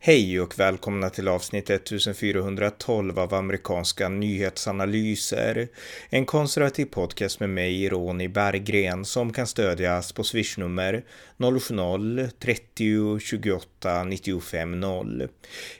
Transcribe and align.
Hej 0.00 0.40
och 0.40 0.58
välkomna 0.58 1.10
till 1.10 1.28
avsnitt 1.28 1.70
1412 1.70 3.18
av 3.18 3.34
amerikanska 3.34 4.08
nyhetsanalyser. 4.08 5.68
En 6.10 6.26
konservativ 6.26 6.84
podcast 6.84 7.40
med 7.40 7.50
mig, 7.50 7.88
Ronny 7.88 8.28
Berggren, 8.28 9.04
som 9.04 9.32
kan 9.32 9.46
stödjas 9.46 10.12
på 10.12 10.24
swishnummer 10.24 11.04
070-30 11.36 13.18
28 13.18 14.04
95 14.04 14.80
0. 14.80 15.28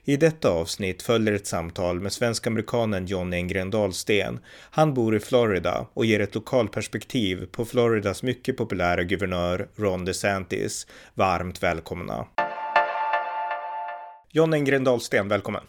I 0.04 0.16
detta 0.16 0.50
avsnitt 0.50 1.02
följer 1.02 1.34
ett 1.34 1.46
samtal 1.46 2.00
med 2.00 2.12
svensk-amerikanen 2.12 3.06
John 3.06 3.32
Engren 3.32 3.70
Dahlsten. 3.70 4.40
Han 4.70 4.94
bor 4.94 5.16
i 5.16 5.20
Florida 5.20 5.86
och 5.94 6.06
ger 6.06 6.20
ett 6.20 6.34
lokalperspektiv 6.34 7.46
på 7.46 7.64
Floridas 7.64 8.22
mycket 8.22 8.56
populära 8.56 9.04
guvernör 9.04 9.68
Ron 9.76 10.04
DeSantis. 10.04 10.86
Varmt 11.14 11.62
välkomna! 11.62 12.26
John 14.38 14.54
Engren 14.54 14.84
Dahlsten, 14.84 15.28
välkommen. 15.28 15.62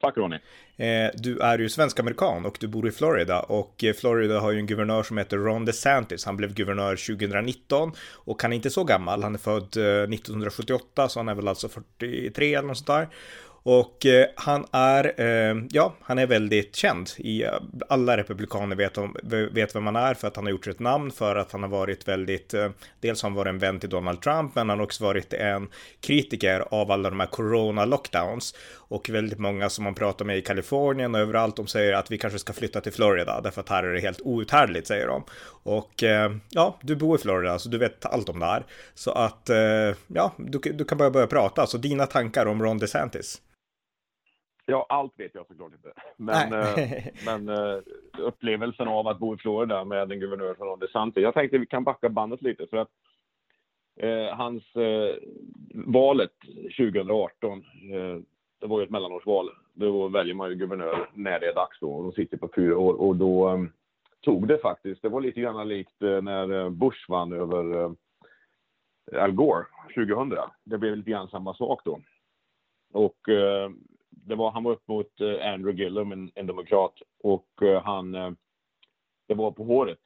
Tack 0.00 0.16
Ronny. 0.16 0.36
Eh, 0.76 1.10
du 1.14 1.38
är 1.38 1.58
ju 1.58 1.68
svensk-amerikan 1.68 2.46
och 2.46 2.56
du 2.60 2.66
bor 2.66 2.88
i 2.88 2.90
Florida 2.90 3.40
och 3.40 3.84
eh, 3.84 3.94
Florida 3.94 4.40
har 4.40 4.52
ju 4.52 4.58
en 4.58 4.66
guvernör 4.66 5.02
som 5.02 5.18
heter 5.18 5.36
Ron 5.36 5.64
DeSantis. 5.64 6.24
Han 6.24 6.36
blev 6.36 6.54
guvernör 6.54 6.96
2019 6.96 7.92
och 8.00 8.42
han 8.42 8.52
är 8.52 8.56
inte 8.56 8.70
så 8.70 8.84
gammal. 8.84 9.22
Han 9.22 9.34
är 9.34 9.38
född 9.38 9.64
1978 9.64 11.02
eh, 11.02 11.08
så 11.08 11.18
han 11.18 11.28
är 11.28 11.34
väl 11.34 11.48
alltså 11.48 11.68
43 11.68 12.54
eller 12.54 12.68
något 12.68 12.78
sånt 12.78 12.86
där. 12.86 13.08
Och 13.62 14.06
eh, 14.06 14.26
han 14.34 14.66
är, 14.72 15.20
eh, 15.20 15.56
ja, 15.70 15.94
han 16.00 16.18
är 16.18 16.26
väldigt 16.26 16.76
känd. 16.76 17.10
I, 17.16 17.42
eh, 17.42 17.50
alla 17.88 18.16
republikaner 18.16 18.76
vet, 18.76 18.98
om, 18.98 19.16
vet 19.52 19.74
vem 19.74 19.86
han 19.86 19.96
är 19.96 20.14
för 20.14 20.28
att 20.28 20.36
han 20.36 20.44
har 20.44 20.50
gjort 20.50 20.66
ett 20.66 20.78
namn, 20.78 21.10
för 21.10 21.36
att 21.36 21.52
han 21.52 21.62
har 21.62 21.70
varit 21.70 22.08
väldigt, 22.08 22.54
eh, 22.54 22.70
dels 23.00 23.22
har 23.22 23.30
han 23.30 23.36
varit 23.36 23.48
en 23.48 23.58
vän 23.58 23.80
till 23.80 23.88
Donald 23.88 24.20
Trump, 24.20 24.54
men 24.54 24.68
han 24.68 24.78
har 24.78 24.84
också 24.84 25.04
varit 25.04 25.32
en 25.32 25.68
kritiker 26.00 26.64
av 26.70 26.90
alla 26.90 27.10
de 27.10 27.20
här 27.20 27.26
corona 27.26 27.84
lockdowns. 27.84 28.54
Och 28.74 29.10
väldigt 29.10 29.38
många 29.38 29.70
som 29.70 29.84
man 29.84 29.94
pratar 29.94 30.24
med 30.24 30.38
i 30.38 30.42
Kalifornien 30.42 31.14
och 31.14 31.20
överallt, 31.20 31.56
de 31.56 31.66
säger 31.66 31.92
att 31.92 32.10
vi 32.10 32.18
kanske 32.18 32.38
ska 32.38 32.52
flytta 32.52 32.80
till 32.80 32.92
Florida, 32.92 33.40
därför 33.40 33.60
att 33.60 33.68
här 33.68 33.84
är 33.84 33.92
det 33.92 34.00
helt 34.00 34.20
outhärdligt, 34.20 34.86
säger 34.86 35.06
de. 35.06 35.24
Och 35.62 36.02
eh, 36.02 36.32
ja, 36.48 36.78
du 36.82 36.96
bor 36.96 37.18
i 37.18 37.22
Florida, 37.22 37.58
så 37.58 37.68
du 37.68 37.78
vet 37.78 38.06
allt 38.06 38.28
om 38.28 38.38
det 38.38 38.46
här. 38.46 38.64
Så 38.94 39.10
att, 39.10 39.50
eh, 39.50 39.56
ja, 40.06 40.32
du, 40.36 40.58
du 40.58 40.84
kan 40.84 40.98
börja 40.98 41.10
börja 41.10 41.26
prata. 41.26 41.66
Så 41.66 41.78
dina 41.78 42.06
tankar 42.06 42.46
om 42.46 42.62
Ron 42.62 42.78
DeSantis? 42.78 43.40
Ja, 44.66 44.86
allt 44.88 45.12
vet 45.16 45.34
jag 45.34 45.46
såklart 45.46 45.72
inte. 45.72 45.92
Men, 46.16 46.52
eh, 46.52 47.04
men 47.26 47.48
uh, 47.48 47.82
upplevelsen 48.18 48.88
av 48.88 49.08
att 49.08 49.18
bo 49.18 49.34
i 49.34 49.38
Florida 49.38 49.84
med 49.84 50.12
en 50.12 50.20
guvernör 50.20 50.54
från 50.54 50.78
DeSantis. 50.78 51.22
Jag 51.22 51.34
tänkte 51.34 51.58
vi 51.58 51.66
kan 51.66 51.84
backa 51.84 52.08
bandet 52.08 52.42
lite 52.42 52.66
för 52.66 52.76
att 52.76 52.90
uh, 54.02 54.36
hans 54.36 54.76
uh, 54.76 55.14
valet 55.74 56.32
2018, 56.78 57.64
det 58.60 58.66
var 58.66 58.78
ju 58.78 58.84
ett 58.84 58.90
mellanårsval. 58.90 59.50
Då 59.74 60.08
väljer 60.08 60.34
man 60.34 60.50
ju 60.50 60.56
guvernör 60.56 61.10
när 61.14 61.40
det 61.40 61.46
är 61.46 61.54
dags 61.54 61.80
då 61.80 61.92
och 61.92 62.02
de 62.02 62.12
sitter 62.12 62.36
på 62.36 62.48
fyra 62.54 62.78
år 62.78 62.94
och 62.94 63.16
då 63.16 63.50
um, 63.50 63.72
tog 64.20 64.48
det 64.48 64.58
faktiskt. 64.58 65.02
Det 65.02 65.08
var 65.08 65.20
lite 65.20 65.40
grann 65.40 65.68
likt 65.68 66.00
när 66.00 66.70
Bush 66.70 67.10
vann 67.10 67.32
över 67.32 67.94
Al 69.12 69.32
Gore 69.32 69.64
2000. 69.94 70.38
Det 70.64 70.78
blev 70.78 70.96
lite 70.96 71.10
grann 71.10 71.28
samma 71.28 71.54
sak 71.54 71.80
då. 71.84 72.00
Och 72.92 73.28
det 74.24 74.34
var, 74.34 74.50
han 74.50 74.64
var 74.64 74.72
upp 74.72 74.88
mot 74.88 75.20
eh, 75.20 75.52
Andrew 75.52 75.82
Gillum, 75.82 76.12
en, 76.12 76.30
en 76.34 76.46
demokrat, 76.46 76.94
och 77.22 77.62
eh, 77.62 77.82
han, 77.82 78.14
eh, 78.14 78.30
det 79.28 79.34
var 79.34 79.50
på 79.50 79.64
håret. 79.64 79.98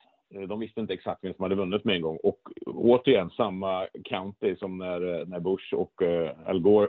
De 0.49 0.61
visste 0.61 0.81
inte 0.81 0.95
exakt 0.95 1.25
vem 1.25 1.35
som 1.35 1.43
hade 1.43 1.55
vunnit 1.55 1.85
med 1.85 1.97
en 1.97 2.03
gång. 2.03 2.19
Och 2.23 2.41
återigen 2.67 3.31
samma 3.31 3.87
county 4.05 4.57
som 4.57 4.79
när, 4.79 5.27
när 5.27 5.41
Bush 5.41 5.75
och 5.75 6.03
Al 6.47 6.61
Gore 6.61 6.89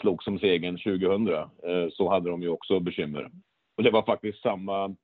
slog 0.00 0.22
som 0.22 0.38
segern 0.38 0.78
2000, 0.78 1.28
så 1.90 2.08
hade 2.08 2.30
de 2.30 2.42
ju 2.42 2.48
också 2.48 2.80
bekymmer. 2.80 3.30
Och 3.76 3.82
det 3.82 3.90
var 3.90 4.02
faktiskt 4.02 4.42
samma 4.42 4.96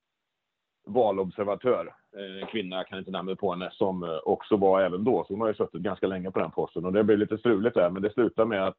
valobservatör, 0.86 1.94
en 2.40 2.46
kvinna, 2.46 2.76
jag 2.76 2.86
kan 2.86 2.98
inte 2.98 3.10
namnet 3.10 3.38
på 3.38 3.52
henne, 3.52 3.70
som 3.72 4.20
också 4.24 4.56
var 4.56 4.80
även 4.80 5.04
då. 5.04 5.24
Så 5.24 5.32
hon 5.32 5.40
har 5.40 5.48
ju 5.48 5.54
suttit 5.54 5.82
ganska 5.82 6.06
länge 6.06 6.30
på 6.30 6.38
den 6.38 6.50
posten 6.50 6.84
och 6.84 6.92
det 6.92 7.04
blev 7.04 7.18
lite 7.18 7.38
struligt 7.38 7.74
där, 7.74 7.90
men 7.90 8.02
det 8.02 8.12
slutade 8.12 8.48
med 8.48 8.66
att 8.66 8.78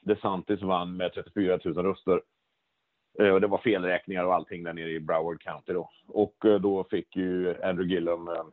DeSantis 0.00 0.62
vann 0.62 0.96
med 0.96 1.12
34 1.12 1.58
000 1.64 1.74
röster. 1.74 2.20
Eh, 3.18 3.30
och 3.30 3.40
det 3.40 3.46
var 3.46 3.58
felräkningar 3.58 4.24
och 4.24 4.34
allting 4.34 4.62
där 4.62 4.72
nere 4.72 4.90
i 4.90 5.00
Broward 5.00 5.42
County 5.42 5.72
då. 5.72 5.90
Och 6.08 6.44
eh, 6.44 6.60
då 6.60 6.84
fick 6.90 7.16
ju 7.16 7.62
Andrew 7.62 7.94
Gillum 7.94 8.28
eh, 8.28 8.44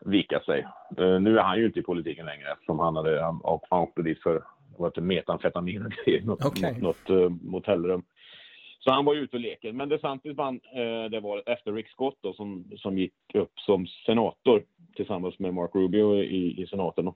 vika 0.00 0.40
sig. 0.40 0.66
Nu 0.98 1.38
är 1.38 1.42
han 1.42 1.58
ju 1.58 1.66
inte 1.66 1.80
i 1.80 1.82
politiken 1.82 2.26
längre 2.26 2.52
eftersom 2.52 2.78
han 2.78 2.96
hade, 2.96 3.22
han, 3.22 3.40
åkte 3.70 4.02
dit 4.02 4.22
för 4.22 4.42
var 4.78 4.92
det 4.94 5.00
metamfetamin 5.00 5.86
och 5.86 5.92
grejer, 5.92 6.22
något, 6.22 6.44
okay. 6.44 6.80
något, 6.80 7.08
något 7.08 7.32
motellrum. 7.42 8.02
Så 8.80 8.90
han 8.90 9.04
var 9.04 9.14
ute 9.14 9.36
och 9.36 9.40
leker. 9.40 9.72
Men 9.72 9.88
DeSantis 9.88 10.36
vann 10.36 10.60
det 11.10 11.20
var 11.20 11.42
efter 11.46 11.72
Rick 11.72 11.88
Scott 11.88 12.18
då, 12.20 12.32
som, 12.32 12.64
som 12.76 12.98
gick 12.98 13.14
upp 13.34 13.52
som 13.60 13.86
senator 13.86 14.62
tillsammans 14.96 15.38
med 15.38 15.54
Mark 15.54 15.74
Rubio 15.74 16.14
i, 16.14 16.62
i 16.62 16.66
senaten 16.66 17.08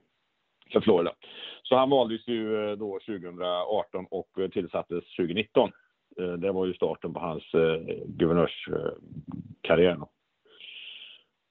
för 0.71 0.81
Florida. 0.81 1.13
Så 1.63 1.75
han 1.75 1.89
valdes 1.89 2.27
ju 2.27 2.69
eh, 2.69 2.77
då 2.77 2.99
2018 2.99 4.05
och 4.09 4.39
eh, 4.39 4.49
tillsattes 4.49 5.03
2019. 5.15 5.71
Eh, 6.19 6.33
det 6.33 6.51
var 6.51 6.65
ju 6.65 6.73
starten 6.73 7.13
på 7.13 7.19
hans 7.19 7.43
guvernörskarriär. 8.05 9.97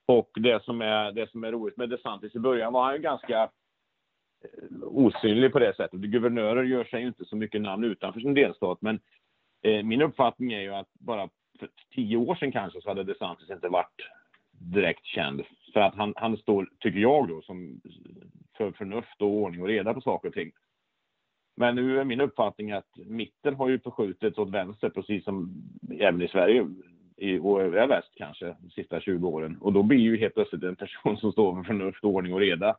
Och 0.05 0.29
det 0.35 0.63
som, 0.63 0.81
är, 0.81 1.11
det 1.11 1.31
som 1.31 1.43
är 1.43 1.51
roligt 1.51 1.77
med 1.77 1.89
DeSantis 1.89 2.35
i 2.35 2.39
början 2.39 2.73
var 2.73 2.83
han 2.83 2.93
ju 2.93 3.01
ganska 3.01 3.49
osynlig 4.81 5.51
på 5.51 5.59
det 5.59 5.75
sättet. 5.75 5.99
Guvernörer 5.99 6.63
gör 6.63 6.83
sig 6.83 7.01
ju 7.01 7.07
inte 7.07 7.25
så 7.25 7.35
mycket 7.35 7.61
namn 7.61 7.83
utanför 7.83 8.19
sin 8.19 8.33
delstat, 8.33 8.81
men 8.81 8.99
min 9.83 10.01
uppfattning 10.01 10.53
är 10.53 10.61
ju 10.61 10.73
att 10.73 10.87
bara 10.93 11.29
för 11.59 11.69
tio 11.95 12.17
år 12.17 12.35
sedan 12.35 12.51
kanske 12.51 12.81
så 12.81 12.89
hade 12.89 13.03
DeSantis 13.03 13.49
inte 13.49 13.69
varit 13.69 14.01
direkt 14.51 15.05
känd. 15.05 15.43
För 15.73 15.79
att 15.79 15.95
han, 15.95 16.13
han 16.15 16.37
står, 16.37 16.69
tycker 16.79 16.99
jag 16.99 17.27
då, 17.27 17.41
som 17.41 17.81
för 18.57 18.71
förnuft 18.71 19.21
och 19.21 19.27
ordning 19.27 19.61
och 19.61 19.67
reda 19.67 19.93
på 19.93 20.01
saker 20.01 20.27
och 20.27 20.33
ting. 20.33 20.51
Men 21.55 21.75
nu 21.75 21.99
är 21.99 22.03
min 22.03 22.21
uppfattning 22.21 22.71
att 22.71 22.89
mitten 22.95 23.55
har 23.55 23.69
ju 23.69 23.79
förskjutits 23.79 24.37
åt 24.37 24.49
vänster, 24.49 24.89
precis 24.89 25.23
som 25.23 25.63
även 25.99 26.21
i 26.21 26.27
Sverige 26.27 26.67
i, 27.17 27.37
och 27.37 27.61
övriga 27.61 27.87
väst 27.87 28.11
kanske, 28.15 28.55
de 28.59 28.69
sista 28.69 29.01
20 29.01 29.27
åren. 29.27 29.57
Och 29.61 29.73
då 29.73 29.83
blir 29.83 29.99
ju 29.99 30.17
helt 30.17 30.33
plötsligt 30.33 30.63
en 30.63 30.75
person 30.75 31.17
som 31.17 31.31
står 31.31 31.55
för 31.55 31.63
förnuft, 31.63 32.03
ordning 32.03 32.33
och 32.33 32.39
reda 32.39 32.77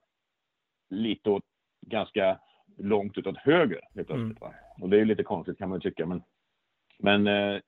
lite 0.90 1.30
åt 1.30 1.44
ganska 1.86 2.38
långt 2.78 3.18
utåt 3.18 3.36
höger 3.38 3.80
helt 3.94 4.08
plötsligt. 4.08 4.42
Mm. 4.42 4.54
Och 4.80 4.90
det 4.90 4.96
är 4.96 4.98
ju 4.98 5.04
lite 5.04 5.22
konstigt 5.22 5.58
kan 5.58 5.68
man 5.68 5.80
ju 5.80 5.90
tycka. 5.90 6.06
Men, 6.06 6.22
men 6.98 7.26
eh, 7.26 7.60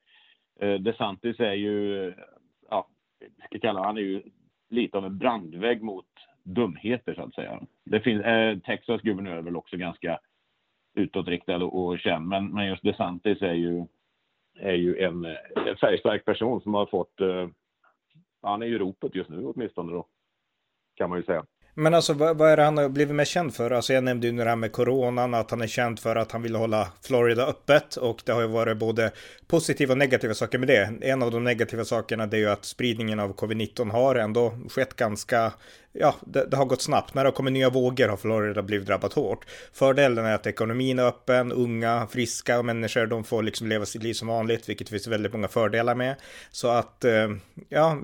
eh 0.61 0.81
DeSantis 0.81 1.41
är 1.41 1.55
ju, 1.55 2.15
ja, 2.71 2.89
ska 3.47 3.59
kalla 3.59 3.85
han 3.85 3.97
är 3.97 4.01
ju 4.01 4.23
lite 4.69 4.99
av 4.99 5.05
en 5.05 5.19
brandvägg 5.19 5.83
mot 5.83 6.07
dumheter 6.43 7.15
så 7.15 7.23
att 7.23 7.35
säga. 7.35 7.61
Det 7.85 8.01
finns, 8.01 8.25
eh, 8.25 8.59
Texas 8.59 9.01
guvernör 9.01 9.37
är 9.37 9.43
väl 9.43 9.57
också 9.57 9.77
ganska 9.77 10.19
utåtriktad 10.95 11.57
och, 11.57 11.87
och 11.87 11.99
känd, 11.99 12.29
men, 12.29 12.49
men 12.49 12.67
just 12.67 12.83
DeSantis 12.83 13.43
är 13.43 13.53
ju, 13.53 13.87
är 14.55 14.75
ju 14.75 14.99
en, 14.99 15.25
en 15.67 15.77
färgstark 15.81 16.25
person 16.25 16.61
som 16.61 16.75
har 16.75 16.87
fått, 16.87 17.21
eh, 17.21 17.49
han 18.43 18.63
är 18.63 18.67
ju 18.67 18.79
ropet 18.79 19.15
just 19.15 19.31
nu 19.31 19.45
åtminstone 19.45 19.93
då, 19.93 20.07
kan 20.95 21.11
man 21.11 21.19
ju 21.19 21.25
säga. 21.25 21.45
Men 21.77 21.95
alltså 21.95 22.13
vad, 22.13 22.37
vad, 22.37 22.51
är 22.51 22.57
det 22.57 22.63
han 22.63 22.77
har 22.77 22.89
blivit 22.89 23.15
mest 23.15 23.33
känd 23.33 23.55
för? 23.55 23.71
Alltså 23.71 23.93
jag 23.93 24.05
nämnde 24.05 24.27
ju 24.27 24.33
det 24.33 24.45
här 24.45 24.57
med 24.57 24.73
coronan, 24.73 25.35
att 25.35 25.51
han 25.51 25.63
är 25.63 25.67
känd 25.67 26.01
för 26.01 26.17
att 26.17 26.33
han 26.33 26.43
vill 26.43 26.55
hålla 26.55 26.89
Florida 27.03 27.47
öppet 27.47 27.97
och 27.97 28.23
det 28.25 28.33
har 28.33 28.41
ju 28.41 28.47
varit 28.47 28.77
både 28.77 29.11
positiva 29.47 29.93
och 29.93 29.99
negativa 29.99 30.35
saker 30.35 30.59
med 30.59 30.69
det. 30.69 30.93
En 31.01 31.23
av 31.23 31.31
de 31.31 31.45
negativa 31.45 31.85
sakerna 31.85 32.27
det 32.27 32.37
är 32.37 32.39
ju 32.39 32.51
att 32.51 32.65
spridningen 32.65 33.21
av 33.21 33.35
covid-19 33.37 33.91
har 33.91 34.15
ändå 34.15 34.59
skett 34.71 34.97
ganska 34.97 35.53
ja, 35.95 36.15
det, 36.21 36.47
det, 36.47 36.57
har 36.57 36.65
gått 36.65 36.83
snabbt. 36.83 37.15
När 37.15 37.25
det 37.25 37.31
har 37.31 37.35
kommit 37.35 37.53
nya 37.53 37.71
vågor 37.71 38.09
har 38.09 38.17
Florida 38.17 38.63
blivit 38.63 38.87
drabbat 38.87 39.13
hårt. 39.13 39.47
Fördelen 39.73 40.25
är 40.25 40.35
att 40.35 40.47
ekonomin 40.47 40.99
är 40.99 41.07
öppen, 41.07 41.53
unga, 41.53 42.07
friska 42.11 42.63
människor, 42.63 43.07
de 43.07 43.25
får 43.25 43.43
liksom 43.43 43.67
leva 43.69 43.87
sitt 43.87 44.03
liv 44.03 44.15
som 44.15 44.29
vanligt, 44.29 44.69
vilket 44.69 44.87
det 44.87 44.91
finns 44.91 45.07
väldigt 45.07 45.33
många 45.33 45.49
fördelar 45.49 45.95
med. 45.95 46.15
Så 46.51 46.69
att, 46.69 47.05
eh, 47.05 47.31
ja, 47.69 47.99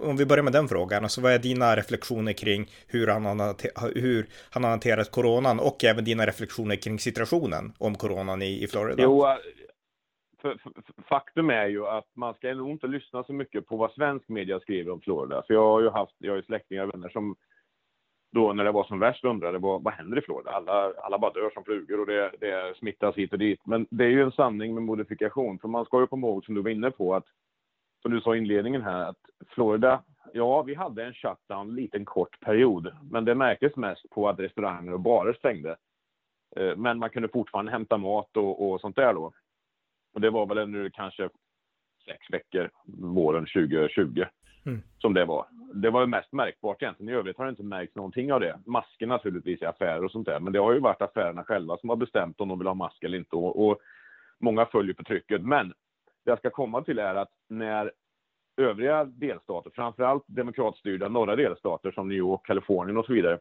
om 0.00 0.16
vi 0.16 0.26
börjar 0.26 0.42
med 0.42 0.52
den 0.52 0.68
frågan, 0.68 1.02
alltså 1.02 1.20
vad 1.20 1.32
är 1.32 1.38
dina 1.38 1.76
reflektioner 1.76 2.32
kring 2.32 2.70
hur 2.86 3.06
han 3.06 3.24
har, 3.24 4.00
hur 4.00 4.26
han 4.50 4.64
har 4.64 4.70
hanterat 4.70 5.10
coronan 5.10 5.60
och 5.60 5.84
även 5.84 6.04
dina 6.04 6.26
reflektioner 6.26 6.76
kring 6.76 6.98
situationen 6.98 7.72
om 7.78 7.94
coronan 7.94 8.42
i, 8.42 8.64
i 8.64 8.66
Florida? 8.66 9.02
Jo, 9.02 9.26
för, 10.40 10.58
för, 10.58 11.02
faktum 11.08 11.50
är 11.50 11.66
ju 11.66 11.86
att 11.86 12.06
man 12.14 12.34
ska 12.34 12.54
nog 12.54 12.70
inte 12.70 12.86
lyssna 12.86 13.24
så 13.24 13.32
mycket 13.32 13.66
på 13.66 13.76
vad 13.76 13.92
svensk 13.92 14.28
media 14.28 14.60
skriver 14.60 14.92
om 14.92 15.00
Florida. 15.00 15.42
För 15.46 15.54
jag 15.54 15.64
har 15.64 15.80
ju 15.80 15.90
haft, 15.90 16.14
jag 16.18 16.32
har 16.32 16.36
ju 16.36 16.42
släktingar 16.42 16.86
och 16.86 16.94
vänner 16.94 17.08
som 17.08 17.36
då 18.32 18.52
när 18.52 18.64
det 18.64 18.72
var 18.72 18.84
som 18.84 18.98
värst 18.98 19.24
undrade 19.24 19.58
vad, 19.58 19.82
vad 19.82 19.94
händer 19.94 20.18
i 20.18 20.20
Florida? 20.20 20.50
Alla, 20.50 20.92
alla 21.02 21.18
bara 21.18 21.32
dör 21.32 21.50
som 21.50 21.64
flugor 21.64 22.00
och 22.00 22.06
det, 22.06 22.32
det 22.40 22.76
smittas 22.76 23.14
hit 23.14 23.32
och 23.32 23.38
dit. 23.38 23.60
Men 23.64 23.86
det 23.90 24.04
är 24.04 24.08
ju 24.08 24.22
en 24.22 24.32
sanning 24.32 24.74
med 24.74 24.82
modifikation. 24.82 25.58
För 25.58 25.68
man 25.68 25.84
ska 25.84 26.00
ju 26.00 26.06
komma 26.06 26.26
ihåg, 26.26 26.44
som 26.44 26.54
du 26.54 26.62
var 26.62 26.70
inne 26.70 26.90
på, 26.90 27.14
att 27.14 27.26
som 28.02 28.10
du 28.10 28.20
sa 28.20 28.34
i 28.34 28.38
inledningen 28.38 28.82
här, 28.82 29.08
att 29.08 29.18
Florida, 29.48 30.02
ja, 30.32 30.62
vi 30.62 30.74
hade 30.74 31.04
en 31.04 31.14
shutdown 31.14 31.68
en 31.68 31.74
liten 31.74 32.04
kort 32.04 32.40
period, 32.40 32.92
men 33.10 33.24
det 33.24 33.34
märktes 33.34 33.76
mest 33.76 34.10
på 34.10 34.28
att 34.28 34.38
restauranger 34.38 34.92
och 34.92 35.00
barer 35.00 35.32
stängde. 35.32 35.76
Eh, 36.56 36.76
men 36.76 36.98
man 36.98 37.10
kunde 37.10 37.28
fortfarande 37.28 37.72
hämta 37.72 37.96
mat 37.96 38.36
och, 38.36 38.70
och 38.70 38.80
sånt 38.80 38.96
där 38.96 39.14
då. 39.14 39.32
Och 40.14 40.20
det 40.20 40.30
var 40.30 40.46
väl 40.46 40.68
nu 40.68 40.90
kanske 40.90 41.28
sex 42.04 42.30
veckor 42.30 42.70
våren 42.98 43.46
2020 43.46 44.24
mm. 44.66 44.82
som 44.98 45.14
det 45.14 45.24
var. 45.24 45.46
Det 45.74 45.90
var 45.90 46.06
mest 46.06 46.32
märkbart 46.32 46.82
egentligen. 46.82 47.14
I 47.14 47.18
övrigt 47.18 47.38
har 47.38 47.44
det 47.44 47.50
inte 47.50 47.62
märkts 47.62 47.96
någonting 47.96 48.32
av 48.32 48.40
det. 48.40 48.58
Masker 48.66 49.06
naturligtvis 49.06 49.62
i 49.62 49.66
affärer 49.66 50.04
och 50.04 50.10
sånt 50.10 50.26
där. 50.26 50.40
Men 50.40 50.52
det 50.52 50.58
har 50.58 50.72
ju 50.72 50.80
varit 50.80 51.02
affärerna 51.02 51.44
själva 51.44 51.76
som 51.76 51.88
har 51.88 51.96
bestämt 51.96 52.40
om 52.40 52.48
de 52.48 52.58
vill 52.58 52.68
ha 52.68 52.74
mask 52.74 53.02
eller 53.02 53.18
inte. 53.18 53.36
Och, 53.36 53.68
och 53.68 53.78
många 54.40 54.66
följer 54.66 54.94
på 54.94 55.04
trycket. 55.04 55.42
Men 55.42 55.68
det 56.24 56.30
jag 56.30 56.38
ska 56.38 56.50
komma 56.50 56.82
till 56.82 56.98
är 56.98 57.14
att 57.14 57.30
när 57.48 57.92
övriga 58.56 59.04
delstater, 59.04 59.70
framförallt 59.74 60.24
demokratstyrda 60.26 61.08
norra 61.08 61.36
delstater 61.36 61.90
som 61.90 62.08
New 62.08 62.18
York, 62.18 62.46
Kalifornien 62.46 62.96
och 62.96 63.06
så 63.06 63.12
vidare, 63.12 63.38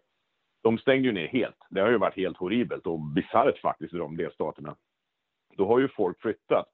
de 0.62 0.77
stängde 0.77 1.07
ju 1.07 1.13
ner 1.13 1.27
helt. 1.27 1.57
Det 1.69 1.81
har 1.81 1.89
ju 1.89 1.98
varit 1.98 2.15
helt 2.15 2.38
horribelt 2.38 2.88
och 2.88 3.00
bisarrt 3.00 3.60
faktiskt 3.62 3.94
i 3.94 3.98
de 3.98 4.18
delstaterna. 4.18 4.75
Då 5.60 5.68
har 5.68 5.80
ju 5.80 5.88
folk 5.88 6.22
flyttat. 6.22 6.68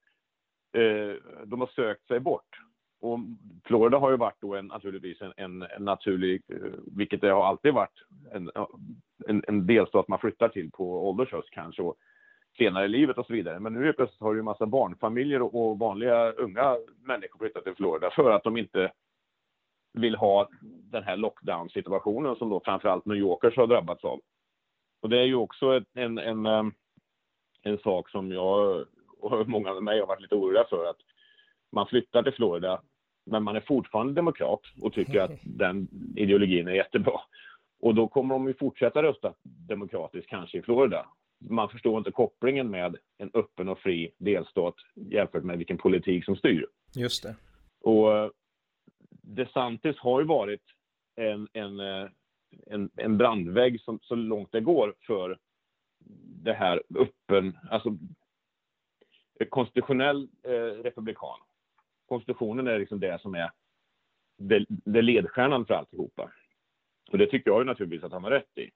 Eh, 0.78 1.16
de 1.46 1.60
har 1.60 1.68
sökt 1.68 2.08
sig 2.08 2.20
bort. 2.20 2.60
Och 3.02 3.20
Florida 3.64 3.98
har 3.98 4.12
ju 4.12 4.18
varit 4.18 4.42
då 4.42 4.56
en, 4.56 4.68
naturligtvis 4.68 5.22
en, 5.22 5.34
en, 5.38 5.62
en 5.62 5.86
naturlig, 5.86 6.42
eh, 6.48 6.72
vilket 6.98 7.22
det 7.22 7.30
har 7.30 7.46
alltid 7.46 7.74
varit, 7.74 8.00
en, 8.32 8.52
en, 9.28 9.44
en 9.48 9.68
delstat 9.68 10.08
man 10.08 10.20
flyttar 10.20 10.50
till 10.50 10.72
på 10.72 11.10
ålders 11.10 11.32
höst 11.32 11.50
kanske 11.52 11.82
och 11.82 11.96
senare 12.58 12.86
i 12.86 12.88
livet 12.88 13.18
och 13.18 13.26
så 13.26 13.34
vidare. 13.34 13.60
Men 13.60 13.74
nu 13.74 13.94
plötsligt 13.94 14.22
har 14.22 14.34
ju 14.34 14.40
en 14.40 14.46
massa 14.46 14.66
barnfamiljer 14.66 15.42
och, 15.42 15.56
och 15.56 15.80
vanliga 15.80 16.32
unga 16.32 16.78
människor 17.02 17.40
flyttat 17.40 17.64
till 17.64 17.76
Florida 17.76 18.12
för 18.12 18.32
att 18.32 18.44
de 18.44 18.58
inte 18.58 18.92
vill 19.94 20.16
ha 20.16 20.50
den 20.92 21.04
här 21.04 21.18
lockdown-situationen 21.18 22.36
som 22.36 22.50
då 22.50 22.62
framförallt 22.66 23.06
New 23.06 23.18
Yorkers 23.18 23.58
har 23.58 23.68
drabbats 23.68 24.04
av. 24.04 24.20
Och 25.02 25.10
det 25.10 25.20
är 25.20 25.26
ju 25.26 25.36
också 25.36 25.82
en, 25.94 26.18
en, 26.18 26.46
en, 26.46 26.72
en 27.65 27.77
sak 27.77 28.09
som 28.09 28.31
jag 28.31 28.85
och 29.19 29.50
många 29.50 29.73
med 29.73 29.83
mig 29.83 30.00
har 30.00 30.07
varit 30.07 30.21
lite 30.21 30.35
oroliga 30.35 30.65
för 30.69 30.85
att 30.85 30.97
man 31.71 31.88
flyttar 31.88 32.23
till 32.23 32.33
Florida 32.33 32.81
men 33.25 33.44
man 33.44 33.56
är 33.56 33.62
fortfarande 33.62 34.13
demokrat 34.13 34.62
och 34.81 34.94
tycker 34.94 35.21
att 35.21 35.31
den 35.44 35.88
ideologin 36.15 36.67
är 36.67 36.73
jättebra. 36.73 37.19
Och 37.79 37.95
då 37.95 38.07
kommer 38.07 38.35
de 38.35 38.47
ju 38.47 38.53
fortsätta 38.53 39.03
rösta 39.03 39.33
demokratiskt 39.44 40.29
kanske 40.29 40.57
i 40.57 40.62
Florida. 40.62 41.06
Man 41.50 41.69
förstår 41.69 41.97
inte 41.97 42.12
kopplingen 42.12 42.69
med 42.69 42.95
en 43.17 43.31
öppen 43.33 43.69
och 43.69 43.79
fri 43.79 44.12
delstat 44.17 44.75
jämfört 44.95 45.44
med 45.44 45.57
vilken 45.57 45.77
politik 45.77 46.25
som 46.25 46.35
styr. 46.35 46.67
Just 46.95 47.23
det. 47.23 47.35
Och 47.81 48.31
DeSantis 49.21 49.97
har 49.97 50.21
ju 50.21 50.27
varit 50.27 50.62
en, 51.15 51.47
en, 51.53 51.79
eh, 51.79 52.09
en, 52.67 52.89
en 52.95 53.17
brandvägg 53.17 53.81
som, 53.81 54.00
så 54.01 54.15
långt 54.15 54.51
det 54.51 54.62
går 54.62 54.94
för 55.07 55.38
det 56.44 56.54
här 56.54 56.84
öppen, 56.96 57.57
alltså 57.72 57.98
konstitutionell 59.50 60.28
eh, 60.44 60.84
republikan. 60.84 61.40
Konstitutionen 62.07 62.68
är 62.68 62.80
liksom 62.80 63.00
det 63.00 63.22
som 63.22 63.36
är 63.36 63.52
det, 64.38 64.66
det 64.68 65.02
ledstjärnan 65.02 65.66
för 65.66 65.74
alltihopa. 65.74 66.31
Och 67.12 67.18
det 67.18 67.28
tycker 67.28 67.52
jag 67.52 67.62
ju 67.62 67.66
naturligtvis 67.66 68.04
att 68.04 68.12
han 68.12 68.24
har 68.24 68.31
rätt 68.31 68.57
i. 68.57 68.69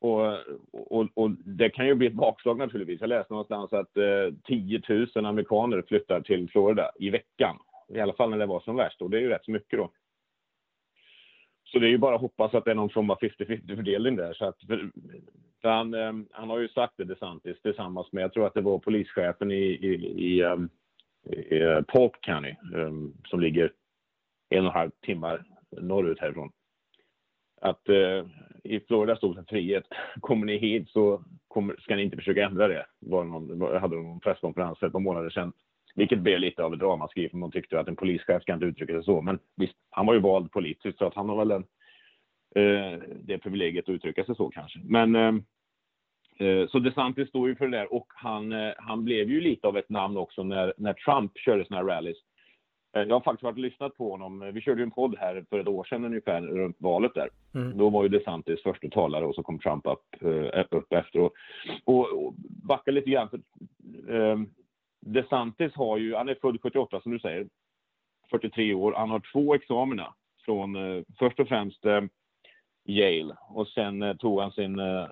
Och, 0.00 0.38
och, 0.72 1.08
och, 1.14 1.30
det 1.30 1.70
kan 1.70 1.86
ju 1.86 1.94
bli 1.94 2.06
ett 2.06 2.12
bakslag 2.12 2.58
naturligtvis. 2.58 3.00
Jag 3.00 3.08
läste 3.08 3.32
någonstans 3.32 3.72
att 3.72 3.96
eh, 3.96 4.34
10 4.44 4.82
000 4.88 5.26
amerikaner 5.26 5.82
flyttar 5.82 6.20
till 6.20 6.50
Florida 6.50 6.90
i 6.98 7.10
veckan. 7.10 7.58
I 7.88 8.00
alla 8.00 8.12
fall 8.12 8.30
när 8.30 8.38
det 8.38 8.46
var 8.46 8.60
som 8.60 8.76
värst 8.76 9.02
och 9.02 9.10
det 9.10 9.16
är 9.16 9.20
ju 9.20 9.28
rätt 9.28 9.44
så 9.44 9.50
mycket 9.50 9.78
då. 9.78 9.92
Så 11.72 11.78
det 11.78 11.86
är 11.86 11.90
ju 11.90 11.98
bara 11.98 12.14
att 12.14 12.20
hoppas 12.20 12.54
att 12.54 12.64
det 12.64 12.70
är 12.70 12.74
någon 12.74 12.90
form 12.90 13.10
av 13.10 13.18
50-50 13.18 13.76
fördelning 13.76 14.16
där. 14.16 14.32
Så 14.32 14.44
att, 14.44 14.60
för, 14.66 14.90
för 15.62 15.68
han, 15.68 15.94
eh, 15.94 16.12
han 16.30 16.50
har 16.50 16.58
ju 16.58 16.68
sagt 16.68 16.94
det, 16.96 17.04
DeSantis, 17.04 17.62
tillsammans 17.62 18.12
med, 18.12 18.22
jag 18.22 18.32
tror 18.32 18.46
att 18.46 18.54
det 18.54 18.60
var 18.60 18.78
polischefen 18.78 19.50
i, 19.50 19.64
i, 19.64 19.94
i, 20.26 20.42
um, 20.42 20.70
i 21.30 21.60
eh, 21.60 21.80
Polk 21.80 22.20
County, 22.20 22.54
um, 22.74 23.14
som 23.24 23.40
ligger 23.40 23.72
en 24.48 24.66
och 24.66 24.72
en 24.72 24.78
halv 24.78 24.90
timmar 25.02 25.44
norrut 25.80 26.20
härifrån. 26.20 26.52
Att 27.60 27.88
eh, 27.88 28.26
i 28.64 28.80
Florida 28.88 29.16
stod 29.16 29.36
det 29.36 29.44
frihet. 29.48 29.84
Kommer 30.20 30.46
ni 30.46 30.58
hit 30.58 30.90
så 30.90 31.24
kommer, 31.48 31.76
ska 31.76 31.96
ni 31.96 32.02
inte 32.02 32.16
försöka 32.16 32.44
ändra 32.44 32.68
det. 32.68 32.86
Var 32.98 33.24
någon, 33.24 33.60
hade 33.80 33.96
de 33.96 34.02
någon 34.04 34.20
presskonferens 34.20 34.78
för 34.78 34.86
ett 34.86 34.92
par 34.92 35.00
månader 35.00 35.30
sedan 35.30 35.52
vilket 35.94 36.18
blev 36.18 36.38
lite 36.38 36.64
av 36.64 36.74
ett 36.74 36.82
ramaskri 36.82 37.28
för 37.28 37.36
man 37.36 37.50
tyckte 37.50 37.80
att 37.80 37.88
en 37.88 37.96
polischef 37.96 38.42
ska 38.42 38.54
inte 38.54 38.66
uttrycka 38.66 38.92
sig 38.92 39.04
så. 39.04 39.22
Men 39.22 39.38
visst, 39.56 39.76
han 39.90 40.06
var 40.06 40.14
ju 40.14 40.20
vald 40.20 40.52
politiskt 40.52 40.98
så 40.98 41.06
att 41.06 41.14
han 41.14 41.28
har 41.28 41.36
väl 41.36 41.48
den, 41.48 41.64
eh, 42.54 42.98
det 43.22 43.38
privilegiet 43.38 43.84
att 43.84 43.94
uttrycka 43.94 44.24
sig 44.24 44.36
så 44.36 44.50
kanske. 44.50 44.80
Men 44.84 45.16
eh, 45.16 45.34
eh, 46.38 46.68
så 46.68 46.78
DeSantis 46.78 47.28
står 47.28 47.48
ju 47.48 47.56
för 47.56 47.68
det 47.68 47.78
där 47.78 47.92
och 47.92 48.06
han, 48.08 48.52
eh, 48.52 48.72
han 48.76 49.04
blev 49.04 49.30
ju 49.30 49.40
lite 49.40 49.66
av 49.66 49.76
ett 49.76 49.88
namn 49.88 50.16
också 50.16 50.42
när, 50.42 50.74
när 50.76 50.92
Trump 50.92 51.38
körde 51.38 51.64
sina 51.64 51.82
rallies. 51.82 52.18
Eh, 52.96 53.02
jag 53.02 53.14
har 53.14 53.20
faktiskt 53.20 53.42
varit 53.42 53.56
och 53.56 53.62
lyssnat 53.62 53.96
på 53.96 54.10
honom. 54.10 54.50
Vi 54.54 54.60
körde 54.60 54.80
ju 54.80 54.84
en 54.84 54.90
podd 54.90 55.16
här 55.18 55.44
för 55.50 55.58
ett 55.58 55.68
år 55.68 55.84
sedan 55.84 56.04
ungefär 56.04 56.40
runt 56.40 56.76
valet 56.80 57.14
där. 57.14 57.28
Mm. 57.54 57.78
Då 57.78 57.90
var 57.90 58.02
ju 58.02 58.08
DeSantis 58.08 58.62
första 58.62 58.88
talare 58.88 59.26
och 59.26 59.34
så 59.34 59.42
kom 59.42 59.58
Trump 59.58 59.86
upp, 59.86 60.22
uh, 60.24 60.64
upp 60.70 60.92
efter. 60.92 61.20
Och, 61.20 61.32
och, 61.84 62.26
och 62.26 62.34
backa 62.68 62.90
lite 62.90 63.10
grann. 63.10 63.28
För, 63.28 63.40
uh, 64.14 64.42
DeSantis 65.06 65.74
har 65.74 65.98
ju, 65.98 66.14
han 66.14 66.28
är 66.28 66.34
född 66.34 66.62
78 66.62 67.00
som 67.00 67.12
du 67.12 67.18
säger, 67.18 67.48
43 68.30 68.74
år. 68.74 68.92
Han 68.92 69.10
har 69.10 69.22
två 69.32 69.54
examina 69.54 70.14
från 70.44 70.76
eh, 70.76 71.02
först 71.18 71.40
och 71.40 71.48
främst 71.48 71.84
eh, 71.84 72.02
Yale 72.84 73.36
och 73.48 73.68
sen 73.68 74.02
eh, 74.02 74.16
tog 74.16 74.40
han 74.40 74.52
sin 74.52 74.78
eh, 74.78 75.06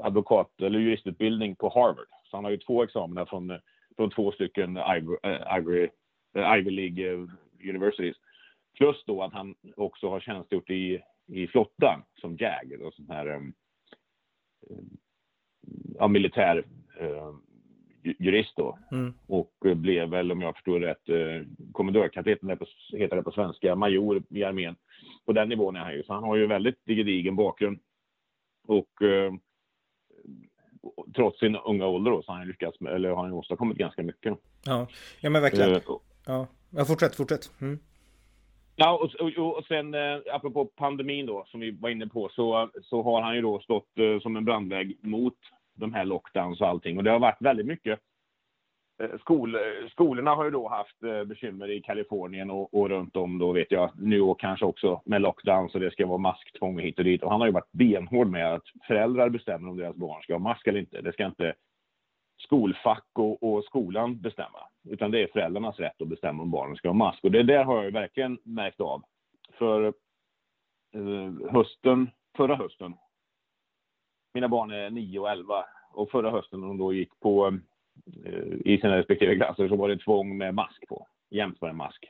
advokat 0.00 0.60
eller 0.60 0.78
juristutbildning 0.78 1.56
på 1.56 1.68
Harvard. 1.68 2.08
Så 2.24 2.36
han 2.36 2.44
har 2.44 2.50
ju 2.50 2.58
två 2.58 2.82
examina 2.82 3.26
från, 3.26 3.50
eh, 3.50 3.58
från 3.96 4.10
två 4.10 4.32
stycken 4.32 4.78
Ivy, 4.96 5.16
eh, 5.22 5.30
eh, 5.30 5.58
Ivy, 5.58 5.88
Ivy 6.58 6.70
League 6.70 7.12
eh, 7.12 7.18
Universities. 7.70 8.16
Plus 8.76 9.04
då 9.06 9.22
att 9.22 9.32
han 9.32 9.54
också 9.76 10.10
har 10.10 10.20
tjänstgjort 10.20 10.70
i, 10.70 11.02
i 11.26 11.46
flottan 11.46 12.02
som 12.20 12.36
JAG, 12.36 12.82
och 12.82 12.94
sån 12.94 13.10
här 13.10 13.40
ja, 15.98 16.08
militär 16.08 16.64
jurist 18.02 18.56
då. 18.56 18.78
Mm. 18.90 19.14
Och 19.26 19.52
blev 19.62 20.08
väl, 20.08 20.32
om 20.32 20.40
jag 20.40 20.54
förstår 20.54 20.80
rätt, 20.80 21.08
eh, 21.08 21.46
kommendörkapten, 21.72 22.58
heter 22.92 23.16
det 23.16 23.22
på 23.22 23.30
svenska, 23.30 23.74
major 23.74 24.22
i 24.30 24.44
armén. 24.44 24.76
På 25.26 25.32
den 25.32 25.48
nivån 25.48 25.76
är 25.76 25.80
han 25.80 25.94
ju. 25.94 26.02
Så 26.02 26.12
han 26.12 26.22
har 26.22 26.36
ju 26.36 26.46
väldigt 26.46 26.78
gedigen 26.86 27.36
bakgrund. 27.36 27.78
Och 28.66 29.02
eh, 29.02 29.32
trots 31.14 31.38
sin 31.38 31.56
unga 31.56 31.86
ålder 31.86 32.10
då, 32.10 32.22
så 32.22 32.32
har 32.32 32.38
han 32.38 32.48
lyckats 32.48 32.80
med, 32.80 32.92
eller 32.92 33.10
har 33.10 33.22
han 33.22 33.32
åstadkommit 33.32 33.78
ganska 33.78 34.02
mycket. 34.02 34.38
Ja, 34.64 34.86
ja 35.20 35.30
men 35.30 35.42
verkligen. 35.42 35.74
Eh, 35.74 35.80
ja. 36.26 36.46
ja, 36.70 36.84
fortsätt, 36.84 37.16
fortsätt. 37.16 37.50
Mm. 37.60 37.78
Ja, 38.76 38.92
och, 38.92 39.38
och, 39.38 39.58
och 39.58 39.64
sen 39.64 39.94
eh, 39.94 40.20
apropå 40.32 40.64
pandemin 40.64 41.26
då, 41.26 41.44
som 41.46 41.60
vi 41.60 41.70
var 41.70 41.88
inne 41.88 42.06
på, 42.06 42.28
så, 42.28 42.70
så 42.82 43.02
har 43.02 43.22
han 43.22 43.34
ju 43.34 43.42
då 43.42 43.60
stått 43.60 43.98
eh, 43.98 44.20
som 44.20 44.36
en 44.36 44.44
brandvägg 44.44 44.98
mot 45.02 45.36
de 45.78 45.94
här 45.94 46.04
lockdowns 46.04 46.60
och 46.60 46.68
allting. 46.68 46.98
Och 46.98 47.04
det 47.04 47.10
har 47.10 47.18
varit 47.18 47.42
väldigt 47.42 47.66
mycket 47.66 48.00
eh, 49.02 49.18
Skol, 49.20 49.54
eh, 49.54 49.60
skolorna 49.90 50.34
har 50.34 50.44
ju 50.44 50.50
då 50.50 50.68
haft 50.68 51.02
eh, 51.02 51.24
bekymmer 51.24 51.70
i 51.70 51.80
Kalifornien 51.80 52.50
och, 52.50 52.74
och, 52.74 52.88
runt 52.88 53.16
om 53.16 53.38
då 53.38 53.52
vet 53.52 53.70
jag, 53.70 53.90
nu 53.96 54.20
och 54.20 54.40
kanske 54.40 54.64
också 54.66 55.02
med 55.04 55.22
lockdowns 55.22 55.74
och 55.74 55.80
det 55.80 55.90
ska 55.90 56.06
vara 56.06 56.18
masktvång 56.18 56.78
hit 56.78 56.98
och 56.98 57.04
dit. 57.04 57.22
Och 57.22 57.30
han 57.30 57.40
har 57.40 57.46
ju 57.46 57.52
varit 57.52 57.72
benhård 57.72 58.28
med 58.28 58.54
att 58.54 58.64
föräldrar 58.86 59.28
bestämmer 59.28 59.68
om 59.68 59.76
deras 59.76 59.96
barn 59.96 60.22
ska 60.22 60.34
ha 60.34 60.38
mask 60.38 60.66
eller 60.66 60.80
inte. 60.80 61.00
Det 61.00 61.12
ska 61.12 61.26
inte 61.26 61.54
skolfack 62.38 63.06
och, 63.12 63.42
och 63.42 63.64
skolan 63.64 64.20
bestämma, 64.20 64.58
utan 64.88 65.10
det 65.10 65.22
är 65.22 65.26
föräldrarnas 65.26 65.78
rätt 65.78 66.02
att 66.02 66.08
bestämma 66.08 66.42
om 66.42 66.50
barnen 66.50 66.76
ska 66.76 66.88
ha 66.88 66.94
mask. 66.94 67.24
Och 67.24 67.30
det 67.30 67.42
där 67.42 67.64
har 67.64 67.84
jag 67.84 67.90
verkligen 67.90 68.38
märkt 68.42 68.80
av. 68.80 69.02
För 69.52 69.86
eh, 70.94 71.52
hösten, 71.52 72.10
förra 72.36 72.56
hösten 72.56 72.94
mina 74.38 74.48
barn 74.48 74.70
är 74.70 74.90
9 74.90 75.18
och 75.18 75.30
11 75.30 75.64
och 75.92 76.10
förra 76.10 76.30
hösten 76.30 76.60
när 76.60 76.66
de 76.66 76.78
då 76.78 76.92
gick 76.92 77.20
på 77.20 77.58
eh, 78.24 78.72
i 78.72 78.78
sina 78.80 78.98
respektive 78.98 79.36
klasser 79.36 79.68
så 79.68 79.76
var 79.76 79.88
det 79.88 79.98
tvång 79.98 80.38
med 80.38 80.54
mask 80.54 80.88
på. 80.88 81.06
Jämt 81.30 81.60
var 81.60 81.68
det 81.68 81.74
mask. 81.74 82.04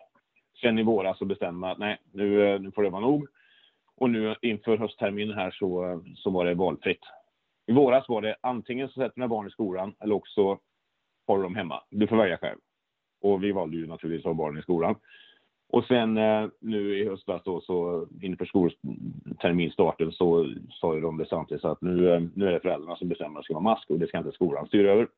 Sen 0.60 0.78
i 0.78 0.82
våras 0.82 1.18
så 1.18 1.24
bestämde 1.24 1.60
man 1.60 1.70
att 1.70 1.78
nej, 1.78 1.98
nu, 2.12 2.48
eh, 2.48 2.60
nu 2.60 2.70
får 2.70 2.82
det 2.82 2.90
vara 2.90 3.00
nog. 3.00 3.28
Och 3.96 4.10
nu 4.10 4.34
inför 4.42 4.76
höstterminen 4.76 5.34
här 5.34 5.50
så, 5.50 5.84
eh, 5.84 5.98
så 6.14 6.30
var 6.30 6.44
det 6.44 6.54
valfritt. 6.54 7.04
I 7.66 7.72
våras 7.72 8.08
var 8.08 8.22
det 8.22 8.36
antingen 8.40 8.88
så 8.88 9.00
sätter 9.00 9.20
man 9.20 9.28
barn 9.28 9.46
i 9.46 9.50
skolan 9.50 9.94
eller 10.00 10.14
också 10.14 10.58
har 11.26 11.36
du 11.36 11.42
dem 11.42 11.56
hemma. 11.56 11.82
Du 11.90 12.06
får 12.06 12.16
välja 12.16 12.38
själv. 12.38 12.58
Och 13.20 13.44
vi 13.44 13.52
valde 13.52 13.76
ju 13.76 13.86
naturligtvis 13.86 14.26
att 14.26 14.36
ha 14.36 14.44
barnen 14.44 14.58
i 14.58 14.62
skolan. 14.62 14.94
Och 15.70 15.84
sen 15.84 16.16
eh, 16.16 16.48
nu 16.60 16.98
i 16.98 17.08
höstas 17.08 17.42
då 17.44 17.60
så 17.60 18.06
inför 18.22 18.44
skolterminstarten 18.44 20.12
så 20.12 20.54
sa 20.70 20.94
ju 20.94 21.00
de 21.00 21.16
det 21.16 21.26
samtidigt 21.26 21.60
så 21.60 21.68
att 21.68 21.82
nu, 21.82 22.14
eh, 22.14 22.22
nu 22.34 22.46
är 22.48 22.52
det 22.52 22.60
föräldrarna 22.60 22.96
som 22.96 23.08
bestämmer 23.08 23.38
att 23.38 23.42
det 23.42 23.44
ska 23.44 23.54
vara 23.54 23.74
mask 23.74 23.90
och 23.90 23.98
det 23.98 24.06
ska 24.06 24.18
inte 24.18 24.32
skolan 24.32 24.66
styra 24.66 24.92
över. 24.92 25.08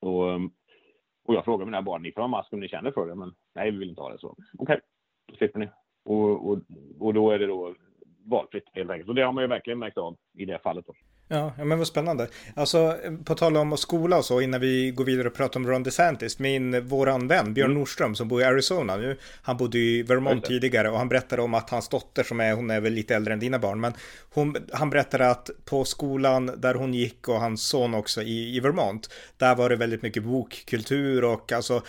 Och, 0.00 0.30
eh, 0.30 0.38
och 1.24 1.34
jag 1.34 1.44
frågade 1.44 1.64
mina 1.64 1.82
barn, 1.82 2.02
ni 2.02 2.12
får 2.12 2.20
ha 2.20 2.28
mask 2.28 2.52
om 2.52 2.60
ni 2.60 2.68
känner 2.68 2.90
för 2.90 3.06
det, 3.06 3.14
men 3.14 3.34
nej 3.54 3.70
vi 3.70 3.78
vill 3.78 3.88
inte 3.88 4.02
ha 4.02 4.12
det 4.12 4.18
så. 4.18 4.28
Okej, 4.28 4.46
okay, 4.58 4.80
då 5.28 5.36
slipper 5.36 5.58
ni. 5.58 5.68
Och, 6.04 6.50
och, 6.50 6.58
och 6.98 7.14
då 7.14 7.30
är 7.30 7.38
det 7.38 7.46
då 7.46 7.74
valfritt 8.24 8.64
helt 8.72 8.90
enkelt. 8.90 9.08
Och 9.08 9.14
det 9.14 9.22
har 9.22 9.32
man 9.32 9.44
ju 9.44 9.48
verkligen 9.48 9.78
märkt 9.78 9.98
av 9.98 10.16
i 10.34 10.44
det 10.44 10.58
fallet 10.62 10.86
då. 10.86 10.94
Ja, 11.32 11.52
men 11.64 11.78
vad 11.78 11.86
spännande. 11.86 12.28
Alltså, 12.54 12.96
på 13.24 13.34
tal 13.34 13.56
om 13.56 13.76
skola 13.76 14.18
och 14.18 14.24
så, 14.24 14.40
innan 14.40 14.60
vi 14.60 14.90
går 14.90 15.04
vidare 15.04 15.28
och 15.28 15.34
pratar 15.34 15.60
om 15.60 15.66
Ron 15.66 15.82
DeSantis, 15.82 16.38
min, 16.38 16.86
våran 16.86 17.28
vän 17.28 17.54
Björn 17.54 17.70
mm. 17.70 17.78
Nordström 17.78 18.14
som 18.14 18.28
bor 18.28 18.40
i 18.40 18.44
Arizona 18.44 18.96
nu, 18.96 19.16
han 19.42 19.56
bodde 19.56 19.78
i 19.78 20.02
Vermont 20.02 20.44
tidigare 20.44 20.90
och 20.90 20.98
han 20.98 21.08
berättade 21.08 21.42
om 21.42 21.54
att 21.54 21.70
hans 21.70 21.88
dotter 21.88 22.22
som 22.22 22.40
är, 22.40 22.52
hon 22.52 22.70
är 22.70 22.80
väl 22.80 22.92
lite 22.92 23.16
äldre 23.16 23.32
än 23.32 23.40
dina 23.40 23.58
barn, 23.58 23.80
men 23.80 23.92
hon, 24.34 24.56
han 24.72 24.90
berättade 24.90 25.30
att 25.30 25.50
på 25.64 25.84
skolan 25.84 26.52
där 26.56 26.74
hon 26.74 26.94
gick 26.94 27.28
och 27.28 27.40
hans 27.40 27.62
son 27.62 27.94
också 27.94 28.22
i, 28.22 28.56
i 28.56 28.60
Vermont, 28.60 29.10
där 29.36 29.54
var 29.54 29.68
det 29.68 29.76
väldigt 29.76 30.02
mycket 30.02 30.22
bokkultur 30.22 31.24
och 31.24 31.52
alltså 31.52 31.82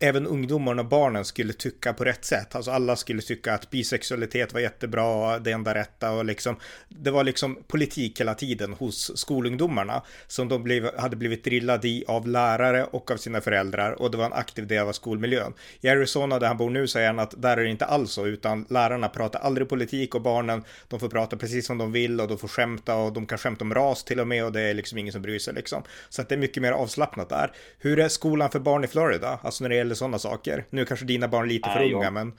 även 0.00 0.26
ungdomarna 0.26 0.82
och 0.82 0.88
barnen 0.88 1.24
skulle 1.24 1.52
tycka 1.52 1.92
på 1.92 2.04
rätt 2.04 2.24
sätt. 2.24 2.54
Alltså 2.54 2.70
alla 2.70 2.96
skulle 2.96 3.22
tycka 3.22 3.54
att 3.54 3.70
bisexualitet 3.70 4.52
var 4.52 4.60
jättebra, 4.60 5.38
det 5.38 5.52
enda 5.52 5.74
rätta 5.74 6.10
och 6.10 6.24
liksom, 6.24 6.56
det 6.88 7.10
var 7.10 7.24
liksom 7.24 7.58
politik 7.66 8.20
hela 8.20 8.34
tiden 8.34 8.73
hos 8.78 9.18
skolungdomarna 9.18 10.02
som 10.26 10.48
de 10.48 10.62
blev, 10.62 10.98
hade 10.98 11.16
blivit 11.16 11.44
drillade 11.44 11.88
i 11.88 12.04
av 12.08 12.28
lärare 12.28 12.84
och 12.84 13.10
av 13.10 13.16
sina 13.16 13.40
föräldrar 13.40 14.02
och 14.02 14.10
det 14.10 14.16
var 14.16 14.26
en 14.26 14.32
aktiv 14.32 14.66
del 14.66 14.88
av 14.88 14.92
skolmiljön. 14.92 15.52
I 15.80 15.88
Arizona 15.88 16.38
där 16.38 16.46
han 16.46 16.56
bor 16.56 16.70
nu 16.70 16.86
säger 16.86 17.06
han 17.06 17.18
att 17.18 17.42
där 17.42 17.56
är 17.56 17.64
det 17.64 17.70
inte 17.70 17.84
alls 17.84 18.12
så 18.12 18.26
utan 18.26 18.66
lärarna 18.70 19.08
pratar 19.08 19.40
aldrig 19.40 19.68
politik 19.68 20.14
och 20.14 20.22
barnen 20.22 20.64
de 20.88 21.00
får 21.00 21.08
prata 21.08 21.36
precis 21.36 21.66
som 21.66 21.78
de 21.78 21.92
vill 21.92 22.20
och 22.20 22.28
de 22.28 22.38
får 22.38 22.48
skämta 22.48 22.96
och 22.96 23.12
de 23.12 23.26
kan 23.26 23.38
skämta 23.38 23.64
om 23.64 23.74
ras 23.74 24.04
till 24.04 24.20
och 24.20 24.28
med 24.28 24.44
och 24.44 24.52
det 24.52 24.60
är 24.60 24.74
liksom 24.74 24.98
ingen 24.98 25.12
som 25.12 25.22
bryr 25.22 25.38
sig 25.38 25.54
liksom. 25.54 25.82
Så 26.08 26.22
att 26.22 26.28
det 26.28 26.34
är 26.34 26.38
mycket 26.38 26.62
mer 26.62 26.72
avslappnat 26.72 27.28
där. 27.28 27.50
Hur 27.78 27.98
är 27.98 28.08
skolan 28.08 28.50
för 28.50 28.60
barn 28.60 28.84
i 28.84 28.86
Florida? 28.86 29.38
Alltså 29.42 29.64
när 29.64 29.68
det 29.68 29.76
gäller 29.76 29.94
sådana 29.94 30.18
saker. 30.18 30.64
Nu 30.70 30.84
kanske 30.84 31.06
dina 31.06 31.28
barn 31.28 31.44
är 31.44 31.48
lite 31.48 31.68
för 31.68 31.92
unga 31.92 32.10
men 32.10 32.32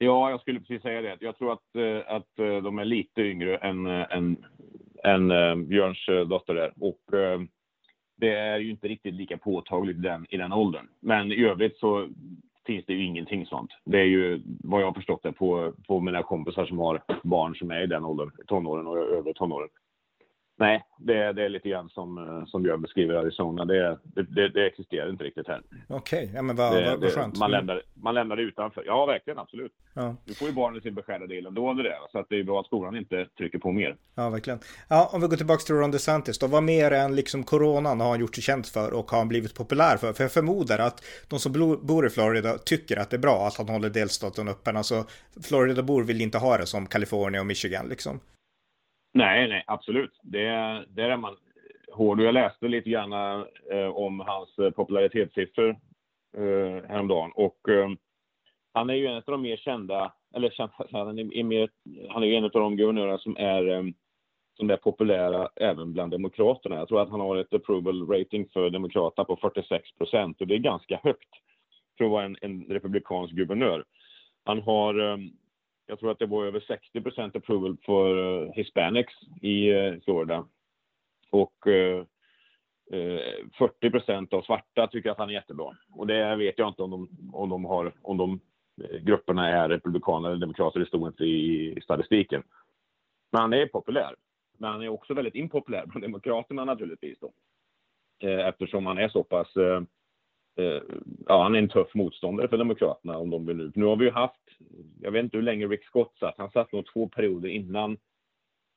Ja, 0.00 0.30
jag 0.30 0.40
skulle 0.40 0.60
precis 0.60 0.82
säga 0.82 1.00
det. 1.00 1.16
Jag 1.20 1.38
tror 1.38 1.52
att, 1.52 1.76
eh, 1.76 2.14
att 2.14 2.38
eh, 2.38 2.62
de 2.62 2.78
är 2.78 2.84
lite 2.84 3.22
yngre 3.22 3.56
än, 3.56 3.86
eh, 3.86 4.06
än, 5.04 5.30
eh, 5.30 5.54
Björns 5.54 6.08
eh, 6.08 6.20
dotter 6.20 6.54
där. 6.54 6.72
Och 6.80 7.18
eh, 7.18 7.40
det 8.16 8.34
är 8.34 8.58
ju 8.58 8.70
inte 8.70 8.88
riktigt 8.88 9.14
lika 9.14 9.38
påtagligt 9.38 10.02
den, 10.02 10.26
i 10.30 10.36
den 10.36 10.52
åldern. 10.52 10.88
Men 11.00 11.32
i 11.32 11.44
övrigt 11.44 11.78
så 11.78 12.08
finns 12.66 12.86
det 12.86 12.92
ju 12.92 13.04
ingenting 13.04 13.46
sånt. 13.46 13.70
Det 13.84 13.98
är 13.98 14.04
ju 14.04 14.42
vad 14.44 14.82
jag 14.82 14.86
har 14.86 14.94
förstått 14.94 15.22
det 15.22 15.32
på, 15.32 15.72
på 15.86 16.00
mina 16.00 16.22
kompisar 16.22 16.66
som 16.66 16.78
har 16.78 17.02
barn 17.22 17.54
som 17.54 17.70
är 17.70 17.82
i 17.82 17.86
den 17.86 18.04
åldern, 18.04 18.30
tonåren 18.46 18.86
och 18.86 18.98
övre 18.98 19.34
tonåren. 19.34 19.68
Nej, 20.60 20.84
det, 20.98 21.32
det 21.32 21.44
är 21.44 21.48
lite 21.48 21.68
grann 21.68 21.88
som, 21.88 22.18
eh, 22.18 22.44
som 22.46 22.62
Björn 22.62 22.82
beskriver 22.82 23.14
Arizona. 23.14 23.64
Det, 23.64 23.98
det, 24.04 24.48
det 24.48 24.66
existerar 24.66 25.10
inte 25.10 25.24
riktigt 25.24 25.48
här. 25.48 25.62
Okej, 25.88 26.24
okay. 26.24 26.34
ja 26.34 26.42
men 26.42 26.56
vad, 26.56 26.84
vad, 26.84 27.00
vad 27.00 27.12
skönt. 27.12 27.38
Man 27.38 27.50
lämnar, 27.50 27.82
man 27.94 28.14
lämnar 28.14 28.36
det 28.36 28.42
utanför. 28.42 28.82
Ja, 28.86 29.06
verkligen, 29.06 29.38
absolut. 29.38 29.72
Ja. 29.94 30.16
Nu 30.24 30.34
får 30.34 30.48
ju 30.48 30.54
barnen 30.54 30.80
sin 30.80 30.94
beskärda 30.94 31.26
del 31.26 31.46
ändå 31.46 31.70
under 31.70 31.84
det. 31.84 31.94
Så 32.12 32.18
att 32.18 32.26
det 32.28 32.38
är 32.38 32.44
bra 32.44 32.60
att 32.60 32.66
skolan 32.66 32.96
inte 32.96 33.26
trycker 33.38 33.58
på 33.58 33.72
mer. 33.72 33.96
Ja, 34.14 34.30
verkligen. 34.30 34.58
Ja, 34.88 35.10
om 35.12 35.20
vi 35.20 35.26
går 35.26 35.36
tillbaka 35.36 35.60
till 35.60 35.74
Ron 35.74 35.90
DeSantis 35.90 36.38
då. 36.38 36.46
Vad 36.46 36.62
mer 36.62 36.90
än 36.90 37.16
liksom 37.16 37.44
coronan 37.44 38.00
har 38.00 38.08
han 38.08 38.20
gjort 38.20 38.34
sig 38.34 38.44
känd 38.44 38.66
för 38.66 38.92
och 38.92 39.10
har 39.10 39.18
han 39.18 39.28
blivit 39.28 39.54
populär 39.54 39.96
för? 39.96 40.12
För 40.12 40.24
jag 40.24 40.32
förmodar 40.32 40.78
att 40.78 41.04
de 41.28 41.38
som 41.38 41.52
bor 41.82 42.06
i 42.06 42.10
Florida 42.10 42.58
tycker 42.58 42.96
att 42.96 43.10
det 43.10 43.16
är 43.16 43.20
bra 43.20 43.46
att 43.46 43.56
han 43.58 43.68
håller 43.68 43.90
delstaten 43.90 44.48
öppen. 44.48 44.76
Alltså, 44.76 45.04
Florida-bor 45.42 46.02
vill 46.02 46.20
inte 46.20 46.38
ha 46.38 46.58
det 46.58 46.66
som 46.66 46.86
Kalifornien 46.86 47.40
och 47.40 47.46
Michigan 47.46 47.88
liksom. 47.88 48.20
Nej, 49.12 49.48
nej, 49.48 49.64
absolut. 49.66 50.20
Det, 50.22 50.48
där 50.88 51.10
är 51.10 51.16
man 51.16 51.36
hård. 51.92 52.20
Jag 52.20 52.34
läste 52.34 52.68
lite 52.68 52.90
grann 52.90 53.12
eh, 53.72 53.88
om 53.92 54.20
hans 54.20 54.58
eh, 54.58 54.70
popularitetssiffror 54.70 55.76
eh, 56.36 56.88
häromdagen. 56.88 57.32
Och 57.34 57.68
eh, 57.68 57.88
han 58.72 58.90
är 58.90 58.94
ju 58.94 59.06
en 59.06 59.16
av 59.16 59.22
de 59.26 59.42
mer 59.42 59.56
kända, 59.56 60.12
eller 60.34 60.54
han 60.92 61.18
är, 61.18 61.42
mer, 61.42 61.70
han 62.08 62.22
är 62.22 62.26
en 62.26 62.44
av 62.44 62.50
de 62.50 62.76
guvernörer 62.76 63.18
som 63.18 63.36
är, 63.36 63.68
eh, 63.68 63.82
som 64.56 64.70
är 64.70 64.76
populära 64.76 65.48
även 65.56 65.92
bland 65.92 66.12
demokraterna. 66.12 66.76
Jag 66.76 66.88
tror 66.88 67.02
att 67.02 67.10
han 67.10 67.20
har 67.20 67.36
ett 67.36 67.54
approval 67.54 68.08
rating 68.08 68.48
för 68.52 68.70
demokraterna 68.70 69.24
på 69.24 69.36
46 69.36 69.92
procent 69.98 70.40
och 70.40 70.46
det 70.46 70.54
är 70.54 70.58
ganska 70.58 71.00
högt 71.02 71.28
för 71.98 72.04
att 72.04 72.10
vara 72.10 72.24
en, 72.24 72.36
en 72.40 72.64
republikansk 72.64 73.34
guvernör. 73.34 73.84
Han 74.44 74.62
har 74.62 75.12
eh, 75.12 75.16
jag 75.88 75.98
tror 75.98 76.10
att 76.10 76.18
det 76.18 76.26
var 76.26 76.46
över 76.46 76.60
60 76.60 77.00
procent 77.00 77.36
approval 77.36 77.76
för 77.84 78.16
uh, 78.16 78.52
Hispanics 78.52 79.14
i 79.42 79.72
uh, 79.72 80.00
Florida. 80.00 80.46
Och 81.30 81.66
eh, 81.66 82.04
uh, 82.92 83.48
40 83.58 83.90
procent 83.90 84.32
av 84.32 84.42
svarta 84.42 84.86
tycker 84.86 85.10
att 85.10 85.18
han 85.18 85.28
är 85.28 85.34
jättebra. 85.34 85.76
Och 85.92 86.06
det 86.06 86.36
vet 86.36 86.58
jag 86.58 86.68
inte 86.68 86.82
om 86.82 86.90
de, 86.90 87.08
om 87.32 87.48
de, 87.48 87.64
har, 87.64 87.92
om 88.02 88.16
de 88.16 88.40
grupperna 89.00 89.48
är 89.48 89.68
republikaner 89.68 90.28
eller 90.28 90.40
demokrater, 90.40 90.80
det 90.80 90.86
stod 90.86 91.08
inte 91.08 91.24
i, 91.24 91.72
i 91.78 91.80
statistiken. 91.80 92.42
Men 93.32 93.40
han 93.40 93.52
är 93.52 93.66
populär. 93.66 94.14
Men 94.58 94.70
han 94.70 94.82
är 94.82 94.88
också 94.88 95.14
väldigt 95.14 95.34
impopulär 95.34 95.86
bland 95.86 96.04
demokraterna 96.04 96.64
naturligtvis 96.64 97.18
då. 97.20 97.32
Eftersom 98.28 98.86
han 98.86 98.98
är 98.98 99.08
så 99.08 99.22
pass 99.24 99.56
Eh, 99.56 99.82
ja, 101.26 101.42
han 101.42 101.54
är 101.54 101.58
en 101.58 101.68
tuff 101.68 101.94
motståndare 101.94 102.48
för 102.48 102.56
Demokraterna 102.56 103.18
om 103.18 103.30
de 103.30 103.46
vill 103.46 103.56
nu. 103.56 103.72
Nu 103.74 103.84
har 103.84 103.96
vi 103.96 104.04
ju 104.04 104.10
haft, 104.10 104.40
jag 105.00 105.10
vet 105.10 105.24
inte 105.24 105.36
hur 105.36 105.44
länge 105.44 105.66
Rick 105.66 105.84
Scott 105.84 106.16
satt, 106.20 106.34
han 106.38 106.50
satt 106.50 106.72
nog 106.72 106.86
två 106.92 107.08
perioder 107.08 107.48
innan 107.48 107.96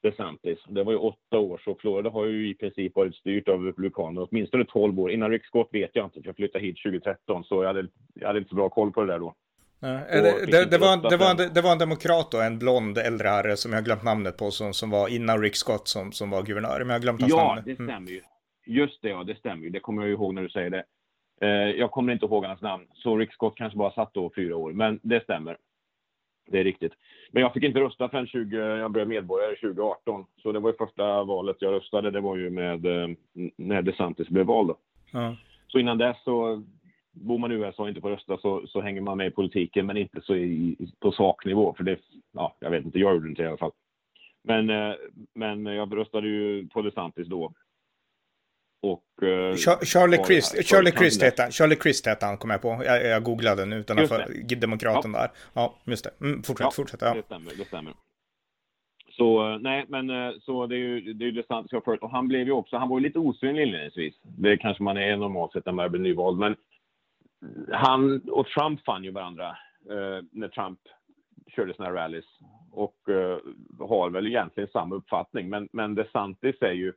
DeSantis. 0.03 0.59
Det 0.67 0.83
var 0.83 0.91
ju 0.91 0.97
åtta 0.97 1.37
år, 1.37 1.61
så 1.65 1.75
Florida 1.75 2.09
har 2.09 2.25
ju 2.25 2.49
i 2.49 2.53
princip 2.53 2.95
varit 2.95 3.15
styrt 3.15 3.47
av 3.47 3.65
republikaner 3.65 4.27
åtminstone 4.29 4.65
tolv 4.65 4.99
år. 4.99 5.11
Innan 5.11 5.29
Rick 5.29 5.45
Scott 5.45 5.69
vet 5.71 5.89
jag 5.93 6.05
inte, 6.05 6.21
för 6.21 6.27
jag 6.27 6.35
flyttade 6.35 6.65
hit 6.65 6.77
2013, 6.83 7.43
så 7.43 7.63
jag 7.63 7.67
hade, 7.67 7.87
jag 8.13 8.27
hade 8.27 8.39
inte 8.39 8.49
så 8.49 8.55
bra 8.55 8.69
koll 8.69 8.91
på 8.91 9.01
det 9.01 9.07
där 9.13 9.19
då. 9.19 9.35
Det, 9.81 10.45
det, 10.51 10.65
det, 10.65 10.77
var, 10.77 11.09
det, 11.09 11.17
var 11.17 11.31
en, 11.31 11.53
det 11.53 11.61
var 11.61 11.71
en 11.71 11.77
demokrat 11.77 12.33
och 12.33 12.43
en 12.43 12.59
blond 12.59 12.97
äldre 12.97 13.27
herre 13.27 13.57
som 13.57 13.73
jag 13.73 13.85
glömt 13.85 14.03
namnet 14.03 14.37
på 14.37 14.51
som, 14.51 14.73
som 14.73 14.89
var 14.89 15.07
innan 15.07 15.41
Rick 15.41 15.55
Scott 15.55 15.87
som, 15.87 16.11
som 16.11 16.29
var 16.29 16.43
guvernör. 16.43 16.79
Men 16.79 16.87
jag 16.87 16.93
har 16.93 16.99
glömt 16.99 17.21
hans 17.21 17.33
ja, 17.33 17.37
namn. 17.37 17.63
Ja, 17.65 17.73
det 17.75 17.79
mm. 17.79 17.87
stämmer 17.87 18.11
ju. 18.11 18.21
Just 18.65 19.01
det, 19.01 19.09
ja, 19.09 19.23
det 19.23 19.35
stämmer 19.35 19.63
ju. 19.63 19.69
Det 19.69 19.79
kommer 19.79 20.01
jag 20.01 20.11
ihåg 20.11 20.33
när 20.33 20.41
du 20.41 20.49
säger 20.49 20.69
det. 20.69 20.83
Eh, 21.41 21.49
jag 21.49 21.91
kommer 21.91 22.13
inte 22.13 22.25
ihåg 22.25 22.45
hans 22.45 22.61
namn, 22.61 22.87
så 22.93 23.17
Rick 23.17 23.33
Scott 23.33 23.55
kanske 23.55 23.77
bara 23.77 23.91
satt 23.91 24.13
då 24.13 24.31
fyra 24.35 24.55
år, 24.55 24.71
men 24.73 24.99
det 25.03 25.23
stämmer. 25.23 25.57
Det 26.47 26.59
är 26.59 26.63
riktigt. 26.63 26.93
Men 27.31 27.41
jag 27.41 27.53
fick 27.53 27.63
inte 27.63 27.79
rösta 27.79 28.09
förrän 28.09 28.27
20, 28.27 28.57
jag 28.57 28.91
blev 28.91 29.07
medborgare 29.07 29.55
2018. 29.55 30.25
Så 30.41 30.51
det 30.51 30.59
var 30.59 30.69
ju 30.69 30.77
första 30.77 31.23
valet 31.23 31.57
jag 31.59 31.73
röstade, 31.73 32.11
det 32.11 32.21
var 32.21 32.35
ju 32.35 32.49
med 32.49 32.85
eh, 32.85 33.09
när 33.57 33.81
DeSantis 33.81 34.29
blev 34.29 34.45
vald. 34.45 34.71
Mm. 35.13 35.35
Så 35.67 35.79
innan 35.79 35.97
dess 35.97 36.23
så, 36.23 36.63
bor 37.11 37.37
man 37.37 37.51
i 37.51 37.55
USA 37.55 37.83
och 37.83 37.89
inte 37.89 38.01
får 38.01 38.09
rösta 38.09 38.37
så, 38.37 38.67
så 38.67 38.81
hänger 38.81 39.01
man 39.01 39.17
med 39.17 39.27
i 39.27 39.31
politiken, 39.31 39.85
men 39.85 39.97
inte 39.97 40.21
så 40.21 40.35
i, 40.35 40.75
på 40.99 41.11
saknivå. 41.11 41.73
För 41.77 41.83
det, 41.83 41.99
ja, 42.31 42.55
jag 42.59 42.69
vet 42.69 42.85
inte, 42.85 42.99
jag 42.99 43.13
gjorde 43.13 43.29
inte 43.29 43.41
det 43.41 43.45
i 43.45 43.49
alla 43.49 43.57
fall. 43.57 43.71
Men, 44.43 44.69
eh, 44.69 44.93
men 45.33 45.65
jag 45.65 45.97
röstade 45.97 46.27
ju 46.27 46.67
på 46.67 46.81
DeSantis 46.81 47.27
då. 47.27 47.53
Och, 48.81 49.23
eh, 49.23 49.55
Charlie 49.83 50.17
Crist, 50.17 50.67
Charlie 50.67 50.91
Crist 50.91 51.21
hette 51.21 51.41
han, 51.41 51.51
Charlie 51.51 51.75
Crist 51.75 52.05
hette 52.05 52.25
han, 52.25 52.37
kom 52.37 52.49
jag 52.49 52.61
på. 52.61 52.81
Jag, 52.85 53.05
jag 53.05 53.23
googlade 53.23 53.65
nu 53.65 53.75
utan 53.75 53.99
att 53.99 54.09
få 54.09 54.17
demokraten 54.57 55.11
ja. 55.13 55.19
där. 55.19 55.31
Ja, 55.53 55.75
just 55.85 56.03
det. 56.03 56.25
Mm, 56.25 56.43
fortsätt, 56.43 56.65
ja, 56.65 56.71
fortsätt. 56.71 57.01
Ja. 57.01 57.13
Det 57.13 57.23
stämmer, 57.23 57.51
det 57.57 57.65
stämmer. 57.65 57.93
Så 59.11 59.57
nej, 59.57 59.85
men 59.87 60.09
eh, 60.09 60.31
så 60.41 60.67
det 60.67 60.75
är 60.75 60.79
ju 60.79 61.13
det 61.13 61.25
är 61.25 61.31
ju 61.31 61.43
sant 61.43 61.67
jag 61.69 61.83
förut. 61.83 62.01
Och 62.01 62.11
han 62.11 62.27
blev 62.27 62.47
ju 62.47 62.51
också, 62.51 62.77
han 62.77 62.89
var 62.89 62.99
ju 62.99 63.03
lite 63.03 63.19
osynlig 63.19 63.63
inledningsvis. 63.63 64.15
Det 64.23 64.57
kanske 64.57 64.83
man 64.83 64.97
är 64.97 65.17
normalt 65.17 65.51
sett 65.51 65.65
när 65.65 65.73
man 65.73 65.91
blir 65.91 66.01
nyvald, 66.01 66.39
men 66.39 66.55
han 67.71 68.21
och 68.29 68.47
Trump 68.47 68.85
fann 68.85 69.03
ju 69.03 69.11
varandra 69.11 69.49
eh, 69.89 70.25
när 70.31 70.47
Trump 70.47 70.79
körde 71.55 71.73
sina 71.73 71.91
rallys 71.91 72.25
och 72.71 73.09
eh, 73.09 73.37
har 73.79 74.09
väl 74.09 74.27
egentligen 74.27 74.69
samma 74.73 74.95
uppfattning. 74.95 75.49
Men, 75.49 75.69
men 75.73 75.95
DeSantis 75.95 76.61
är 76.61 76.71
ju 76.71 76.93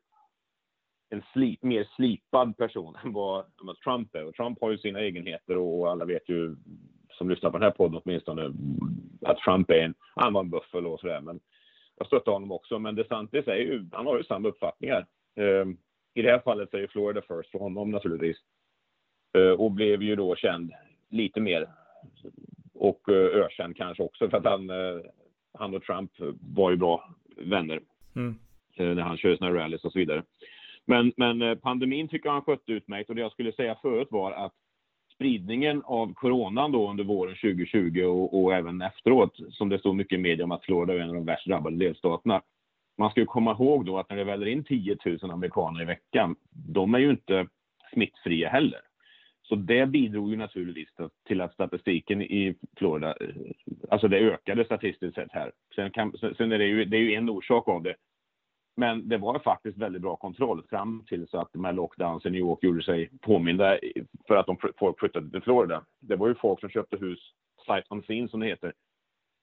en 1.11 1.23
slip, 1.33 1.63
mer 1.63 1.89
slipad 1.97 2.57
person 2.57 2.97
än 3.05 3.13
vad, 3.13 3.45
vad 3.57 3.81
Trump 3.81 4.15
är. 4.15 4.25
Och 4.25 4.35
Trump 4.35 4.61
har 4.61 4.71
ju 4.71 4.79
sina 4.79 5.01
egenheter 5.01 5.57
och 5.57 5.91
alla 5.91 6.05
vet 6.05 6.29
ju, 6.29 6.57
som 7.11 7.31
lyssnar 7.31 7.51
på 7.51 7.59
den 7.59 7.65
här 7.65 7.77
podden 7.77 8.01
åtminstone, 8.05 8.53
att 9.23 9.39
Trump 9.39 9.71
är 9.71 9.79
en, 9.79 9.95
han 10.15 10.33
var 10.33 10.41
en 10.41 10.51
buffel 10.51 10.87
och 10.87 11.01
sådär. 11.01 11.21
Men 11.21 11.41
jag 11.99 12.07
stöttar 12.07 12.33
honom 12.33 12.53
också. 12.53 12.79
Men 12.79 12.95
DeSantis 12.95 13.49
är 13.49 13.57
ju, 13.57 13.87
han 13.93 14.07
har 14.07 14.17
ju 14.17 14.25
samma 14.25 14.49
uppfattningar. 14.49 15.07
Eh, 15.37 15.67
I 16.15 16.23
det 16.23 16.31
här 16.31 16.39
fallet 16.45 16.71
så 16.71 16.77
är 16.77 16.81
ju 16.81 16.89
Florida 16.89 17.21
first 17.21 17.51
för 17.51 17.59
honom 17.59 17.91
naturligtvis. 17.91 18.37
Eh, 19.39 19.51
och 19.51 19.73
blev 19.73 20.03
ju 20.03 20.17
då 20.17 20.37
känd 20.37 20.73
lite 21.11 21.41
mer. 21.41 21.69
Och 22.75 23.09
eh, 23.09 23.45
ökänd 23.45 23.77
kanske 23.77 24.03
också 24.03 24.31
för 24.31 24.37
att 24.37 24.45
han, 24.45 24.71
eh, 24.71 25.01
han 25.53 25.75
och 25.75 25.83
Trump 25.83 26.11
var 26.55 26.71
ju 26.71 26.77
bra 26.77 27.15
vänner. 27.37 27.81
Mm. 28.17 28.39
Eh, 28.77 28.95
när 28.95 29.03
han 29.03 29.17
körde 29.17 29.37
sina 29.37 29.55
rallys 29.55 29.85
och 29.85 29.93
så 29.93 29.99
vidare. 29.99 30.23
Men, 30.87 31.13
men 31.17 31.43
eh, 31.43 31.55
pandemin 31.55 32.09
tycker 32.09 32.29
jag 32.29 32.33
han 32.33 32.43
skötte 32.43 32.73
utmärkt 32.73 33.09
och 33.09 33.17
det 33.17 33.23
jag 33.23 33.33
skulle 33.33 33.53
säga 33.53 33.79
förut 33.83 34.09
var 34.11 34.33
att 34.33 34.53
spridningen 35.15 35.83
av 35.85 36.15
coronan 36.15 36.73
då 36.73 36.91
under 36.91 37.05
våren 37.05 37.35
2020 37.35 38.03
och, 38.03 38.43
och, 38.43 38.55
även 38.55 38.83
efteråt, 38.83 39.39
som 39.51 39.69
det 39.69 39.79
stod 39.79 39.97
mycket 39.97 40.19
i 40.19 40.23
media 40.23 40.45
om 40.45 40.53
att 40.53 40.65
Florida 40.65 40.95
är 40.95 40.99
en 40.99 41.09
av 41.09 41.15
de 41.15 41.25
värst 41.25 41.47
drabbade 41.47 41.77
delstaterna. 41.77 42.43
Man 42.99 43.11
ska 43.11 43.21
ju 43.21 43.27
komma 43.27 43.53
ihåg 43.53 43.87
då 43.87 43.99
att 43.99 44.11
när 44.11 44.17
det 44.17 44.25
väller 44.25 44.47
in 44.47 44.65
10 44.65 44.97
000 45.05 45.31
amerikaner 45.31 45.83
i 45.83 45.85
veckan, 45.85 46.37
de 46.51 46.95
är 46.95 46.99
ju 46.99 47.11
inte 47.11 47.47
smittfria 47.93 48.49
heller. 48.49 48.81
Så 49.43 49.55
det 49.55 49.87
bidrog 49.87 50.31
ju 50.31 50.37
naturligtvis 50.37 50.89
till 51.27 51.41
att 51.41 51.55
statistiken 51.55 52.23
i 52.23 52.55
Florida, 52.77 53.09
eh, 53.21 53.29
alltså 53.91 54.09
det 54.09 54.19
ökade 54.19 54.65
statistiskt 54.65 55.15
sett 55.15 55.33
här. 55.33 55.53
Sen, 55.75 55.91
kan, 55.91 56.13
sen 56.37 56.53
är 56.53 56.59
det 56.59 56.67
ju, 56.67 56.85
det 56.85 56.97
är 56.97 57.01
ju 57.01 57.15
en 57.15 57.31
orsak 57.31 57.69
av 57.69 57.83
det, 57.83 57.95
men 58.77 59.09
det 59.09 59.19
var 59.19 59.39
faktiskt 59.39 59.79
väldigt 59.79 60.03
bra 60.03 60.17
kontroll 60.17 60.63
fram 60.71 61.05
till 61.09 61.29
så 61.29 61.39
att 61.39 61.53
de 61.53 61.65
här 61.65 61.73
lockdowns 61.73 62.27
i 62.27 62.31
New 62.31 62.41
York 62.41 62.63
gjorde 62.63 62.83
sig 62.83 63.11
påminda 63.21 63.79
för 64.27 64.37
att 64.37 64.47
de, 64.47 64.57
folk 64.79 64.99
flyttade 64.99 65.31
till 65.31 65.43
Florida. 65.43 65.85
Det 66.01 66.17
var 66.17 66.29
ju 66.29 66.35
folk 66.35 66.61
som 66.61 66.69
köpte 66.69 66.97
hus, 66.97 67.19
sight 67.67 67.85
unseen 67.91 68.29
som 68.29 68.41
det 68.41 68.47
heter. 68.47 68.73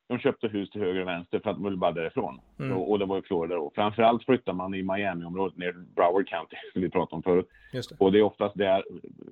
De 0.09 0.19
köpte 0.19 0.47
hus 0.47 0.69
till 0.69 0.81
höger 0.81 1.01
och 1.01 1.07
vänster 1.07 1.39
för 1.39 1.49
att 1.49 1.55
de 1.55 1.63
ville 1.63 1.77
bara 1.77 1.91
därifrån. 1.91 2.41
Mm. 2.59 2.77
Och, 2.77 2.91
och, 2.91 2.99
det 2.99 3.05
var 3.05 3.19
i 3.19 3.21
Florida 3.21 3.55
då. 3.55 3.71
Framförallt 3.75 4.25
flyttar 4.25 4.53
man 4.53 4.73
i 4.73 4.83
Miami-området 4.83 5.57
ner 5.57 5.71
till 5.71 5.85
Broward 5.95 6.27
County, 6.27 6.55
som 6.73 6.81
vi 6.81 6.89
pratade 6.89 7.15
om 7.15 7.23
förut. 7.23 7.47
Och 7.97 8.11
det 8.11 8.19
är 8.19 8.23
oftast 8.23 8.57
där 8.57 8.83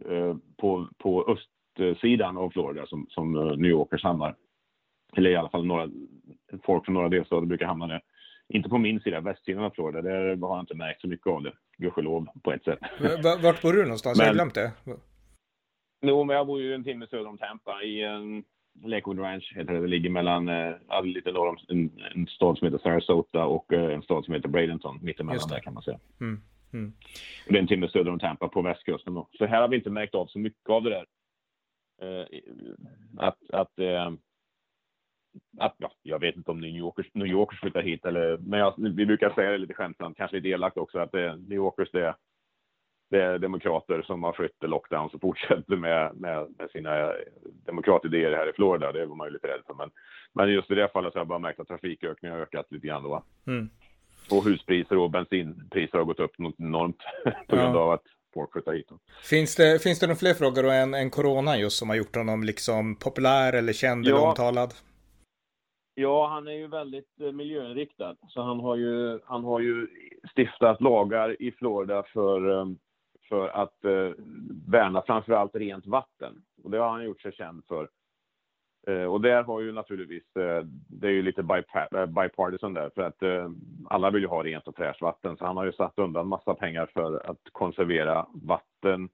eh, 0.10 0.36
på, 0.58 0.88
på 0.98 1.38
östsidan 1.80 2.38
av 2.38 2.50
Florida 2.50 2.86
som, 2.86 3.08
som 3.10 3.36
uh, 3.36 3.58
New 3.58 3.72
Yorkers 3.72 4.04
hamnar. 4.04 4.36
Eller 5.18 5.30
i 5.30 5.36
alla 5.36 5.50
fall 5.50 5.66
några, 5.66 5.90
folk 6.64 6.86
från 6.86 6.94
några 6.94 7.10
delstater 7.10 7.46
brukar 7.46 7.66
hamna 7.66 7.88
där. 7.88 8.02
Inte 8.54 8.70
på 8.70 8.78
min 8.78 9.00
sida, 9.00 9.22
västsidan 9.22 9.64
av 9.64 9.70
Florida. 9.70 10.02
Där 10.02 10.36
har 10.36 10.56
jag 10.56 10.60
inte 10.60 10.76
märkt 10.76 11.02
så 11.02 11.08
mycket 11.08 11.28
av 11.28 11.44
det, 11.44 11.54
gudskelov, 11.78 12.28
på 12.44 12.54
ett 12.54 12.64
sätt. 12.64 12.80
Vart 13.44 13.62
bor 13.62 13.74
du 13.74 13.84
någonstans? 13.84 14.18
Men, 14.18 14.26
jag 14.26 14.32
har 14.32 14.36
glömt 14.36 14.56
det. 14.56 14.72
Jo, 16.02 16.24
men 16.24 16.36
jag 16.36 16.48
bor 16.48 16.62
ju 16.62 16.74
en 16.74 16.84
timme 16.84 17.08
söder 17.08 17.28
om 17.28 17.38
Tampa 17.38 17.84
i 17.84 18.04
en 18.04 18.44
Lakewood 18.84 19.20
Ranch 19.20 19.54
heter 19.56 19.74
det. 19.74 19.80
Det 19.80 19.88
ligger 19.88 20.10
mellan, 20.10 20.50
äh, 20.50 21.04
lite 21.04 21.32
norr 21.32 21.48
om 21.48 21.58
en, 21.68 21.92
en, 22.16 22.28
stad 22.28 22.58
som 22.58 22.66
heter 22.66 22.78
Sarasota 22.78 23.46
och 23.46 23.74
äh, 23.74 23.94
en 23.94 24.02
stad 24.02 24.26
som 24.26 24.34
heter 24.34 24.50
Bradenton. 24.50 25.00
Mittemellan 25.02 25.50
där 25.50 25.60
kan 25.60 25.74
man 25.74 25.84
säga. 25.84 26.00
Mm. 26.22 26.42
Mm. 26.74 26.94
Det 27.48 27.56
är 27.56 27.60
en 27.60 27.68
timme 27.68 27.90
söder 27.90 28.12
om 28.12 28.20
Tampa 28.20 28.48
på 28.48 28.62
västkusten 28.62 29.14
då. 29.14 29.30
Så 29.32 29.46
här 29.46 29.62
har 29.62 29.68
vi 29.68 29.76
inte 29.76 29.90
märkt 29.90 30.16
av 30.16 30.26
så 30.26 30.40
mycket 30.40 30.70
av 30.70 30.84
det 30.84 30.90
där. 30.90 31.06
Uh, 32.04 32.26
att, 33.18 33.38
att 33.54 33.80
uh, 33.80 34.14
att, 35.60 35.76
ja, 35.78 35.92
jag 36.04 36.20
vet 36.20 36.36
inte 36.36 36.52
om 36.52 36.60
New 36.60 36.76
Yorkers, 36.76 37.14
New 37.14 37.28
Yorkers 37.28 37.60
flyttar 37.60 37.82
hit 37.82 38.06
eller, 38.06 38.38
men 38.38 38.60
jag, 38.60 38.74
vi 38.78 39.06
brukar 39.06 39.30
säga 39.30 39.52
det 39.52 39.58
lite 39.58 39.74
skämtsamt, 39.74 40.18
kanske 40.18 40.38
lite 40.38 40.50
elakt 40.50 40.78
också, 40.78 41.00
att 41.00 41.12
det, 41.12 41.36
New 41.36 41.58
Yorkers 41.58 41.92
det, 41.92 42.16
det 43.10 43.24
är 43.24 43.40
demokrater 43.40 44.02
som 44.02 44.24
har 44.24 44.34
flytt 44.34 44.64
lockdowns 44.64 45.14
och 45.14 45.22
fortsätter 45.22 45.76
med, 45.76 46.16
med, 46.16 46.48
med 46.58 46.70
sina 46.72 47.14
demokratidéer 47.66 48.32
här 48.32 48.50
i 48.50 48.54
Florida. 48.54 48.92
Det 48.92 49.06
var 49.06 49.16
man 49.16 49.28
ju 49.28 49.34
lite 49.34 49.48
rädd 49.48 49.62
för. 49.68 49.74
Men, 49.74 49.90
men 50.34 50.50
just 50.50 50.72
i 50.72 50.76
det 50.76 50.90
fallet 50.94 51.14
så 51.14 51.20
har 51.20 51.22
jag 51.22 51.28
bara 51.28 51.40
märkt 51.40 51.60
att 51.60 51.68
trafikökningen 51.68 52.38
har 52.38 52.44
ökat 52.44 52.66
lite 52.70 52.88
grann 52.88 53.04
då. 53.04 53.24
Mm. 53.48 53.70
Och 54.32 54.44
huspriser 54.44 54.98
och 54.98 55.12
bensinpriser 55.12 55.98
har 55.98 56.06
gått 56.06 56.20
upp 56.20 56.40
något 56.40 56.60
enormt 56.60 56.98
på 57.48 57.56
grund 57.56 57.76
ja. 57.76 57.80
av 57.80 57.92
att 57.92 58.04
folk 58.34 58.52
flyttar 58.52 58.74
hit. 58.74 58.88
Finns 59.24 59.56
det, 59.56 59.84
finns 59.84 60.00
det 60.00 60.08
några 60.08 60.18
fler 60.18 60.34
frågor 60.34 60.72
än, 60.72 60.94
än 60.94 61.10
corona 61.10 61.58
just 61.58 61.78
som 61.78 61.90
har 61.90 61.96
gjort 61.96 62.16
honom 62.16 62.44
liksom 62.44 62.96
populär 62.96 63.54
eller 63.54 63.74
känd 63.74 64.06
ja. 64.06 64.10
eller 64.10 64.28
omtalad? 64.28 64.74
Ja, 66.00 66.28
han 66.28 66.48
är 66.48 66.52
ju 66.52 66.68
väldigt 66.68 67.22
eh, 67.22 67.32
miljöinriktad. 67.32 68.16
Så 68.28 68.42
han 68.42 68.60
har 68.60 68.76
ju, 68.76 69.20
han 69.26 69.44
har 69.44 69.60
ju 69.60 69.88
stiftat 70.36 70.82
lagar 70.82 71.42
i 71.42 71.52
Florida 71.52 72.04
för, 72.04 72.62
ehm, 72.62 72.78
för 73.30 73.48
att 73.48 73.86
eh, 73.86 74.12
värna 74.68 75.02
framförallt 75.02 75.56
rent 75.56 75.88
vatten. 75.88 76.42
Och 76.64 76.72
det 76.72 76.78
har 76.78 76.90
han 76.90 77.06
gjort 77.06 77.22
sig 77.22 77.32
känd 77.32 77.64
för. 77.68 77.90
Eh, 78.88 79.04
och 79.04 79.22
där 79.22 79.44
har 79.44 79.62
ju 79.62 79.72
naturligtvis, 79.72 80.36
eh, 80.36 80.64
det 80.90 81.08
är 81.08 81.12
ju 81.12 81.22
lite 81.22 81.44
bipartisan 82.08 82.74
där, 82.74 82.92
för 82.96 83.02
att 83.02 83.50
alla 83.90 84.10
vill 84.10 84.22
ju 84.22 84.28
ha 84.28 84.44
rent 84.44 84.68
och 84.68 84.76
fräscht 84.76 85.02
vatten. 85.02 85.38
Så 85.38 85.46
han 85.46 85.58
har 85.58 85.66
ju 85.66 85.72
satt 85.72 86.00
undan 86.00 86.28
massa 86.28 86.54
pengar 86.54 86.90
för 86.94 87.30
att 87.30 87.42
konservera 87.52 88.28
vatten, 88.34 89.10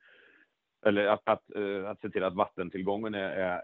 eller 0.85 1.07
att, 1.07 1.21
att, 1.23 1.55
att 1.87 2.01
se 2.01 2.09
till 2.09 2.23
att 2.23 2.35
vattentillgången 2.35 3.15
är, 3.15 3.29
är, 3.29 3.61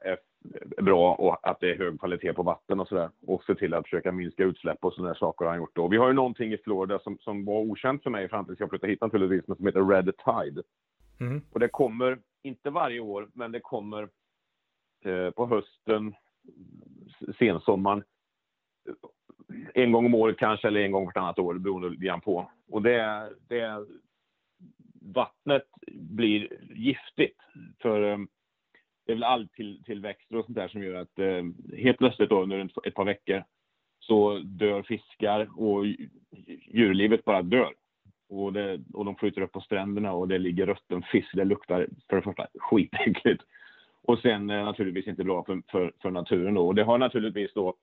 är 0.78 0.82
bra 0.82 1.16
och 1.16 1.50
att 1.50 1.60
det 1.60 1.72
är 1.72 1.78
hög 1.78 2.00
kvalitet 2.00 2.34
på 2.34 2.44
vatten 2.44 2.80
och 2.80 2.88
sådär. 2.88 3.10
Och 3.28 3.44
se 3.44 3.56
till 3.56 3.74
att 3.74 3.84
försöka 3.84 4.12
minska 4.12 4.44
utsläpp 4.44 4.86
och 4.86 4.94
sådana 4.94 5.16
saker 5.16 5.46
har 5.46 5.52
han 5.52 5.60
gjort 5.60 5.76
då. 5.76 5.88
Vi 5.88 5.98
har 5.98 6.08
ju 6.08 6.14
någonting 6.14 6.54
i 6.54 6.58
Florida 6.58 7.00
som, 7.00 7.18
som 7.18 7.46
var 7.46 7.60
okänt 7.60 8.04
för 8.04 8.10
mig 8.10 8.30
fram 8.30 8.46
tills 8.46 8.60
jag 8.60 8.70
flyttade 8.70 8.92
hit 8.92 9.02
naturligtvis, 9.02 9.48
men 9.48 9.58
som 9.58 9.66
heter 9.66 9.86
Red 9.86 10.06
Tide. 10.06 10.64
Mm. 11.20 11.42
Och 11.52 11.60
det 11.60 11.68
kommer, 11.68 12.20
inte 12.44 12.70
varje 12.70 13.00
år, 13.00 13.30
men 13.34 13.52
det 13.52 13.60
kommer 13.60 14.10
eh, 15.06 15.30
på 15.30 15.46
hösten, 15.46 16.16
sensommaren, 17.40 18.04
en 19.74 19.92
gång 19.92 20.06
om 20.06 20.16
året 20.16 20.38
kanske, 20.38 20.68
eller 20.68 20.82
en 20.82 20.92
gång 20.92 21.06
vartannat 21.06 21.40
år, 21.40 21.54
beroende 21.54 21.90
lite 21.90 22.20
på. 22.24 22.52
Och 22.72 22.82
det, 22.82 23.30
det, 23.48 23.86
vattnet 25.02 25.68
blir 25.92 26.48
giftigt. 26.76 27.38
För 27.82 28.02
ehm, 28.02 28.28
det 29.06 29.12
är 29.12 29.16
väl 29.16 29.24
algtillväxter 29.24 30.36
och 30.36 30.46
sånt 30.46 30.56
där 30.56 30.68
som 30.68 30.84
gör 30.84 30.96
att 30.96 31.20
eh, 31.20 31.44
helt 31.78 31.98
plötsligt 31.98 32.30
då, 32.30 32.44
under 32.44 32.70
ett 32.88 32.94
par 32.94 33.06
veckor 33.06 33.44
så 34.00 34.38
dör 34.38 34.84
fiskar 34.84 35.50
och 35.60 35.86
djurlivet 36.68 37.26
bara 37.26 37.42
dör. 37.42 37.74
Och, 38.30 38.54
det, 38.54 38.82
och 38.94 39.06
de 39.06 39.16
flyter 39.16 39.42
upp 39.42 39.52
på 39.52 39.62
stränderna 39.62 40.14
och 40.14 40.28
det 40.28 40.38
ligger 40.38 40.66
rutten 40.66 41.02
fisk. 41.02 41.30
Det 41.34 41.46
luktar 41.46 41.88
för 42.10 42.16
det 42.16 42.22
första 42.22 42.48
skitäckligt. 42.56 43.44
Och 44.04 44.20
sen 44.20 44.50
eh, 44.50 44.66
naturligtvis 44.66 45.08
inte 45.08 45.24
bra 45.24 45.44
för, 45.44 45.62
för, 45.72 45.94
för 46.02 46.12
naturen 46.12 46.54
då. 46.54 46.68
Och 46.68 46.76
det 46.76 46.84
har 46.84 46.98
naturligtvis 46.98 47.54
då 47.54 47.76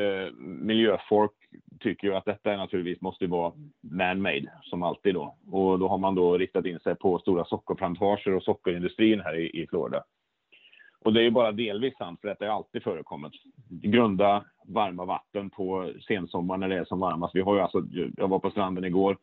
eh, 0.00 0.32
miljöfolk 0.38 1.32
tycker 1.80 2.08
ju 2.08 2.14
att 2.14 2.24
detta 2.24 2.56
naturligtvis 2.56 3.00
måste 3.00 3.26
vara 3.26 3.52
man-made 3.80 4.52
som 4.62 4.82
alltid 4.82 5.14
då. 5.14 5.36
Och 5.50 5.78
då 5.78 5.88
har 5.88 5.98
man 5.98 6.14
då 6.14 6.38
riktat 6.38 6.66
in 6.66 6.80
sig 6.80 6.94
på 6.94 7.18
stora 7.18 7.44
sockerplantager 7.44 8.34
och 8.34 8.42
sockerindustrin 8.42 9.20
här 9.20 9.36
i, 9.36 9.62
i 9.62 9.66
Florida. 9.66 10.04
Och 11.04 11.12
det 11.12 11.20
är 11.20 11.24
ju 11.24 11.30
bara 11.30 11.52
delvis 11.52 11.96
sant, 11.96 12.20
för 12.20 12.28
detta 12.28 12.46
har 12.46 12.52
alltid 12.52 12.82
förekommit. 12.82 13.32
Grunda 13.68 14.44
varma 14.64 15.04
vatten 15.04 15.50
på 15.50 15.92
sensommaren 16.08 16.60
när 16.60 16.68
det 16.68 16.78
är 16.78 16.84
som 16.84 17.00
varmast. 17.00 17.34
Vi 17.34 17.40
har 17.40 17.54
ju 17.54 17.60
alltså, 17.60 17.84
jag 18.16 18.28
var 18.28 18.38
på 18.38 18.50
stranden 18.50 18.84
igår 18.84 19.16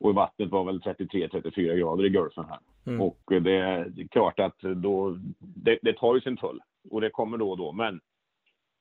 och 0.00 0.14
vattnet 0.14 0.50
var 0.50 0.64
väl 0.64 0.80
33-34 0.80 1.76
grader 1.76 2.04
i 2.04 2.08
Gulfen 2.08 2.44
här. 2.44 2.58
Mm. 2.86 3.00
Och 3.00 3.20
det 3.26 3.56
är 3.56 4.08
klart 4.10 4.40
att 4.40 4.60
då, 4.60 5.18
det, 5.38 5.78
det 5.82 5.92
tar 5.92 6.14
ju 6.14 6.20
sin 6.20 6.36
tull 6.36 6.60
och 6.90 7.00
det 7.00 7.10
kommer 7.10 7.38
då 7.38 7.50
och 7.50 7.58
då. 7.58 7.72
Men 7.72 8.00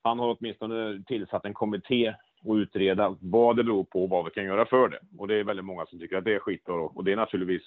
han 0.04 0.20
har 0.20 0.38
åtminstone 0.40 1.04
tillsatt 1.08 1.46
en 1.46 1.54
kommitté 1.54 2.14
och 2.44 2.54
utreda 2.54 3.18
vad 3.20 3.56
det 3.56 3.64
beror 3.64 3.84
på 3.84 4.04
och 4.04 4.10
vad 4.10 4.26
vi 4.26 4.32
kan 4.32 4.44
göra 4.44 4.66
för 4.66 4.90
det. 4.90 5.00
Och 5.18 5.28
det 5.28 5.36
är 5.36 5.44
väldigt 5.44 5.66
många 5.66 5.86
som 5.86 6.00
tycker 6.00 6.18
att 6.18 6.24
det 6.24 6.34
är 6.34 6.40
skitbra 6.40 6.76
och 6.76 7.04
det 7.04 7.12
är 7.12 7.16
naturligtvis 7.16 7.62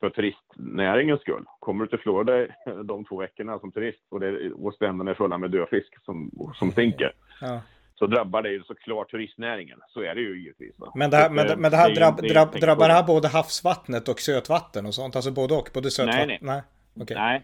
för 0.00 0.10
turistnäringens 0.10 1.20
skull. 1.20 1.44
Kommer 1.58 1.84
du 1.84 1.90
till 1.90 1.98
Florida 1.98 2.46
de 2.84 3.04
två 3.04 3.16
veckorna 3.16 3.58
som 3.58 3.72
turist 3.72 4.02
och, 4.10 4.20
det, 4.20 4.52
och 4.52 4.74
stränderna 4.74 5.10
är 5.10 5.14
fulla 5.14 5.38
med 5.38 5.50
dödfisk 5.50 6.04
som, 6.04 6.30
som 6.54 6.72
stinker. 6.72 7.12
Ja. 7.40 7.60
Så 7.94 8.06
drabbar 8.06 8.42
det 8.42 8.50
ju 8.50 8.62
såklart 8.62 9.10
turistnäringen. 9.10 9.78
Så 9.88 10.00
är 10.00 10.14
det 10.14 10.20
ju 10.20 10.42
givetvis. 10.42 10.78
Va? 10.78 10.92
Men 10.94 11.10
det 11.10 11.16
här, 11.16 11.30
men, 11.30 11.60
men 11.60 11.70
det 11.70 11.76
här 11.76 11.94
drabb, 11.94 12.16
drabb, 12.16 12.60
drabbar 12.60 12.88
det 12.88 12.94
här 12.94 13.06
både 13.06 13.28
havsvattnet 13.28 14.08
och 14.08 14.20
sötvatten 14.20 14.86
och 14.86 14.94
sånt? 14.94 15.16
Alltså 15.16 15.30
både 15.30 15.54
och? 15.54 15.70
Både 15.74 15.90
sötvatten? 15.90 16.28
Nej, 16.28 16.38
nej. 16.42 16.54
Nej, 16.54 16.62
okay. 17.02 17.16
nej, 17.16 17.42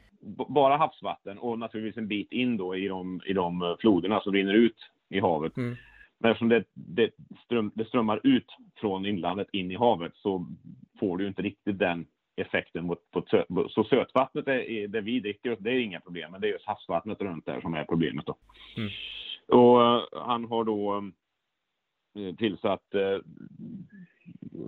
bara 0.49 0.77
havsvatten 0.77 1.38
och 1.38 1.59
naturligtvis 1.59 1.99
en 1.99 2.09
bit 2.09 2.33
in 2.33 2.57
då 2.57 2.77
i 2.77 2.88
de, 2.88 3.21
i 3.27 3.33
de 3.33 3.62
eh, 3.62 3.77
floderna 3.81 4.21
som 4.21 4.33
rinner 4.33 4.55
ut 4.55 4.77
i 5.09 5.21
havet. 5.21 5.57
Mm. 5.57 5.77
Men 6.19 6.31
eftersom 6.31 6.49
det, 6.49 6.64
det, 6.75 7.11
ström, 7.45 7.71
det 7.75 7.85
strömmar 7.85 8.21
ut 8.25 8.57
från 8.77 9.07
inlandet 9.07 9.49
in 9.53 9.71
i 9.71 9.77
havet 9.77 10.12
så 10.14 10.47
får 11.01 11.19
du 11.19 11.27
inte 11.29 11.43
riktigt 11.43 11.79
den 11.79 12.07
effekten 12.37 12.85
mot, 12.85 13.11
på 13.11 13.25
Så 13.69 13.85
sötvattnet, 13.85 14.49
är, 14.49 14.88
det 14.88 15.01
vi 15.01 15.21
dricker, 15.21 15.57
det 15.61 15.71
är 15.71 15.81
inga 15.81 16.01
problem. 16.01 16.33
Men 16.33 16.40
det 16.40 16.49
är 16.49 16.53
just 16.53 16.67
havsvattnet 16.67 17.21
runt 17.21 17.47
där 17.47 17.61
som 17.61 17.75
är 17.75 17.85
problemet. 17.85 18.27
Då. 18.27 18.37
Mm. 18.77 18.90
Och 19.49 19.81
uh, 19.81 20.23
han 20.27 20.45
har 20.45 20.64
då 20.64 20.97
uh, 22.19 22.35
tillsatt 22.35 22.95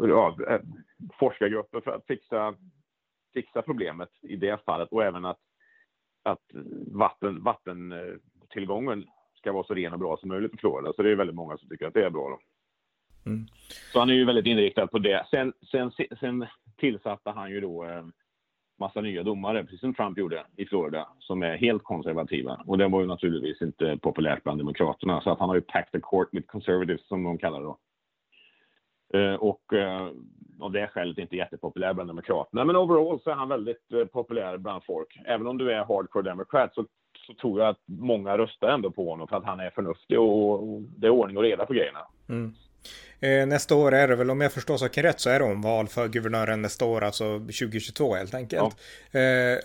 ja, 0.01 0.37
forskargrupper 1.19 1.81
för 1.81 1.91
att 1.91 2.07
fixa, 2.07 2.55
fixa 3.35 3.63
problemet 3.63 4.09
i 4.23 4.37
det 4.37 4.65
fallet 4.65 4.89
och 4.93 5.05
även 5.05 5.25
att, 5.25 5.39
att 6.23 6.45
vatten, 6.87 7.43
vattentillgången 7.43 9.05
ska 9.35 9.53
vara 9.53 9.65
så 9.65 9.75
ren 9.75 9.93
och 9.93 9.99
bra 9.99 10.17
som 10.17 10.29
möjligt 10.29 10.55
i 10.55 10.57
Florida. 10.57 10.93
Så 10.93 11.03
det 11.03 11.11
är 11.11 11.17
väldigt 11.17 11.37
många 11.37 11.59
som 11.59 11.69
tycker 11.69 11.87
att 11.87 11.95
det 11.95 12.05
är 12.05 12.11
bra. 12.11 12.29
Då. 12.29 12.39
Mm. 13.31 13.47
Så 13.93 13.99
han 13.99 14.11
är 14.11 14.15
ju 14.15 14.25
väldigt 14.25 14.47
inriktad 14.47 14.87
på 14.87 14.99
det. 14.99 15.27
Sen, 15.31 15.53
sen, 15.71 15.91
sen 16.21 16.47
tillsatte 16.77 17.31
han 17.31 17.51
ju 17.51 17.61
då 17.61 17.85
eh, 17.85 18.07
massa 18.79 19.01
nya 19.01 19.23
domare, 19.23 19.65
precis 19.65 19.81
som 19.81 19.95
Trump 19.95 20.19
gjorde 20.19 20.47
i 20.57 20.67
Florida, 20.67 21.09
som 21.19 21.43
är 21.43 21.57
helt 21.57 21.83
konservativa. 21.83 22.63
Och 22.67 22.79
det 22.79 22.89
var 22.89 23.01
ju 23.01 23.07
naturligtvis 23.07 23.63
inte 23.63 23.99
populärt 24.03 24.43
bland 24.43 24.61
demokraterna, 24.61 25.21
så 25.21 25.31
att 25.31 25.39
han 25.39 25.49
har 25.49 25.57
ju 25.57 25.63
packed 25.63 25.93
the 25.93 26.01
court 26.01 26.29
with 26.33 26.47
conservatives, 26.47 27.09
som 27.09 27.23
de 27.23 27.39
kallar 27.39 27.59
det 27.59 27.65
då. 27.65 27.79
Eh, 29.15 29.35
och 29.35 29.73
eh, 29.73 30.09
av 30.61 30.73
det 30.73 30.89
skälet 30.89 31.19
inte 31.19 31.37
jättepopulär 31.37 31.95
bland 31.95 32.11
demokraterna. 32.11 32.65
Men 32.65 32.77
overall 32.77 33.21
så 33.25 33.31
är 33.31 33.35
han 33.35 33.49
väldigt 33.49 33.93
eh, 33.93 34.05
populär 34.05 34.59
bland 34.59 34.85
folk. 34.85 35.21
Även 35.25 35.47
om 35.47 35.59
du 35.59 35.73
är 35.73 35.85
hardcore 35.85 36.29
demokrat 36.29 36.75
så, 36.75 36.87
så 37.27 37.35
tror 37.35 37.61
jag 37.61 37.69
att 37.69 37.81
många 37.87 38.39
röstar 38.39 38.69
ändå 38.69 38.91
på 38.91 39.11
honom 39.11 39.29
för 39.29 39.37
att 39.37 39.45
han 39.45 39.61
är 39.61 39.71
förnuftig 39.71 40.21
och, 40.21 40.53
och 40.53 40.83
det 40.83 41.07
är 41.07 41.11
ordning 41.11 41.37
och 41.37 41.43
reda 41.43 41.67
på 41.67 41.73
grejerna. 41.73 41.99
Mm. 42.29 42.55
Nästa 43.49 43.75
år 43.75 43.95
är 43.95 44.09
det 44.09 44.17
väl, 44.17 44.31
om 44.31 44.41
jag 44.41 44.53
förstår 44.53 44.77
saken 44.77 45.03
rätt, 45.03 45.21
så 45.21 45.31
är 45.31 45.39
det 45.39 45.45
omval 45.45 45.89
för 45.89 46.09
guvernören 46.09 46.63
nästa 46.63 46.85
år, 46.85 47.05
alltså 47.05 47.39
2022 47.39 48.15
helt 48.15 48.35
enkelt. 48.35 48.77
Ja, 49.11 49.19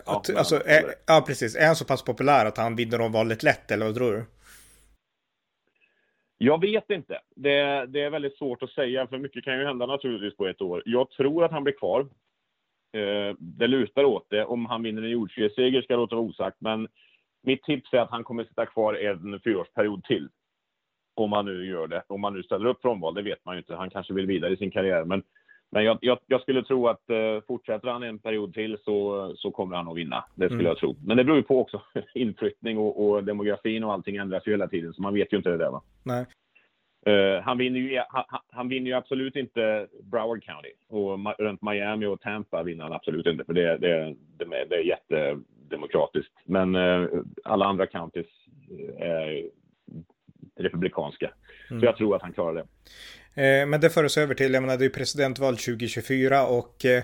att, 0.06 0.30
ja, 0.30 0.38
alltså, 0.38 0.56
är, 0.66 0.84
ja, 1.06 1.24
precis. 1.28 1.56
Är 1.56 1.66
han 1.66 1.76
så 1.76 1.86
pass 1.86 2.04
populär 2.04 2.46
att 2.46 2.58
han 2.58 2.76
vinner 2.76 3.02
omvalet 3.02 3.44
lätt, 3.44 3.72
eller 3.72 3.86
vad 3.86 3.96
tror 3.96 4.14
du? 4.14 4.26
Jag 6.44 6.62
vet 6.62 6.90
inte. 6.90 7.20
Det, 7.36 7.86
det, 7.86 8.02
är 8.02 8.10
väldigt 8.10 8.38
svårt 8.38 8.64
att 8.64 8.70
säga, 8.70 9.08
för 9.08 9.18
mycket 9.18 9.44
kan 9.44 9.60
ju 9.60 9.66
hända 9.66 9.86
naturligtvis 9.86 10.38
på 10.38 10.48
ett 10.48 10.62
år. 10.62 10.84
Jag 10.86 11.10
tror 11.10 11.44
att 11.44 11.52
han 11.52 11.64
blir 11.64 11.74
kvar. 11.74 12.02
Eh, 12.94 13.36
det 13.40 13.68
lutar 13.68 14.04
åt 14.04 14.26
det. 14.30 14.46
Om 14.46 14.66
han 14.66 14.84
vinner 14.84 15.02
en 15.02 15.10
jordskredsseger 15.10 15.82
ska 15.82 15.96
låta 15.96 16.16
vara 16.16 16.26
osagt, 16.26 16.58
men 16.60 16.88
mitt 17.44 17.64
tips 17.64 17.94
är 17.94 17.98
att 17.98 18.10
han 18.10 18.24
kommer 18.24 18.44
sitta 18.44 18.66
kvar 18.66 18.94
en 18.94 19.40
fyraårsperiod 19.40 20.04
till. 20.04 20.30
Om 21.16 21.32
han 21.32 21.46
nu 21.46 21.66
gör 21.66 21.88
det. 21.88 22.04
Om 22.08 22.24
han 22.24 22.34
nu 22.34 22.44
ställer 22.44 22.66
upp 22.66 22.82
för 22.82 22.90
omval, 22.90 23.14
det 23.14 23.22
vet 23.22 23.46
man 23.46 23.56
ju 23.56 23.60
inte. 23.60 23.76
Han 23.76 23.90
kanske 23.90 24.14
vill 24.14 24.26
vidare 24.26 24.54
i 24.54 24.58
sin 24.58 24.72
karriär, 24.72 25.06
men 25.06 25.24
men 25.72 25.84
jag, 25.84 25.98
jag, 26.02 26.20
jag, 26.28 26.42
skulle 26.42 26.64
tro 26.64 26.88
att 26.88 27.10
uh, 27.10 27.42
fortsätter 27.48 27.88
han 27.88 28.04
en 28.04 28.20
period 28.20 28.54
till 28.54 28.78
så, 28.86 29.32
så 29.36 29.52
kommer 29.52 29.76
han 29.76 29.88
att 29.88 29.98
vinna. 29.98 30.26
Det 30.36 30.46
skulle 30.46 30.60
mm. 30.60 30.66
jag 30.66 30.78
tro. 30.78 30.96
Men 31.06 31.18
det 31.18 31.24
beror 31.24 31.38
ju 31.38 31.44
på 31.44 31.62
också. 31.62 31.82
Inflyttning 32.14 32.78
och, 32.78 33.10
och, 33.10 33.24
demografin 33.24 33.84
och 33.84 33.94
allting 33.94 34.16
ändras 34.16 34.48
ju 34.48 34.52
hela 34.52 34.68
tiden, 34.68 34.94
så 34.94 35.02
man 35.02 35.14
vet 35.14 35.34
ju 35.34 35.38
inte 35.38 35.50
det 35.50 35.58
där. 35.58 35.72
Va? 35.72 35.82
Nej. 36.04 36.26
Uh, 37.08 37.42
han, 37.42 37.58
vinner 37.58 37.80
ju, 37.80 38.02
han, 38.10 38.24
han, 38.52 38.70
vinner 38.70 38.88
ju 38.88 38.94
absolut 38.94 39.36
inte 39.36 39.88
Broward 40.04 40.44
County. 40.44 40.72
Och 40.90 41.40
runt 41.40 41.62
Miami 41.62 42.06
och 42.06 42.22
Tampa 42.22 42.64
vinner 42.64 42.84
han 42.84 42.94
absolut 42.94 43.26
inte, 43.26 43.46
för 43.46 43.54
det, 43.54 43.78
det, 43.78 44.16
det, 44.38 44.66
det 44.70 44.76
är 44.76 44.84
jättedemokratiskt. 44.84 46.34
Men 46.46 46.76
uh, 46.76 47.10
alla 47.44 47.66
andra 47.66 47.86
counties 47.86 48.28
är 48.98 49.50
republikanska. 50.56 51.32
Mm. 51.70 51.80
Så 51.80 51.86
jag 51.86 51.98
tror 51.98 52.16
att 52.16 52.22
han 52.22 52.34
klarar 52.34 52.54
det. 52.54 52.66
Eh, 53.36 53.66
men 53.66 53.82
det 53.82 53.90
för 53.90 54.04
oss 54.04 54.18
över 54.18 54.36
till, 54.36 54.54
jag 54.54 54.62
menar 54.62 54.78
det 54.78 54.86
är 54.86 54.90
presidentval 54.90 55.58
2024 55.58 56.46
och 56.46 56.86
eh, 56.86 57.04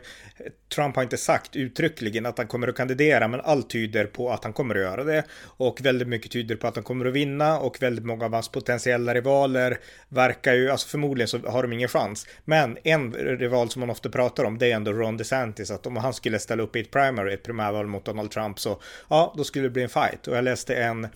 Trump 0.75 0.95
har 0.95 1.03
inte 1.03 1.17
sagt 1.17 1.55
uttryckligen 1.55 2.25
att 2.25 2.37
han 2.37 2.47
kommer 2.47 2.67
att 2.67 2.75
kandidera 2.75 3.27
men 3.27 3.41
allt 3.41 3.69
tyder 3.69 4.05
på 4.05 4.31
att 4.31 4.43
han 4.43 4.53
kommer 4.53 4.75
att 4.75 4.81
göra 4.81 5.03
det. 5.03 5.23
Och 5.43 5.81
väldigt 5.81 6.07
mycket 6.07 6.31
tyder 6.31 6.55
på 6.55 6.67
att 6.67 6.75
han 6.75 6.83
kommer 6.83 7.05
att 7.05 7.13
vinna 7.13 7.59
och 7.59 7.81
väldigt 7.81 8.05
många 8.05 8.25
av 8.25 8.33
hans 8.33 8.49
potentiella 8.49 9.13
rivaler 9.13 9.77
verkar 10.09 10.53
ju, 10.53 10.69
alltså 10.69 10.87
förmodligen 10.87 11.27
så 11.27 11.37
har 11.37 11.61
de 11.61 11.73
ingen 11.73 11.89
chans. 11.89 12.27
Men 12.45 12.77
en 12.83 13.13
rival 13.13 13.69
som 13.69 13.79
man 13.79 13.89
ofta 13.89 14.09
pratar 14.09 14.43
om 14.43 14.57
det 14.57 14.71
är 14.71 14.75
ändå 14.75 14.93
Ron 14.93 15.17
DeSantis, 15.17 15.71
att 15.71 15.85
om 15.85 15.97
han 15.97 16.13
skulle 16.13 16.39
ställa 16.39 16.63
upp 16.63 16.75
i 16.75 16.79
ett 16.79 16.91
primary, 16.91 17.33
ett 17.33 17.43
primärval 17.43 17.87
mot 17.87 18.05
Donald 18.05 18.31
Trump 18.31 18.59
så 18.59 18.81
ja, 19.09 19.33
då 19.37 19.43
skulle 19.43 19.65
det 19.65 19.69
bli 19.69 19.83
en 19.83 19.89
fight. 19.89 20.27
Och 20.27 20.37
jag 20.37 20.43
läste 20.43 20.75
en 20.75 21.07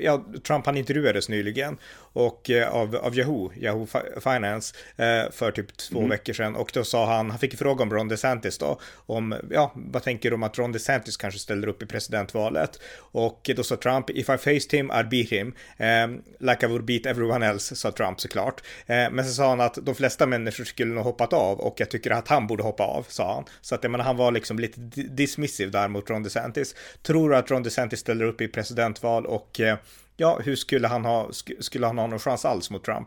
ja, 0.00 0.24
Trump 0.42 0.66
han 0.66 0.76
intervjuades 0.76 1.28
nyligen 1.28 1.78
och 2.16 2.50
eh, 2.50 2.68
av, 2.68 2.96
av 2.96 3.18
Yahoo, 3.18 3.52
Yahoo 3.56 3.86
Finance, 4.20 4.74
eh, 4.96 5.30
för 5.30 5.50
typ 5.50 5.76
två 5.76 5.98
mm. 5.98 6.10
veckor 6.10 6.32
sedan 6.32 6.56
och 6.56 6.70
då 6.74 6.84
sa 6.84 7.06
han, 7.06 7.30
han 7.30 7.38
fick 7.38 7.58
fråga 7.58 7.82
om 7.82 7.92
Ron 7.92 8.08
DeSantis 8.08 8.58
då, 8.58 8.80
om, 9.06 9.34
ja, 9.50 9.72
vad 9.74 10.02
tänker 10.02 10.30
du 10.30 10.34
om 10.34 10.42
att 10.42 10.58
Ron 10.58 10.72
DeSantis 10.72 11.16
kanske 11.16 11.40
ställer 11.40 11.68
upp 11.68 11.82
i 11.82 11.86
presidentvalet? 11.86 12.80
Och 12.98 13.50
då 13.56 13.62
sa 13.62 13.76
Trump, 13.76 14.10
if 14.10 14.28
I 14.28 14.36
faced 14.36 14.72
him, 14.72 14.90
I'd 14.90 15.08
beat 15.08 15.32
him, 15.32 15.54
um, 15.78 16.22
like 16.40 16.66
I 16.66 16.68
would 16.68 16.84
beat 16.84 17.06
everyone 17.06 17.46
else, 17.46 17.76
sa 17.76 17.90
Trump 17.90 18.20
såklart. 18.20 18.60
Uh, 18.60 19.10
men 19.10 19.24
så 19.24 19.32
sa 19.32 19.48
han 19.48 19.60
att 19.60 19.78
de 19.82 19.94
flesta 19.94 20.26
människor 20.26 20.64
skulle 20.64 20.94
nog 20.94 21.04
hoppat 21.04 21.32
av 21.32 21.60
och 21.60 21.80
jag 21.80 21.90
tycker 21.90 22.10
att 22.10 22.28
han 22.28 22.46
borde 22.46 22.62
hoppa 22.62 22.84
av, 22.84 23.06
sa 23.08 23.34
han. 23.34 23.44
Så 23.60 23.74
att 23.74 23.82
jag 23.82 23.90
menar, 23.90 24.04
han 24.04 24.16
var 24.16 24.32
liksom 24.32 24.58
lite 24.58 24.80
dismissive 25.10 25.70
där 25.70 25.88
mot 25.88 26.10
Ron 26.10 26.22
DeSantis. 26.22 26.74
Tror 27.02 27.30
du 27.30 27.36
att 27.36 27.50
Ron 27.50 27.62
DeSantis 27.62 28.00
ställer 28.00 28.24
upp 28.24 28.40
i 28.40 28.48
presidentval 28.48 29.26
och 29.26 29.55
Eh, 29.60 29.78
ja, 30.16 30.38
hur 30.44 30.56
skulle 30.56 30.88
han 30.88 31.04
ha, 31.04 31.28
skulle 31.60 31.86
han 31.86 31.98
ha 31.98 32.06
någon 32.06 32.18
chans 32.18 32.44
alls 32.44 32.70
mot 32.70 32.84
Trump? 32.84 33.06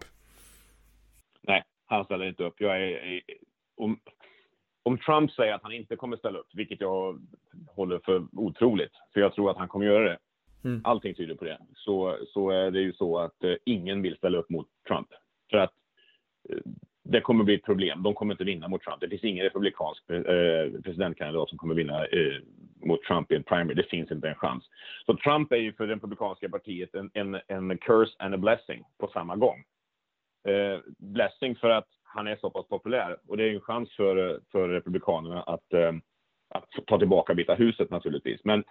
Nej, 1.41 1.63
han 1.85 2.05
ställer 2.05 2.25
inte 2.25 2.43
upp. 2.43 2.55
Jag 2.57 2.83
är, 2.83 3.21
om, 3.77 3.99
om 4.83 4.97
Trump 4.97 5.31
säger 5.31 5.53
att 5.53 5.63
han 5.63 5.71
inte 5.71 5.95
kommer 5.95 6.17
ställa 6.17 6.39
upp, 6.39 6.49
vilket 6.53 6.81
jag 6.81 7.27
håller 7.67 7.99
för 8.05 8.27
otroligt, 8.31 8.91
för 9.13 9.21
jag 9.21 9.33
tror 9.33 9.51
att 9.51 9.57
han 9.57 9.67
kommer 9.67 9.85
göra 9.85 10.09
det. 10.09 10.17
Mm. 10.63 10.81
Allting 10.83 11.15
tyder 11.15 11.35
på 11.35 11.45
det. 11.45 11.59
Så, 11.75 12.17
så 12.33 12.49
är 12.49 12.71
det 12.71 12.79
ju 12.81 12.93
så 12.93 13.19
att 13.19 13.43
eh, 13.43 13.55
ingen 13.65 14.01
vill 14.01 14.17
ställa 14.17 14.37
upp 14.37 14.49
mot 14.49 14.67
Trump. 14.87 15.07
För 15.49 15.57
att 15.57 15.73
eh, 16.49 16.57
det 17.03 17.21
kommer 17.21 17.43
bli 17.43 17.55
ett 17.55 17.65
problem. 17.65 18.03
De 18.03 18.13
kommer 18.13 18.33
inte 18.33 18.43
vinna 18.43 18.67
mot 18.67 18.81
Trump. 18.81 18.99
Det 18.99 19.09
finns 19.09 19.23
ingen 19.23 19.43
republikansk 19.43 20.09
eh, 20.09 20.81
presidentkandidat 20.83 21.49
som 21.49 21.57
kommer 21.57 21.75
vinna 21.75 22.05
eh, 22.05 22.41
mot 22.85 23.03
Trump 23.03 23.31
i 23.31 23.35
en 23.35 23.43
primary. 23.43 23.75
Det 23.75 23.89
finns 23.89 24.11
inte 24.11 24.29
en 24.29 24.35
chans. 24.35 24.63
Så 25.05 25.17
Trump 25.17 25.51
är 25.51 25.57
ju 25.57 25.73
för 25.73 25.87
det 25.87 25.93
republikanska 25.93 26.49
partiet 26.49 26.95
en, 26.95 27.11
en, 27.13 27.41
en 27.47 27.77
curse 27.77 28.15
and 28.19 28.33
a 28.33 28.37
blessing 28.37 28.83
på 28.99 29.07
samma 29.07 29.35
gång. 29.35 29.63
Eh, 30.47 30.79
blessing 30.97 31.55
för 31.55 31.69
att 31.69 31.87
han 32.03 32.27
är 32.27 32.35
så 32.35 32.49
pass 32.49 32.67
populär 32.67 33.17
och 33.27 33.37
det 33.37 33.43
är 33.43 33.53
en 33.53 33.61
chans 33.61 33.95
för, 33.95 34.39
för 34.51 34.69
republikanerna 34.69 35.41
att, 35.41 35.73
eh, 35.73 35.91
att 36.49 36.69
ta 36.87 36.97
tillbaka 36.97 37.33
Vita 37.33 37.55
huset 37.55 37.89
naturligtvis. 37.89 38.41
Men 38.43 38.63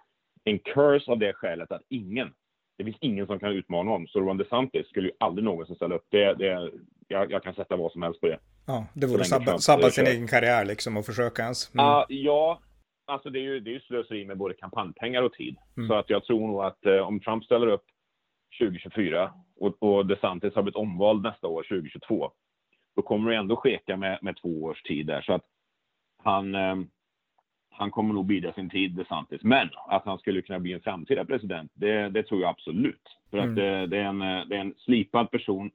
en 0.44 0.58
curse 0.58 1.10
av 1.10 1.18
det 1.18 1.32
skälet 1.32 1.72
att 1.72 1.82
ingen 1.88 2.34
det 2.78 2.84
finns 2.84 2.96
ingen 3.00 3.26
som 3.26 3.38
kan 3.38 3.52
utmana 3.52 3.90
honom. 3.90 4.06
Så 4.06 4.20
Ron 4.20 4.36
DeSantis 4.36 4.88
skulle 4.88 5.08
ju 5.08 5.14
aldrig 5.20 5.44
någonsin 5.44 5.76
ställa 5.76 5.94
upp. 5.94 6.06
Det, 6.08 6.34
det, 6.34 6.70
jag, 7.08 7.32
jag 7.32 7.42
kan 7.42 7.54
sätta 7.54 7.76
vad 7.76 7.92
som 7.92 8.02
helst 8.02 8.20
på 8.20 8.26
det. 8.26 8.38
Ja, 8.66 8.86
det 8.94 9.06
vore 9.06 9.24
sabba, 9.24 9.58
sabba 9.58 9.90
sin 9.90 10.06
egen 10.06 10.28
karriär 10.28 10.64
liksom 10.64 10.96
och 10.96 11.06
försöka 11.06 11.42
ens. 11.42 11.74
Mm. 11.74 11.86
Uh, 11.86 12.04
ja, 12.08 12.60
alltså 13.06 13.30
det 13.30 13.38
är 13.38 13.42
ju 13.42 13.60
det 13.60 13.74
är 13.74 13.80
slöseri 13.80 14.24
med 14.24 14.38
både 14.38 14.54
kampanjpengar 14.54 15.22
och 15.22 15.32
tid. 15.32 15.56
Mm. 15.76 15.88
Så 15.88 15.94
att 15.94 16.10
jag 16.10 16.24
tror 16.24 16.46
nog 16.46 16.64
att 16.64 16.86
eh, 16.86 16.98
om 16.98 17.20
Trump 17.20 17.44
ställer 17.44 17.66
upp 17.66 17.84
2024 18.60 19.32
och, 19.60 19.82
och 19.82 20.06
DeSantis 20.06 20.54
har 20.54 20.62
blivit 20.62 20.76
omvald 20.76 21.22
nästa 21.22 21.46
år, 21.46 21.62
2022, 21.62 22.30
då 22.96 23.02
kommer 23.02 23.30
det 23.30 23.36
ändå 23.36 23.56
skeka 23.56 23.96
med, 23.96 24.18
med 24.22 24.36
två 24.42 24.62
års 24.62 24.82
tid 24.82 25.06
där. 25.06 25.22
Så 25.22 25.32
att 25.32 25.44
han, 26.24 26.54
eh, 26.54 26.76
han 27.78 27.90
kommer 27.90 28.14
nog 28.14 28.26
bida 28.26 28.52
sin 28.52 28.70
tid, 28.70 28.92
DeSantis. 28.92 29.42
Men 29.42 29.68
att 29.88 30.04
han 30.04 30.18
skulle 30.18 30.42
kunna 30.42 30.58
bli 30.58 30.72
en 30.72 30.80
framtida 30.80 31.24
president, 31.24 31.72
det, 31.74 32.08
det 32.08 32.22
tror 32.22 32.40
jag 32.40 32.50
absolut. 32.50 33.02
För 33.30 33.38
mm. 33.38 33.50
att 33.50 33.56
det, 33.56 33.86
det, 33.86 33.98
är 33.98 34.04
en, 34.04 34.18
det 34.18 34.56
är 34.56 34.60
en 34.60 34.74
slipad 34.78 35.30
person 35.30 35.70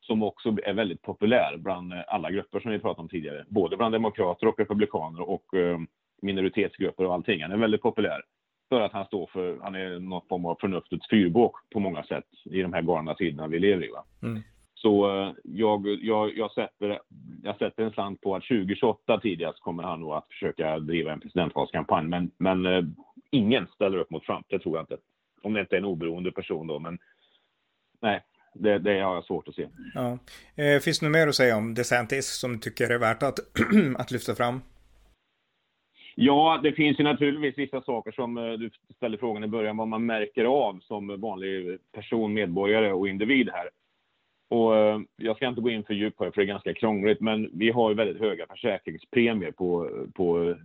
som 0.00 0.22
också 0.22 0.56
är 0.64 0.72
väldigt 0.72 1.02
populär 1.02 1.56
bland 1.56 1.92
alla 2.08 2.30
grupper 2.30 2.60
som 2.60 2.70
vi 2.70 2.78
pratade 2.78 3.02
om 3.02 3.08
tidigare. 3.08 3.44
Både 3.48 3.76
bland 3.76 3.94
demokrater 3.94 4.46
och 4.46 4.58
republikaner 4.58 5.30
och 5.30 5.54
eh, 5.54 5.78
minoritetsgrupper 6.22 7.04
och 7.04 7.14
allting. 7.14 7.42
Han 7.42 7.52
är 7.52 7.56
väldigt 7.56 7.82
populär 7.82 8.22
för 8.68 8.80
att 8.80 8.92
han 8.92 9.06
står 9.06 9.26
för, 9.32 9.58
han 9.62 9.74
är 9.74 9.98
någon 9.98 10.26
form 10.28 10.46
av 10.46 10.56
förnuftets 10.60 11.08
fyrbåk 11.10 11.56
på 11.72 11.80
många 11.80 12.02
sätt 12.02 12.24
i 12.44 12.62
de 12.62 12.72
här 12.72 12.82
galna 12.82 13.14
tiderna 13.14 13.46
vi 13.46 13.58
lever 13.58 13.84
i. 13.84 13.90
Va? 13.90 14.04
Mm. 14.22 14.42
Så 14.76 15.10
eh, 15.10 15.32
jag, 15.42 15.86
jag, 15.86 16.36
jag, 16.36 16.52
sätter, 16.52 17.00
jag 17.42 17.58
sätter 17.58 17.82
en 17.82 17.90
slant 17.90 18.20
på 18.20 18.36
att 18.36 18.42
2028 18.42 19.20
tidigast 19.20 19.60
kommer 19.60 19.82
han 19.82 20.00
nog 20.00 20.12
att 20.12 20.28
försöka 20.28 20.78
driva 20.78 21.12
en 21.12 21.20
presidentvalskampanj. 21.20 22.08
Men, 22.08 22.30
men 22.38 22.66
eh, 22.66 22.84
ingen 23.30 23.66
ställer 23.66 23.98
upp 23.98 24.10
mot 24.10 24.24
Trump, 24.24 24.46
det 24.48 24.58
tror 24.58 24.76
jag 24.76 24.82
inte. 24.82 24.96
Om 25.42 25.52
det 25.52 25.60
inte 25.60 25.76
är 25.76 25.78
en 25.78 25.84
oberoende 25.84 26.32
person 26.32 26.66
då, 26.66 26.78
men 26.78 26.98
nej, 28.02 28.24
det, 28.54 28.78
det 28.78 29.00
har 29.00 29.14
jag 29.14 29.24
svårt 29.24 29.48
att 29.48 29.54
se. 29.54 29.68
Ja. 29.94 30.18
Eh, 30.54 30.80
finns 30.80 30.98
det 30.98 31.06
något 31.06 31.12
mer 31.12 31.28
att 31.28 31.34
säga 31.34 31.56
om 31.56 31.74
DeSantis 31.74 32.38
som 32.38 32.52
du 32.52 32.58
tycker 32.58 32.90
är 32.90 32.98
värt 32.98 33.22
att, 33.22 33.38
att 33.98 34.10
lyfta 34.10 34.34
fram? 34.34 34.60
Ja, 36.14 36.60
det 36.62 36.72
finns 36.72 37.00
ju 37.00 37.04
naturligtvis 37.04 37.58
vissa 37.58 37.82
saker 37.82 38.12
som 38.12 38.34
du 38.34 38.70
ställde 38.96 39.18
frågan 39.18 39.44
i 39.44 39.48
början, 39.48 39.76
vad 39.76 39.88
man 39.88 40.06
märker 40.06 40.44
av 40.44 40.80
som 40.82 41.20
vanlig 41.20 41.78
person, 41.92 42.34
medborgare 42.34 42.92
och 42.92 43.08
individ 43.08 43.50
här. 43.52 43.70
Och 44.48 44.76
eh, 44.76 45.00
jag 45.16 45.36
ska 45.36 45.48
inte 45.48 45.60
gå 45.60 45.70
in 45.70 45.84
för 45.84 45.94
djupt 45.94 46.16
på 46.16 46.24
det, 46.24 46.32
för 46.32 46.40
det 46.40 46.44
är 46.44 46.54
ganska 46.54 46.74
krångligt, 46.74 47.20
men 47.20 47.50
vi 47.52 47.70
har 47.70 47.90
ju 47.90 47.96
väldigt 47.96 48.20
höga 48.20 48.46
försäkringspremier 48.46 49.52
på, 49.52 49.90
på 50.14 50.56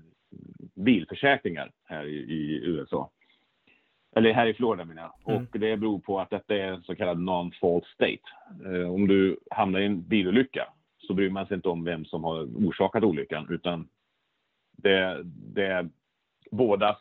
bilförsäkringar 0.76 1.72
här 1.84 2.06
i, 2.06 2.16
i 2.16 2.62
USA. 2.66 3.10
Eller 4.16 4.34
här 4.34 4.48
i 4.48 4.54
Florida 4.54 4.86
menar 4.86 5.02
jag. 5.02 5.34
Mm. 5.34 5.48
Och 5.54 5.60
det 5.60 5.78
beror 5.78 6.00
på 6.00 6.20
att 6.20 6.30
detta 6.30 6.56
är 6.56 6.68
en 6.68 6.84
så 6.84 6.96
kallad 6.96 7.18
non-fault 7.18 7.86
state. 7.86 8.22
Eh, 8.66 8.94
om 8.94 9.08
du 9.08 9.40
hamnar 9.52 9.80
i 9.80 9.86
en 9.86 10.02
bilolycka 10.02 10.68
så 10.98 11.14
bryr 11.14 11.30
man 11.30 11.48
sig 11.48 11.56
inte 11.56 11.70
om 11.70 11.84
vem 11.84 12.06
som 12.06 12.24
har 12.24 12.44
orsakat 12.44 13.04
olyckan, 13.04 13.48
utan 13.50 13.88
det, 14.72 15.22
det 15.24 15.66
är 15.66 15.90
bådas 16.52 16.98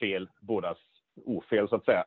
fel, 0.00 0.28
bådas 0.40 0.78
ofel 1.24 1.68
så 1.68 1.76
att 1.76 1.84
säga. 1.84 2.04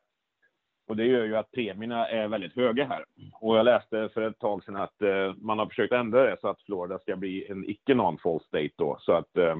Och 0.90 0.96
det 0.96 1.06
gör 1.06 1.24
ju 1.24 1.36
att 1.36 1.50
premierna 1.50 2.08
är 2.08 2.28
väldigt 2.28 2.56
höga 2.56 2.84
här. 2.84 3.04
Och 3.40 3.56
jag 3.56 3.64
läste 3.64 4.08
för 4.08 4.22
ett 4.22 4.38
tag 4.38 4.64
sedan 4.64 4.76
att 4.76 5.02
eh, 5.02 5.34
man 5.36 5.58
har 5.58 5.66
försökt 5.66 5.92
ändra 5.92 6.22
det 6.22 6.36
så 6.40 6.48
att 6.48 6.62
Florida 6.62 6.98
ska 6.98 7.16
bli 7.16 7.46
en 7.50 7.70
icke 7.70 7.94
non-fall 7.94 8.40
state 8.40 8.70
då, 8.76 8.96
så 9.00 9.12
att 9.12 9.36
eh, 9.36 9.56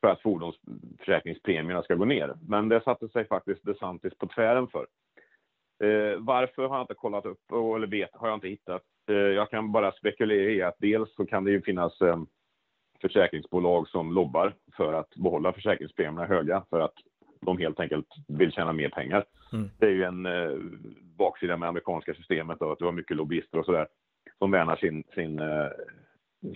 för 0.00 0.08
att 0.08 0.22
fordonsförsäkringspremierna 0.22 1.82
ska 1.82 1.94
gå 1.94 2.04
ner. 2.04 2.34
Men 2.48 2.68
det 2.68 2.80
satte 2.80 3.08
sig 3.08 3.26
faktiskt 3.26 3.64
DeSantis 3.64 4.14
på 4.18 4.26
tvären 4.26 4.68
för. 4.68 4.86
Eh, 5.84 6.18
varför 6.18 6.68
har 6.68 6.76
jag 6.76 6.82
inte 6.82 6.94
kollat 6.94 7.26
upp, 7.26 7.52
eller 7.76 7.86
vet, 7.86 8.10
har 8.12 8.28
jag 8.28 8.36
inte 8.36 8.48
hittat. 8.48 8.82
Eh, 9.08 9.16
jag 9.16 9.50
kan 9.50 9.72
bara 9.72 9.92
spekulera 9.92 10.50
i 10.50 10.62
att 10.62 10.76
dels 10.78 11.14
så 11.14 11.26
kan 11.26 11.44
det 11.44 11.50
ju 11.50 11.62
finnas 11.62 12.00
eh, 12.00 12.22
försäkringsbolag 13.00 13.88
som 13.88 14.12
lobbar 14.12 14.54
för 14.76 14.92
att 14.92 15.14
behålla 15.16 15.52
försäkringspremierna 15.52 16.26
höga 16.26 16.64
för 16.70 16.80
att 16.80 16.94
de 17.46 17.58
helt 17.58 17.80
enkelt 17.80 18.06
vill 18.28 18.52
tjäna 18.52 18.72
mer 18.72 18.88
pengar. 18.88 19.24
Mm. 19.52 19.70
Det 19.78 19.86
är 19.86 19.90
ju 19.90 20.04
en 20.04 20.26
eh, 20.26 20.50
baksida 21.18 21.56
med 21.56 21.68
amerikanska 21.68 22.14
systemet 22.14 22.58
då, 22.60 22.72
att 22.72 22.78
du 22.78 22.84
har 22.84 22.92
mycket 22.92 23.16
lobbyister 23.16 23.58
och 23.58 23.64
sådär 23.64 23.86
som 24.38 24.50
värnar 24.50 24.76
sin, 24.76 25.04
sin, 25.14 25.38
eh, 25.38 25.68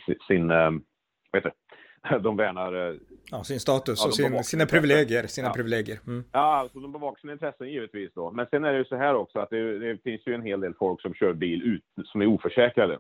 sin, 0.07 0.17
sin 0.29 0.51
eh, 0.51 0.71
vad 1.31 1.43
heter 1.43 1.53
de 2.21 2.37
värnar 2.37 2.91
eh, 2.91 2.97
ja, 3.31 3.45
sin 3.45 3.61
status 3.61 4.01
ja, 4.03 4.07
och 4.07 4.15
sin, 4.15 4.45
sina 4.45 4.67
privilegier. 4.67 5.27
Sina 5.27 5.49
ja. 5.49 5.53
privilegier. 5.53 5.99
Mm. 6.07 6.25
Ja, 6.33 6.57
alltså 6.57 6.79
de 6.79 6.93
bevakar 6.93 7.21
sina 7.21 7.33
intressen 7.33 7.69
givetvis 7.69 8.13
då. 8.15 8.31
Men 8.31 8.47
sen 8.51 8.65
är 8.65 8.73
det 8.73 8.79
ju 8.79 8.85
så 8.85 8.97
här 8.97 9.15
också 9.15 9.39
att 9.39 9.51
det, 9.51 9.79
det, 9.79 10.03
finns 10.03 10.27
ju 10.27 10.35
en 10.35 10.43
hel 10.43 10.61
del 10.61 10.75
folk 10.75 11.01
som 11.01 11.15
kör 11.15 11.33
bil 11.33 11.63
ut, 11.63 12.07
som 12.07 12.21
är 12.21 12.27
oförsäkrade. 12.27 12.99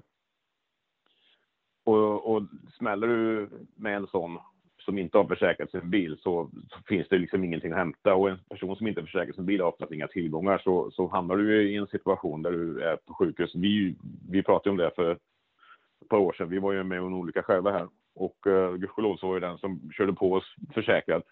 Och, 1.85 2.35
och 2.35 2.43
smäller 2.79 3.07
du 3.07 3.49
med 3.77 3.97
en 3.97 4.07
sån 4.07 4.39
som 4.87 4.99
inte 4.99 5.19
har 5.19 5.25
försäkrat 5.25 5.71
sin 5.71 5.91
bil 5.91 6.19
så, 6.23 6.51
så, 6.71 6.79
finns 6.89 7.09
det 7.09 7.19
liksom 7.19 7.45
ingenting 7.45 7.73
att 7.73 7.79
hämta. 7.79 8.15
Och 8.15 8.31
en 8.31 8.39
person 8.51 8.77
som 8.77 8.87
inte 8.87 9.01
har 9.01 9.07
försäkrat 9.07 9.37
sin 9.37 9.47
bil 9.47 9.61
har 9.61 9.69
oftast 9.69 9.93
inga 9.93 10.09
tillgångar. 10.09 10.59
Så, 10.65 10.91
så 10.91 11.09
hamnar 11.09 11.37
du 11.37 11.71
i 11.71 11.77
en 11.77 11.87
situation 11.87 12.43
där 12.43 12.51
du 12.51 12.83
är 12.83 12.97
på 12.97 13.15
sjukhus. 13.15 13.55
Vi, 13.55 13.97
vi 14.31 14.43
pratade 14.43 14.71
om 14.71 14.77
det 14.77 14.91
för 14.97 15.13
ett 15.13 16.09
par 16.09 16.19
år 16.19 16.33
sedan. 16.33 16.49
Vi 16.49 16.59
var 16.59 16.73
ju 16.73 16.85
med 16.85 17.01
om 17.01 17.07
en 17.07 17.15
olycka 17.15 17.43
själva 17.43 17.73
här. 17.73 17.89
Och 18.15 18.47
uh, 18.47 18.75
gudskelov 18.75 19.17
så 19.17 19.27
var 19.27 19.35
ju 19.35 19.41
den 19.41 19.59
som 19.59 19.91
körde 19.97 20.13
på 20.13 20.33
oss 20.33 20.55
försäkrad. 20.75 21.23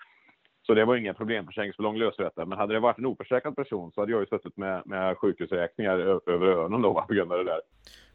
Så 0.66 0.74
det 0.74 0.84
var 0.84 0.96
inga 0.96 1.14
problem. 1.14 1.46
Försäkringsbolag 1.46 1.96
löste 1.96 2.22
detta. 2.22 2.46
Men 2.46 2.58
hade 2.58 2.74
det 2.74 2.80
varit 2.80 2.98
en 2.98 3.06
oförsäkrad 3.06 3.56
person 3.56 3.92
så 3.92 4.00
hade 4.00 4.12
jag 4.12 4.20
ju 4.20 4.26
suttit 4.26 4.56
med, 4.56 4.82
med 4.86 5.18
sjukhusräkningar 5.18 5.98
över 6.30 6.46
öronen 6.46 6.82
då 6.82 7.04
på 7.08 7.14
grund 7.14 7.32
av 7.32 7.38
det 7.38 7.44
där. 7.44 7.60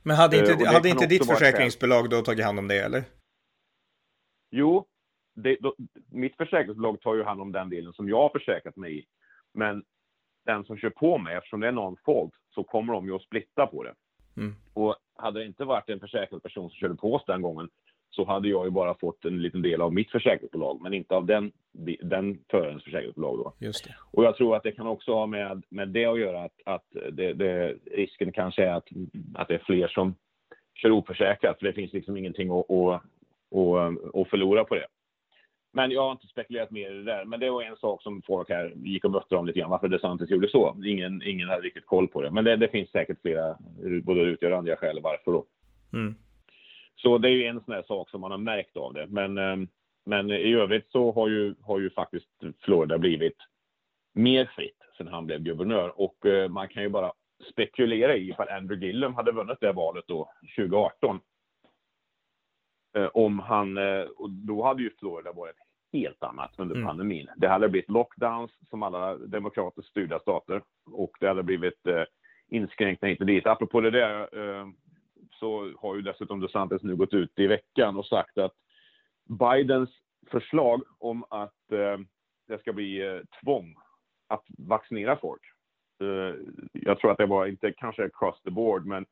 Men 0.03 0.15
hade 0.15 0.37
inte, 0.37 0.53
uh, 0.53 0.73
hade 0.73 0.89
inte 0.89 1.07
ditt 1.07 1.27
försäkringsbolag 1.27 2.09
då 2.09 2.21
tagit 2.21 2.45
hand 2.45 2.59
om 2.59 2.67
det 2.67 2.79
eller? 2.79 3.03
Jo, 4.51 4.85
det, 5.35 5.57
då, 5.59 5.75
mitt 6.11 6.37
försäkringsbolag 6.37 7.01
tar 7.01 7.15
ju 7.15 7.23
hand 7.23 7.41
om 7.41 7.51
den 7.51 7.69
delen 7.69 7.93
som 7.93 8.09
jag 8.09 8.21
har 8.21 8.29
försäkrat 8.29 8.75
mig 8.75 8.99
i. 8.99 9.05
Men 9.53 9.83
den 10.45 10.65
som 10.65 10.77
kör 10.77 10.89
på 10.89 11.17
mig, 11.17 11.35
eftersom 11.35 11.59
det 11.59 11.67
är 11.67 11.71
någon 11.71 11.97
fault, 12.05 12.33
så 12.49 12.63
kommer 12.63 12.93
de 12.93 13.05
ju 13.05 13.15
att 13.15 13.21
splitta 13.21 13.67
på 13.67 13.83
det. 13.83 13.93
Mm. 14.37 14.55
Och 14.73 14.95
hade 15.15 15.39
det 15.39 15.45
inte 15.45 15.65
varit 15.65 15.89
en 15.89 15.99
försäkrad 15.99 16.43
person 16.43 16.69
som 16.69 16.77
körde 16.77 16.95
på 16.95 17.13
oss 17.13 17.23
den 17.27 17.41
gången 17.41 17.69
så 18.09 18.25
hade 18.25 18.47
jag 18.47 18.65
ju 18.65 18.71
bara 18.71 18.93
fått 18.93 19.25
en 19.25 19.41
liten 19.41 19.61
del 19.61 19.81
av 19.81 19.93
mitt 19.93 20.11
försäkringsbolag, 20.11 20.81
men 20.81 20.93
inte 20.93 21.15
av 21.15 21.25
den, 21.25 21.51
den 22.01 22.39
förarens 22.51 22.83
försäkringsbolag. 22.83 23.37
Då. 23.37 23.53
Just 23.59 23.85
det. 23.85 23.95
Och 24.11 24.23
jag 24.23 24.35
tror 24.35 24.55
att 24.55 24.63
det 24.63 24.71
kan 24.71 24.87
också 24.87 25.13
ha 25.13 25.25
med, 25.25 25.63
med 25.69 25.89
det 25.89 26.05
att 26.05 26.19
göra 26.19 26.43
att, 26.43 26.61
att 26.65 26.85
det, 27.11 27.33
det, 27.33 27.75
risken 27.91 28.31
kanske 28.31 28.63
är 28.63 28.73
att, 28.73 28.87
att 29.35 29.47
det 29.47 29.53
är 29.53 29.63
fler 29.65 29.87
som 29.87 30.15
kör 30.75 30.91
oförsäkrat, 30.91 31.59
för 31.59 31.65
det 31.65 31.73
finns 31.73 31.93
liksom 31.93 32.17
ingenting 32.17 32.49
att, 32.51 32.71
att, 32.71 33.01
att, 33.55 34.15
att 34.15 34.29
förlora 34.29 34.65
på 34.65 34.75
det. 34.75 34.87
Men 35.71 35.91
jag 35.91 36.01
har 36.01 36.11
inte 36.11 36.27
spekulerat 36.27 36.71
mer 36.71 36.91
i 36.91 36.93
det 36.93 37.03
där. 37.03 37.25
Men 37.25 37.39
det 37.39 37.49
var 37.49 37.63
en 37.63 37.77
sak 37.77 38.01
som 38.01 38.21
folk 38.21 38.49
här 38.49 38.73
gick 38.75 39.05
och 39.05 39.11
mötte 39.11 39.35
om 39.35 39.45
lite 39.45 39.59
grann. 39.59 39.69
Varför 39.69 39.87
DeSantis 39.87 40.29
gjorde 40.29 40.49
så. 40.49 40.75
Ingen, 40.85 41.21
ingen 41.23 41.49
hade 41.49 41.61
riktigt 41.61 41.85
koll 41.85 42.07
på 42.07 42.21
det. 42.21 42.31
Men 42.31 42.45
det, 42.45 42.55
det 42.55 42.67
finns 42.67 42.89
säkert 42.89 43.21
flera, 43.21 43.57
både 44.03 44.21
utgör 44.21 44.51
andra 44.51 44.75
skäl 44.75 44.99
varför 45.01 45.31
då. 45.31 45.45
Mm. 45.93 46.15
Så 46.95 47.17
det 47.17 47.29
är 47.29 47.31
ju 47.31 47.45
en 47.45 47.61
sån 47.65 47.73
här 47.73 47.83
sak 47.83 48.09
som 48.09 48.21
man 48.21 48.31
har 48.31 48.37
märkt 48.37 48.77
av 48.77 48.93
det. 48.93 49.07
Men, 49.07 49.37
ehm, 49.37 49.67
men 50.05 50.31
i 50.31 50.53
övrigt 50.53 50.91
så 50.91 51.11
har 51.11 51.27
ju, 51.27 51.55
har 51.61 51.79
ju 51.79 51.89
faktiskt 51.89 52.29
Florida 52.61 52.97
blivit 52.97 53.37
mer 54.13 54.45
fritt 54.55 54.77
sedan 54.97 55.07
han 55.07 55.25
blev 55.25 55.39
guvernör. 55.39 56.01
Och 56.01 56.25
eh, 56.25 56.49
man 56.49 56.67
kan 56.67 56.83
ju 56.83 56.89
bara 56.89 57.11
spekulera 57.51 58.15
i 58.15 58.29
ifall 58.29 58.49
Andrew 58.49 58.87
Gillum 58.87 59.13
hade 59.13 59.31
vunnit 59.31 59.57
det 59.61 59.71
valet 59.71 60.03
då 60.07 60.31
2018 60.55 61.15
Eh, 61.15 61.21
om 63.13 63.39
han, 63.39 63.77
eh, 63.77 64.01
och 64.01 64.29
då 64.29 64.63
hade 64.63 64.83
ju 64.83 64.89
Florida 64.99 65.31
varit 65.31 65.55
helt 65.93 66.23
annat 66.23 66.51
under 66.57 66.75
mm. 66.75 66.87
pandemin. 66.87 67.27
Det 67.37 67.47
hade 67.47 67.69
blivit 67.69 67.89
lockdowns 67.89 68.51
som 68.69 68.83
alla 68.83 69.17
demokratiskt 69.17 69.89
styrda 69.89 70.19
stater 70.19 70.61
och 70.91 71.11
det 71.19 71.27
hade 71.27 71.43
blivit 71.43 71.87
eh, 71.87 72.03
inskränkningar 72.47 73.09
hit 73.09 73.19
och 73.19 73.27
dit. 73.27 73.47
Apropå 73.47 73.81
det 73.81 73.91
där 73.91 74.21
eh, 74.21 74.67
så 75.31 75.71
har 75.77 75.95
ju 75.95 76.01
dessutom 76.01 76.39
DeSantis 76.39 76.83
nu 76.83 76.95
gått 76.95 77.13
ut 77.13 77.39
i 77.39 77.47
veckan 77.47 77.97
och 77.97 78.05
sagt 78.05 78.37
att 78.37 78.53
Bidens 79.25 79.89
förslag 80.31 80.83
om 80.97 81.25
att 81.29 81.71
eh, 81.71 81.97
det 82.47 82.59
ska 82.59 82.73
bli 82.73 83.07
eh, 83.07 83.21
tvång 83.43 83.75
att 84.27 84.43
vaccinera 84.57 85.17
folk. 85.17 85.41
Eh, 86.01 86.35
jag 86.73 86.99
tror 86.99 87.11
att 87.11 87.17
det 87.17 87.25
var 87.25 87.45
inte 87.45 87.71
kanske 87.71 88.05
across 88.05 88.41
the 88.41 88.51
board, 88.51 88.85
men 88.85 89.05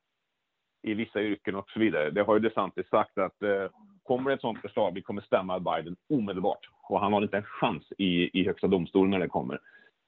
i 0.87 0.93
vissa 0.93 1.21
yrken 1.21 1.55
och 1.55 1.69
så 1.69 1.79
vidare. 1.79 2.09
Det 2.09 2.21
har 2.21 2.33
ju 2.33 2.39
DeSantis 2.39 2.89
sagt 2.89 3.17
att 3.17 3.43
eh, 3.43 3.69
kommer 4.03 4.31
ett 4.31 4.41
sådant 4.41 4.61
förslag, 4.61 4.91
vi 4.93 5.01
kommer 5.01 5.21
stämma 5.21 5.59
Biden 5.59 5.95
omedelbart. 6.09 6.69
Och 6.89 6.99
han 6.99 7.13
har 7.13 7.21
inte 7.21 7.37
en 7.37 7.43
chans 7.43 7.83
i, 7.97 8.39
i 8.39 8.45
högsta 8.45 8.67
domstolen 8.67 9.11
när 9.11 9.19
det 9.19 9.27
kommer. 9.27 9.59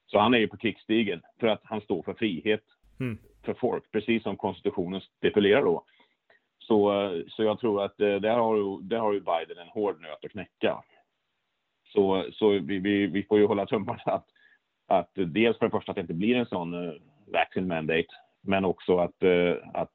Så 0.07 0.19
han 0.19 0.33
är 0.33 0.37
ju 0.37 0.47
på 0.47 0.57
krigsstigen 0.57 1.21
för 1.39 1.47
att 1.47 1.61
han 1.63 1.81
står 1.81 2.03
för 2.03 2.13
frihet 2.13 2.63
mm. 2.99 3.17
för 3.45 3.53
folk, 3.53 3.91
precis 3.91 4.23
som 4.23 4.37
konstitutionen 4.37 5.01
stipulerar 5.01 5.61
då. 5.61 5.83
Så, 6.59 7.03
eh, 7.03 7.23
så 7.27 7.43
jag 7.43 7.59
tror 7.59 7.83
att 7.83 7.99
eh, 7.99 8.15
där 8.15 8.35
har, 8.35 8.81
där 8.81 8.99
har 8.99 9.13
ju 9.13 9.19
Biden 9.19 9.57
en 9.57 9.67
hård 9.67 10.01
nöt 10.01 10.25
att 10.25 10.31
knäcka. 10.31 10.83
Så, 11.93 12.25
så 12.33 12.49
vi, 12.49 12.79
vi, 12.79 13.07
vi 13.07 13.23
får 13.23 13.39
ju 13.39 13.45
hålla 13.45 13.65
tummarna 13.65 14.01
att, 14.05 14.25
att 14.87 15.11
dels 15.13 15.57
för 15.57 15.65
det 15.65 15.71
första 15.71 15.91
att 15.91 15.95
det 15.95 16.01
inte 16.01 16.13
blir 16.13 16.35
en 16.35 16.45
sån 16.45 16.73
uh, 16.73 16.93
vaccine 17.27 17.67
mandate, 17.67 18.07
men 18.41 18.65
också 18.65 18.97
att, 18.97 19.23
uh, 19.23 19.55
att 19.73 19.91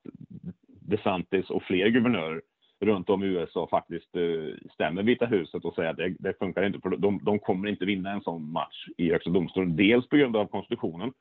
DeSantis 0.84 1.50
och 1.50 1.62
fler 1.62 1.88
guvernörer 1.88 2.40
runt 2.80 3.10
om 3.10 3.22
i 3.22 3.26
USA 3.26 3.68
faktiskt 3.70 4.16
eh, 4.16 4.70
stämmer 4.74 5.02
Vita 5.02 5.26
huset 5.26 5.64
och 5.64 5.74
säger 5.74 5.90
att 5.90 5.96
det, 5.96 6.16
det 6.18 6.38
funkar 6.38 6.62
inte, 6.62 6.80
för 6.80 6.90
de, 6.90 7.20
de 7.24 7.38
kommer 7.38 7.68
inte 7.68 7.84
vinna 7.84 8.10
en 8.10 8.20
sån 8.20 8.52
match 8.52 8.88
i 8.96 9.10
Högsta 9.10 9.30
domstolen. 9.30 9.76
Dels 9.76 10.08
på 10.08 10.16
grund 10.16 10.36
av 10.36 10.46
konstitutionen 10.46 11.12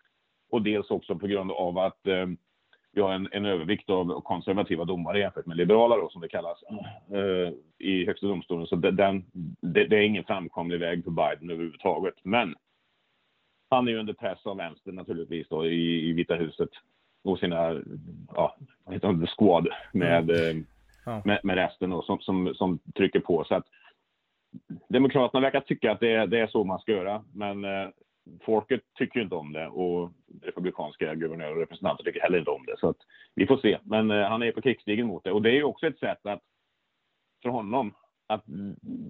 och 0.52 0.62
dels 0.62 0.92
också 0.92 1.16
på 1.16 1.28
grund 1.28 1.52
av 1.52 1.78
att 1.78 2.08
eh, 2.08 2.28
vi 2.96 3.02
har 3.02 3.14
en, 3.14 3.30
en, 3.32 3.46
övervikt 3.46 3.90
av 3.90 4.22
konservativa 4.22 4.86
domare 4.86 5.20
jämfört 5.20 5.46
med 5.46 5.58
liberala 5.58 5.98
då, 5.98 6.10
som 6.10 6.22
det 6.22 6.30
kallas, 6.30 6.64
eh, 7.14 7.54
i 7.78 8.06
Högsta 8.06 8.28
domstolen. 8.28 8.68
Så 8.68 8.76
det, 8.76 8.92
den, 8.92 9.26
det, 9.62 9.88
det, 9.88 9.98
är 9.98 10.02
ingen 10.02 10.24
framkomlig 10.24 10.80
väg 10.80 11.04
för 11.04 11.12
Biden 11.12 11.50
överhuvudtaget. 11.50 12.16
Men 12.24 12.56
han 13.70 13.88
är 13.88 13.92
ju 13.92 13.98
under 13.98 14.14
press 14.14 14.46
av 14.46 14.58
vänster 14.58 14.92
naturligtvis 14.92 15.48
då 15.48 15.66
i, 15.66 16.10
i 16.10 16.14
Vita 16.14 16.36
huset 16.36 16.70
och 17.24 17.40
sina, 17.40 17.82
ja, 18.36 18.56
squad 19.38 19.68
med, 19.94 20.30
mm. 20.30 20.58
Eh, 20.58 20.64
ja. 21.06 21.22
med, 21.26 21.40
med, 21.44 21.56
resten 21.56 21.90
då, 21.90 22.02
som, 22.02 22.20
som, 22.20 22.54
som 22.56 22.80
trycker 22.96 23.20
på. 23.20 23.44
Så 23.44 23.56
att 23.56 23.66
Demokraterna 24.90 25.42
verkar 25.42 25.60
tycka 25.60 25.92
att 25.92 26.00
det 26.00 26.14
är, 26.14 26.28
det 26.28 26.40
är 26.40 26.48
så 26.48 26.64
man 26.64 26.80
ska 26.80 26.92
göra, 26.92 27.24
men 27.34 27.66
eh, 27.66 27.90
folket 28.46 28.82
tycker 28.98 29.22
inte 29.22 29.36
om 29.36 29.54
det 29.54 29.68
och 29.68 30.12
republikanska 30.42 31.16
guvernörer 31.16 31.52
och 31.52 31.60
representanter 31.60 32.04
tycker 32.04 32.22
heller 32.22 32.40
inte 32.40 32.52
om 32.52 32.66
det. 32.66 32.80
Så 32.80 32.90
att 32.90 32.98
vi 33.36 33.48
får 33.48 33.58
se. 33.58 33.78
Men 33.84 34.12
eh, 34.12 34.28
han 34.28 34.44
är 34.44 34.52
på 34.52 34.62
krigsstigen 34.62 35.08
mot 35.08 35.24
det 35.24 35.32
och 35.32 35.42
det 35.42 35.50
är 35.50 35.56
ju 35.56 35.64
också 35.64 35.88
ett 35.88 36.00
sätt 36.00 36.26
att 36.26 36.42
för 37.42 37.50
honom 37.50 37.94
att 38.28 38.44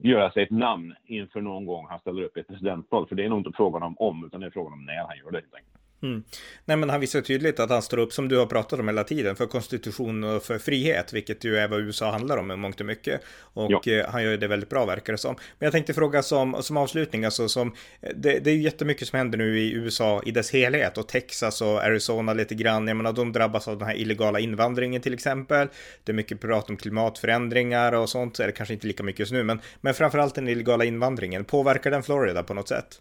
göra 0.04 0.32
sig 0.32 0.44
ett 0.44 0.52
namn 0.52 0.96
inför 1.06 1.42
någon 1.42 1.66
gång 1.66 1.88
han 1.90 2.00
ställer 2.00 2.24
upp 2.24 2.38
i 2.38 2.40
ett 2.40 2.48
presidentval. 2.48 3.08
För 3.08 3.16
det 3.16 3.26
är 3.26 3.30
nog 3.30 3.40
inte 3.40 3.52
frågan 3.56 3.84
om 3.84 3.96
om, 3.98 4.26
utan 4.26 4.42
det 4.42 4.48
är 4.48 4.52
frågan 4.52 4.74
om 4.74 4.86
när 4.86 5.08
han 5.08 5.18
gör 5.18 5.32
det 5.32 5.38
helt 5.38 5.56
enkelt. 5.56 5.83
Mm. 6.04 6.24
Nej, 6.66 6.78
men 6.78 6.90
han 6.90 7.00
visar 7.00 7.22
tydligt 7.22 7.60
att 7.60 7.70
han 7.70 7.82
står 7.82 7.98
upp, 7.98 8.14
som 8.14 8.30
du 8.30 8.38
har 8.38 8.46
pratat 8.46 8.80
om 8.80 8.88
hela 8.88 9.04
tiden, 9.04 9.36
för 9.36 9.46
konstitution 9.46 10.24
och 10.24 10.44
för 10.44 10.60
frihet, 10.60 11.14
vilket 11.14 11.44
ju 11.44 11.58
är 11.58 11.68
vad 11.68 11.80
USA 11.80 12.12
handlar 12.12 12.38
om 12.38 12.52
i 12.52 12.56
mångt 12.56 12.80
och 12.80 12.86
mycket. 12.86 13.22
Och 13.54 13.72
ja. 13.86 13.94
Eh, 13.94 14.10
han 14.10 14.24
gör 14.24 14.38
det 14.38 14.48
väldigt 14.48 14.70
bra, 14.70 14.86
verkar 14.86 15.14
det 15.14 15.18
som. 15.18 15.36
Men 15.60 15.66
jag 15.66 15.72
tänkte 15.72 15.94
fråga 15.94 16.24
som, 16.24 16.64
som 16.64 16.78
avslutning, 16.78 17.26
alltså 17.26 17.50
som, 17.50 17.76
det, 18.16 18.40
det 18.40 18.52
är 18.52 18.56
ju 18.56 18.62
jättemycket 18.62 19.08
som 19.08 19.18
händer 19.18 19.38
nu 19.38 19.60
i 19.60 19.74
USA 19.74 20.22
i 20.26 20.32
dess 20.32 20.52
helhet 20.52 20.98
och 20.98 21.08
Texas 21.08 21.62
och 21.62 21.84
Arizona 21.84 22.34
lite 22.34 22.56
grann. 22.56 22.88
Jag 22.88 22.98
menar, 22.98 23.14
de 23.14 23.32
drabbas 23.32 23.68
av 23.68 23.78
den 23.78 23.88
här 23.88 23.96
illegala 23.96 24.40
invandringen 24.40 25.02
till 25.02 25.14
exempel. 25.14 25.68
Det 26.04 26.12
är 26.12 26.14
mycket 26.14 26.42
prat 26.42 26.70
om 26.70 26.78
klimatförändringar 26.78 27.94
och 27.94 28.10
sånt, 28.10 28.38
det 28.38 28.52
kanske 28.52 28.74
inte 28.74 28.88
lika 28.88 29.04
mycket 29.04 29.20
just 29.20 29.32
nu, 29.32 29.44
men, 29.44 29.62
men 29.82 29.94
framförallt 29.94 30.36
den 30.36 30.48
illegala 30.48 30.86
invandringen. 30.86 31.46
Påverkar 31.46 31.92
den 31.92 32.04
Florida 32.04 32.44
på 32.44 32.54
något 32.54 32.70
sätt? 32.70 33.00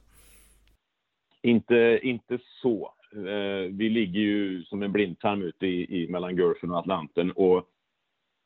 Inte, 1.42 2.00
inte 2.02 2.38
så. 2.62 2.94
Eh, 3.12 3.70
vi 3.70 3.88
ligger 3.88 4.20
ju 4.20 4.64
som 4.64 4.82
en 4.82 4.92
blindtarm 4.92 5.42
ute 5.42 5.66
i, 5.66 6.02
i 6.02 6.08
mellan 6.08 6.36
Gulfen 6.36 6.70
och 6.70 6.78
Atlanten 6.78 7.32
och 7.32 7.68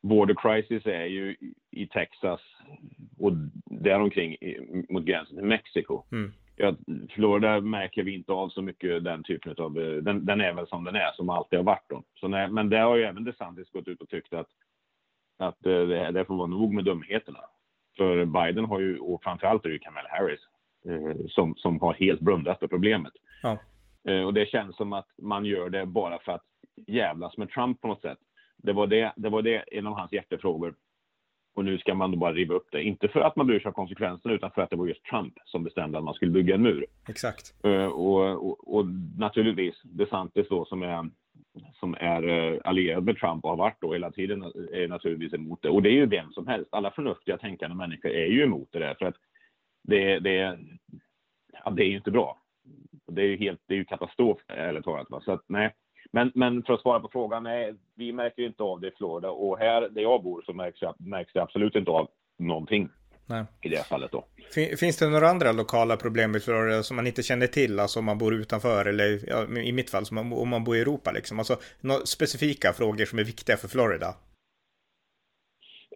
border 0.02 0.34
crisis 0.34 0.86
är 0.86 1.04
ju 1.04 1.36
i 1.70 1.86
Texas 1.86 2.40
och 3.18 3.32
däromkring 3.64 4.36
mot 4.88 5.04
gränsen 5.04 5.36
till 5.36 5.46
Mexiko. 5.46 6.02
Mm. 6.12 6.32
Ja, 6.56 6.74
Florida 7.10 7.60
märker 7.60 8.02
vi 8.02 8.14
inte 8.14 8.32
av 8.32 8.48
så 8.48 8.62
mycket 8.62 9.04
den 9.04 9.22
typen 9.22 9.54
av, 9.58 9.78
eh, 9.78 10.02
den, 10.02 10.26
den 10.26 10.40
är 10.40 10.52
väl 10.52 10.66
som 10.66 10.84
den 10.84 10.96
är, 10.96 11.12
som 11.12 11.30
alltid 11.30 11.58
har 11.58 11.64
varit 11.64 11.88
då. 11.88 12.02
Så 12.14 12.28
när, 12.28 12.48
men 12.48 12.68
det 12.68 12.78
har 12.78 12.96
ju 12.96 13.02
även 13.02 13.24
DeSantis 13.24 13.70
gått 13.70 13.88
ut 13.88 14.00
och 14.00 14.08
tyckt 14.08 14.32
att, 14.32 14.48
att 15.38 15.66
eh, 15.66 15.86
det, 15.86 16.10
det 16.10 16.24
får 16.24 16.36
vara 16.36 16.46
nog 16.46 16.74
med 16.74 16.84
dumheterna. 16.84 17.40
För 17.96 18.24
Biden 18.24 18.64
har 18.64 18.80
ju, 18.80 18.98
och 18.98 19.22
framförallt 19.22 19.64
är 19.64 19.68
det 19.68 19.72
ju 19.72 19.78
Kamala 19.78 20.08
Harris, 20.08 20.40
som, 21.28 21.54
som 21.56 21.80
har 21.80 21.94
helt 21.94 22.20
blundat 22.20 22.58
för 22.58 22.66
problemet. 22.66 23.12
Ja. 23.42 23.58
Eh, 24.08 24.22
och 24.22 24.34
det 24.34 24.48
känns 24.48 24.76
som 24.76 24.92
att 24.92 25.08
man 25.22 25.44
gör 25.44 25.70
det 25.70 25.86
bara 25.86 26.18
för 26.18 26.32
att 26.32 26.44
jävlas 26.86 27.36
med 27.36 27.50
Trump 27.50 27.80
på 27.80 27.88
något 27.88 28.02
sätt. 28.02 28.18
Det 28.56 28.72
var 28.72 28.86
det, 28.86 29.12
det, 29.16 29.28
var 29.28 29.42
det 29.42 29.56
en 29.56 29.86
av 29.86 29.94
hans 29.94 30.12
hjärtefrågor. 30.12 30.74
Och 31.54 31.64
nu 31.64 31.78
ska 31.78 31.94
man 31.94 32.10
då 32.10 32.16
bara 32.16 32.32
riva 32.32 32.54
upp 32.54 32.68
det. 32.72 32.82
Inte 32.82 33.08
för 33.08 33.20
att 33.20 33.36
man 33.36 33.46
bryr 33.46 33.60
sig 33.60 33.68
om 33.68 33.74
konsekvenserna 33.74 34.34
utan 34.34 34.50
för 34.50 34.62
att 34.62 34.70
det 34.70 34.76
var 34.76 34.86
just 34.86 35.04
Trump 35.04 35.34
som 35.44 35.64
bestämde 35.64 35.98
att 35.98 36.04
man 36.04 36.14
skulle 36.14 36.30
bygga 36.30 36.54
en 36.54 36.62
mur. 36.62 36.86
Exakt. 37.08 37.54
Uh, 37.66 37.86
och, 37.86 38.46
och, 38.46 38.76
och, 38.76 38.86
naturligtvis 39.18 39.82
DeSantis 39.82 40.48
då 40.48 40.64
som 40.64 40.82
är 40.82 41.10
som 41.72 41.94
är 41.94 42.28
eh, 42.28 42.60
allierad 42.64 43.04
med 43.04 43.18
Trump 43.18 43.44
och 43.44 43.50
har 43.50 43.56
varit 43.56 43.80
då 43.80 43.92
hela 43.92 44.10
tiden 44.10 44.42
är 44.72 44.88
naturligtvis 44.88 45.34
emot 45.34 45.62
det. 45.62 45.68
Och 45.68 45.82
det 45.82 45.88
är 45.88 45.92
ju 45.92 46.06
vem 46.06 46.32
som 46.32 46.46
helst. 46.46 46.68
Alla 46.72 46.90
förnuftiga 46.90 47.38
tänkande 47.38 47.76
människor 47.76 48.10
är 48.10 48.26
ju 48.26 48.42
emot 48.42 48.68
det 48.72 48.78
där 48.78 48.94
för 48.94 49.06
att 49.06 49.16
det, 49.82 50.18
det, 50.18 50.58
ja, 51.66 51.70
det 51.70 51.82
är 51.82 51.88
ju 51.88 51.96
inte 51.96 52.10
bra. 52.10 52.38
Det 53.06 53.22
är 53.22 53.26
ju 53.26 53.36
helt, 53.36 53.60
det 53.66 53.74
är 53.74 53.78
ju 53.78 53.84
katastrof 53.84 54.38
ärligt 54.48 54.84
talat. 54.84 55.10
Va? 55.10 55.20
Så 55.24 55.32
att, 55.32 55.44
nej. 55.46 55.74
Men, 56.12 56.32
men 56.34 56.62
för 56.62 56.72
att 56.72 56.80
svara 56.80 57.00
på 57.00 57.08
frågan, 57.12 57.42
nej, 57.42 57.74
vi 57.94 58.12
märker 58.12 58.42
inte 58.42 58.62
av 58.62 58.80
det 58.80 58.88
i 58.88 58.90
Florida 58.96 59.30
och 59.30 59.58
här 59.58 59.88
där 59.88 60.02
jag 60.02 60.22
bor 60.22 60.42
så 60.46 60.52
märks, 60.52 60.78
märks 60.98 61.32
det 61.32 61.42
absolut 61.42 61.74
inte 61.74 61.90
av 61.90 62.08
någonting. 62.38 62.88
Nej. 63.26 63.44
I 63.62 63.68
det 63.68 63.86
fallet 63.86 64.12
då. 64.12 64.24
Finns 64.78 64.96
det 64.96 65.08
några 65.08 65.28
andra 65.28 65.52
lokala 65.52 65.96
problem 65.96 66.36
i 66.36 66.40
Florida 66.40 66.82
som 66.82 66.96
man 66.96 67.06
inte 67.06 67.22
känner 67.22 67.46
till, 67.46 67.80
alltså 67.80 67.98
om 67.98 68.04
man 68.04 68.18
bor 68.18 68.34
utanför 68.34 68.84
eller 68.86 69.20
ja, 69.26 69.60
i 69.60 69.72
mitt 69.72 69.90
fall 69.90 70.04
om 70.12 70.48
man 70.48 70.64
bor 70.64 70.76
i 70.76 70.80
Europa 70.80 71.12
liksom? 71.12 71.38
Alltså 71.38 71.56
några 71.80 72.06
specifika 72.06 72.72
frågor 72.72 73.04
som 73.04 73.18
är 73.18 73.24
viktiga 73.24 73.56
för 73.56 73.68
Florida? 73.68 74.14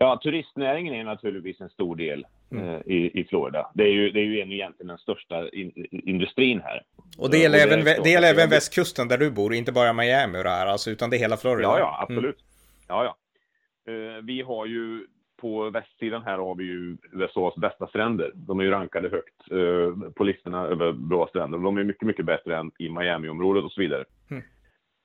Ja, 0.02 0.20
turistnäringen 0.22 0.94
är 0.94 1.04
naturligtvis 1.04 1.60
en 1.60 1.68
stor 1.68 1.96
del 1.96 2.26
mm. 2.50 2.68
eh, 2.68 2.80
i, 2.86 3.20
i 3.20 3.24
Florida. 3.24 3.70
Det 3.74 3.82
är 3.82 3.92
ju, 3.92 4.10
det 4.10 4.20
är 4.20 4.24
ju 4.24 4.54
egentligen 4.54 4.88
den 4.88 4.98
största 4.98 5.48
in, 5.48 5.72
industrin 5.90 6.60
här. 6.60 6.82
Och 7.18 7.30
det 7.30 7.38
gäller 7.38 7.66
och 7.66 7.72
även, 7.72 8.02
det 8.04 8.10
gäller 8.10 8.28
även 8.28 8.50
västkusten 8.50 9.08
där 9.08 9.18
du 9.18 9.30
bor, 9.30 9.54
inte 9.54 9.72
bara 9.72 9.92
Miami 9.92 10.38
och 10.38 10.44
det 10.44 10.50
här, 10.50 10.66
alltså, 10.66 10.90
utan 10.90 11.10
det 11.10 11.16
är 11.16 11.18
hela 11.18 11.36
Florida? 11.36 11.68
Ja, 11.68 11.78
ja, 11.78 11.98
absolut. 12.02 12.40
Mm. 12.40 12.46
Ja, 12.88 13.04
ja. 13.04 13.16
Eh, 13.92 14.22
vi 14.22 14.42
har 14.42 14.66
ju 14.66 15.06
på 15.40 15.70
västsidan 15.70 16.22
här 16.22 16.38
har 16.38 16.54
vi 16.54 16.64
ju 16.64 16.96
USAs 17.12 17.54
bästa 17.56 17.86
stränder. 17.86 18.32
De 18.34 18.60
är 18.60 18.64
ju 18.64 18.70
rankade 18.70 19.08
högt 19.08 19.50
eh, 19.50 20.10
på 20.12 20.24
listorna 20.24 20.66
över 20.66 20.92
bra 20.92 21.26
stränder. 21.26 21.58
De 21.58 21.76
är 21.76 21.84
mycket, 21.84 22.06
mycket 22.06 22.26
bättre 22.26 22.56
än 22.56 22.70
i 22.78 22.88
Miami-området 22.88 23.64
och 23.64 23.72
så 23.72 23.80
vidare. 23.80 24.04
Mm. 24.30 24.42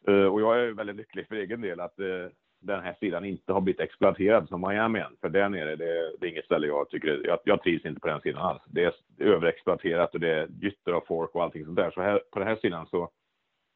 Eh, 0.08 0.26
och 0.26 0.42
jag 0.42 0.60
är 0.60 0.72
väldigt 0.72 0.96
lycklig 0.96 1.28
för 1.28 1.36
egen 1.36 1.62
del 1.62 1.80
att 1.80 2.00
eh, 2.00 2.28
den 2.66 2.84
här 2.84 2.96
sidan 3.00 3.26
inte 3.26 3.54
har 3.54 3.62
blivit 3.62 3.80
exploaterad 3.80 4.50
som 4.50 4.62
Miami 4.62 5.00
än. 5.00 5.16
För 5.22 5.30
där 5.30 5.50
nere, 5.50 5.76
det, 5.76 6.18
det 6.20 6.28
är 6.28 6.32
inget 6.32 6.46
ställe 6.46 6.68
jag 6.68 6.90
tycker, 6.90 7.22
jag, 7.26 7.40
jag 7.46 7.64
trivs 7.64 7.86
inte 7.86 8.00
på 8.00 8.08
den 8.08 8.22
sidan 8.22 8.42
alls. 8.42 8.62
Det 8.68 8.84
är 8.84 8.94
överexploaterat 9.20 10.14
och 10.14 10.20
det 10.20 10.34
är 10.34 10.48
gytter 10.62 10.92
av 10.92 11.04
folk 11.08 11.36
och 11.36 11.44
allting 11.44 11.66
sånt 11.66 11.76
där. 11.76 11.92
Så 11.92 12.02
här, 12.02 12.22
på 12.32 12.40
den 12.40 12.48
här 12.48 12.56
sidan 12.56 12.88
så 12.88 13.10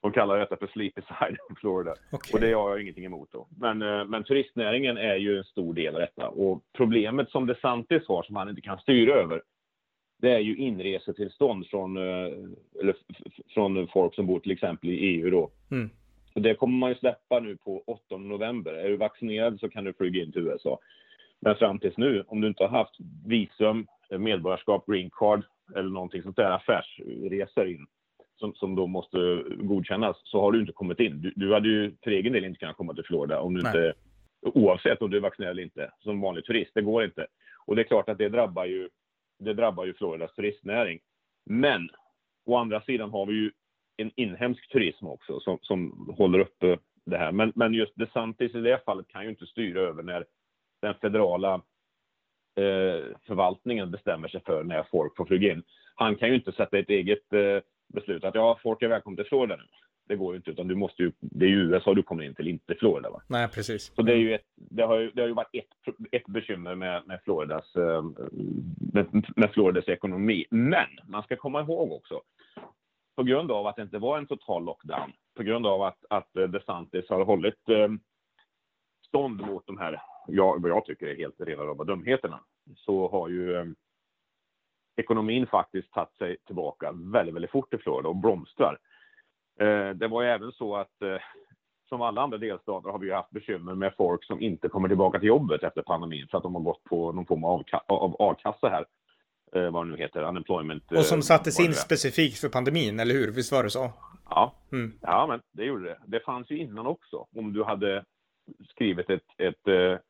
de 0.02 0.12
kallar 0.12 0.40
detta 0.40 0.58
för 0.58 0.68
Sleepy 0.68 1.02
Side 1.20 1.38
of 1.50 1.58
Florida. 1.60 1.96
Okay. 2.12 2.34
Och 2.34 2.40
det 2.40 2.54
har 2.54 2.70
jag 2.70 2.82
ingenting 2.82 3.06
emot 3.06 3.30
då. 3.32 3.48
Men, 3.58 3.82
eh, 3.82 4.06
men 4.06 4.24
turistnäringen 4.24 4.98
är 4.98 5.16
ju 5.16 5.38
en 5.38 5.44
stor 5.44 5.74
del 5.74 5.96
av 5.96 6.02
detta. 6.02 6.30
Och 6.30 6.64
problemet 6.78 7.30
som 7.30 7.48
DeSantis 7.48 8.08
har, 8.08 8.24
som 8.24 8.36
han 8.36 8.50
inte 8.50 8.62
kan 8.62 8.80
styra 8.80 9.14
över, 9.14 9.42
det 10.22 10.32
är 10.32 10.40
ju 10.40 10.56
inresetillstånd 10.56 11.68
från, 11.68 11.98
eh, 11.98 12.34
eller 12.80 12.96
från 13.54 13.88
folk 13.88 14.16
som 14.16 14.28
bor 14.28 14.40
till 14.40 14.52
exempel 14.52 14.90
i 14.90 14.96
EU 14.96 15.30
då. 15.30 15.52
Mm. 15.72 15.90
Och 16.40 16.44
det 16.44 16.56
kommer 16.56 16.78
man 16.78 16.90
ju 16.90 16.96
släppa 16.96 17.40
nu 17.40 17.58
på 17.58 17.84
8 17.88 18.18
november. 18.18 18.74
Är 18.74 18.90
du 18.90 18.98
vaccinerad 18.98 19.60
så 19.60 19.70
kan 19.70 19.84
du 19.84 19.94
flyga 19.94 20.24
in 20.24 20.32
till 20.32 20.48
USA. 20.48 20.80
Men 21.40 21.56
fram 21.56 21.80
tills 21.80 21.98
nu, 21.98 22.24
om 22.28 22.42
du 22.42 22.48
inte 22.48 22.64
har 22.64 22.70
haft 22.70 22.96
visum, 23.26 23.88
medborgarskap, 24.18 24.86
green 24.88 25.10
card 25.10 25.44
eller 25.76 25.90
någonting 25.90 26.24
sånt 26.24 26.36
där, 26.36 26.52
affärsresor 26.52 27.68
in, 27.68 27.88
som, 28.38 28.54
som 28.56 28.76
då 28.76 28.88
måste 28.88 29.44
godkännas, 29.58 30.18
så 30.24 30.42
har 30.42 30.52
du 30.52 30.60
inte 30.60 30.72
kommit 30.72 31.00
in. 31.00 31.22
Du, 31.22 31.34
du 31.36 31.54
hade 31.54 31.68
ju 31.68 31.96
för 32.04 32.12
egen 32.12 32.34
del 32.34 32.46
inte 32.46 32.60
kunnat 32.60 32.78
komma 32.78 32.94
till 32.94 33.06
Florida 33.06 33.40
om 33.40 33.54
du 33.54 33.60
inte, 33.60 33.94
oavsett 34.42 35.02
om 35.02 35.10
du 35.10 35.18
är 35.18 35.22
vaccinerad 35.22 35.52
eller 35.52 35.64
inte, 35.64 35.92
som 36.00 36.22
vanlig 36.22 36.46
turist. 36.46 36.72
Det 36.74 36.82
går 36.82 37.04
inte. 37.04 37.28
Och 37.66 37.76
det 37.76 37.82
är 37.82 37.88
klart 37.88 38.10
att 38.10 38.18
det 38.18 38.30
drabbar 38.30 38.66
ju, 38.66 38.90
det 39.40 39.54
drabbar 39.54 39.86
ju 39.86 39.94
Floridas 39.94 40.36
turistnäring. 40.36 41.00
Men 41.46 41.90
å 42.46 42.56
andra 42.56 42.82
sidan 42.82 43.10
har 43.10 43.26
vi 43.26 43.34
ju 43.34 43.52
en 44.00 44.12
inhemsk 44.16 44.70
turism 44.72 45.08
också 45.08 45.40
som, 45.40 45.60
som 45.62 46.08
håller 46.18 46.40
uppe 46.40 46.78
det 47.06 47.18
här. 47.18 47.32
Men, 47.32 47.52
men 47.56 47.74
just 47.74 47.96
DeSantis 47.96 48.56
i 48.56 48.62
det 48.62 48.86
fallet 48.86 49.08
kan 49.08 49.24
ju 49.24 49.30
inte 49.30 49.46
styra 49.46 49.82
över 49.82 50.04
när 50.04 50.26
den 50.82 50.94
federala 51.02 51.54
eh, 52.56 53.16
förvaltningen 53.28 53.92
bestämmer 53.92 54.28
sig 54.28 54.42
för 54.46 54.64
när 54.64 54.84
folk 54.92 55.18
får 55.18 55.26
flyga 55.26 55.54
in. 55.54 55.64
Han 55.96 56.16
kan 56.16 56.30
ju 56.30 56.36
inte 56.36 56.52
sätta 56.52 56.78
ett 56.78 56.90
eget 56.90 57.34
eh, 57.34 57.64
beslut 57.94 58.24
att 58.24 58.36
ja, 58.36 58.60
folk 58.64 58.82
är 58.82 58.88
välkomna 58.88 59.16
till 59.16 59.26
Florida 59.26 59.56
nu. 59.56 59.64
Det 60.08 60.16
går 60.16 60.34
ju 60.34 60.38
inte, 60.38 60.52
utan 60.52 60.68
du 60.68 60.76
måste 60.76 61.04
ju, 61.04 61.12
det 61.20 61.46
är 61.46 61.50
ju 61.50 61.60
USA 61.60 61.94
du 61.94 62.04
kommer 62.04 62.24
in 62.24 62.36
till, 62.36 62.48
inte 62.48 62.76
Florida. 62.76 63.10
Va? 63.10 63.22
Nej, 63.28 63.48
precis. 63.48 63.92
Så 63.96 64.02
det, 64.02 64.12
är 64.12 64.18
ju 64.18 64.34
ett, 64.34 64.46
det, 64.56 64.84
har, 64.84 65.00
ju, 65.00 65.12
det 65.12 65.22
har 65.22 65.28
ju 65.28 65.34
varit 65.34 65.56
ett, 65.56 65.96
ett 66.12 66.28
bekymmer 66.28 66.76
med, 66.76 67.08
med, 67.08 67.20
Floridas, 67.24 67.76
eh, 67.76 68.04
med, 68.94 69.28
med 69.36 69.52
Floridas 69.52 69.88
ekonomi. 69.88 70.46
Men 70.50 70.88
man 71.08 71.24
ska 71.24 71.36
komma 71.36 71.62
ihåg 71.62 71.92
också, 71.92 72.22
på 73.20 73.24
grund 73.24 73.52
av 73.52 73.68
att 73.68 73.76
det 73.76 73.82
inte 73.82 73.98
var 73.98 74.18
en 74.18 74.28
total 74.28 74.66
lockdown, 74.66 75.12
på 75.38 75.44
grund 75.44 75.68
av 75.68 75.82
att, 75.82 76.06
att 76.10 76.36
eh, 76.36 76.44
DeSantis 76.44 77.10
har 77.10 77.26
hållit 77.26 77.70
eh, 77.70 77.88
stånd 79.08 79.42
mot 79.42 79.66
de 79.66 79.78
här, 79.78 80.02
ja, 80.28 80.58
vad 80.60 80.72
jag 80.72 80.86
tycker 80.86 81.08
är 81.08 81.16
helt 81.16 81.36
rena 81.42 81.64
rama 81.64 81.84
dumheterna, 81.84 82.40
så 82.76 83.10
har 83.10 83.30
ju 83.30 83.56
eh, 83.56 83.66
ekonomin 84.98 85.48
faktiskt 85.48 85.94
tagit 85.94 86.18
sig 86.18 86.38
tillbaka 86.46 86.92
väldigt, 86.92 87.36
väldigt 87.36 87.52
fort 87.52 87.74
i 87.74 87.78
Florida 87.78 88.10
och 88.10 88.16
blomstrar. 88.16 88.78
Eh, 89.60 89.90
det 89.90 90.08
var 90.08 90.22
ju 90.22 90.30
även 90.30 90.52
så 90.52 90.76
att 90.76 91.02
eh, 91.02 91.18
som 91.90 92.02
alla 92.02 92.22
andra 92.22 92.38
delstater 92.38 92.90
har 92.90 93.00
vi 93.00 93.12
haft 93.12 93.32
bekymmer 93.32 93.76
med 93.76 93.94
folk 93.98 94.24
som 94.24 94.42
inte 94.42 94.70
kommer 94.70 94.88
tillbaka 94.88 95.20
till 95.20 95.28
jobbet 95.28 95.64
efter 95.64 95.82
pandemin 95.82 96.28
för 96.28 96.38
att 96.38 96.44
de 96.44 96.56
har 96.56 96.62
gått 96.62 96.84
på 96.84 97.12
någon 97.12 97.26
form 97.26 97.44
av 97.44 98.16
a-kassa 98.20 98.70
här. 98.70 98.86
Eh, 99.56 99.72
vad 99.72 99.86
det 99.86 99.92
nu 99.92 99.98
heter, 99.98 100.24
unemployment. 100.24 100.92
Och 100.92 101.06
som 101.06 101.22
sattes 101.22 101.60
in 101.60 101.74
specifikt 101.74 102.40
för 102.40 102.50
pandemin, 102.50 103.00
eller 103.00 103.14
hur? 103.14 103.32
Visst 103.32 103.52
var 103.52 103.64
det 103.64 103.70
så? 103.70 103.92
Ja, 104.30 104.56
mm. 104.72 105.00
ja 105.02 105.28
men 105.28 105.42
det 105.52 105.66
gjorde 105.66 105.84
det. 105.84 105.98
Det 106.06 106.20
fanns 106.20 106.52
ju 106.52 106.58
innan 106.58 106.88
också. 106.88 107.28
Om 107.36 107.54
du 107.54 107.64
hade 107.64 108.06
skrivit 108.70 109.10
ett, 109.10 109.24
ett 109.38 110.02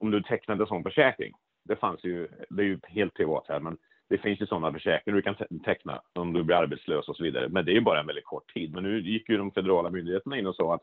om 0.00 0.10
du 0.10 0.22
tecknade 0.22 0.62
en 0.62 0.66
sån 0.66 0.82
försäkring. 0.82 1.32
Det 1.64 1.76
fanns 1.76 2.04
ju, 2.04 2.28
det 2.50 2.62
är 2.62 2.66
ju 2.66 2.78
helt 2.82 3.14
privat 3.14 3.44
här, 3.48 3.60
men 3.60 3.76
det 4.08 4.18
finns 4.18 4.40
ju 4.40 4.46
sådana 4.46 4.72
försäkringar 4.72 5.16
du 5.16 5.22
kan 5.22 5.60
teckna 5.64 6.02
om 6.12 6.32
du 6.32 6.42
blir 6.42 6.56
arbetslös 6.56 7.08
och 7.08 7.16
så 7.16 7.22
vidare. 7.22 7.48
Men 7.48 7.64
det 7.64 7.72
är 7.72 7.74
ju 7.74 7.80
bara 7.80 8.00
en 8.00 8.06
väldigt 8.06 8.24
kort 8.24 8.54
tid. 8.54 8.72
Men 8.72 8.82
nu 8.82 9.00
gick 9.00 9.28
ju 9.28 9.36
de 9.36 9.50
federala 9.50 9.90
myndigheterna 9.90 10.38
in 10.38 10.46
och 10.46 10.56
sa 10.56 10.74
att 10.74 10.82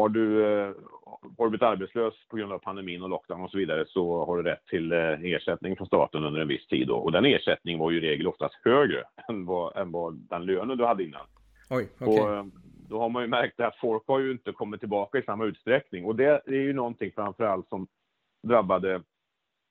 har 0.00 0.08
du, 0.08 0.44
eh, 0.44 0.72
har 1.38 1.44
du 1.44 1.50
blivit 1.50 1.62
arbetslös 1.62 2.14
på 2.28 2.36
grund 2.36 2.52
av 2.52 2.58
pandemin 2.58 3.02
och 3.02 3.08
lockdown 3.08 3.40
och 3.40 3.50
så 3.50 3.58
vidare 3.58 3.84
så 3.88 4.24
har 4.24 4.36
du 4.36 4.42
rätt 4.42 4.66
till 4.66 4.92
eh, 4.92 4.98
ersättning 4.98 5.76
från 5.76 5.86
staten 5.86 6.24
under 6.24 6.40
en 6.40 6.48
viss 6.48 6.66
tid. 6.66 6.88
Då. 6.88 6.96
Och 6.96 7.12
den 7.12 7.24
ersättningen 7.24 7.80
var 7.80 7.90
ju 7.90 7.98
i 7.98 8.00
regel 8.00 8.26
oftast 8.26 8.54
högre 8.64 9.04
än 9.28 9.46
vad, 9.46 9.76
än 9.76 9.92
vad 9.92 10.14
den 10.14 10.46
lönen 10.46 10.78
du 10.78 10.84
hade 10.84 11.04
innan. 11.04 11.26
Oj, 11.70 11.88
okay. 12.00 12.08
och, 12.08 12.34
eh, 12.34 12.44
då 12.88 13.00
har 13.00 13.08
man 13.08 13.22
ju 13.22 13.28
märkt 13.28 13.60
att 13.60 13.76
folk 13.76 14.02
har 14.06 14.18
ju 14.18 14.32
inte 14.32 14.52
kommit 14.52 14.80
tillbaka 14.80 15.18
i 15.18 15.22
samma 15.22 15.44
utsträckning. 15.44 16.04
Och 16.04 16.16
det 16.16 16.42
är 16.46 16.52
ju 16.52 16.72
någonting 16.72 17.12
framförallt 17.14 17.68
som 17.68 17.86
drabbade 18.42 19.02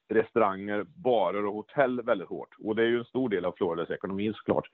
restauranger, 0.09 0.83
barer 0.83 1.45
och 1.45 1.53
hotell 1.53 2.01
väldigt 2.01 2.27
hårt. 2.27 2.55
Och 2.59 2.75
det 2.75 2.83
är 2.83 2.87
ju 2.87 2.99
en 2.99 3.05
stor 3.05 3.29
del 3.29 3.45
av 3.45 3.53
Floridas 3.57 3.89
ekonomi 3.89 4.33
såklart. 4.35 4.67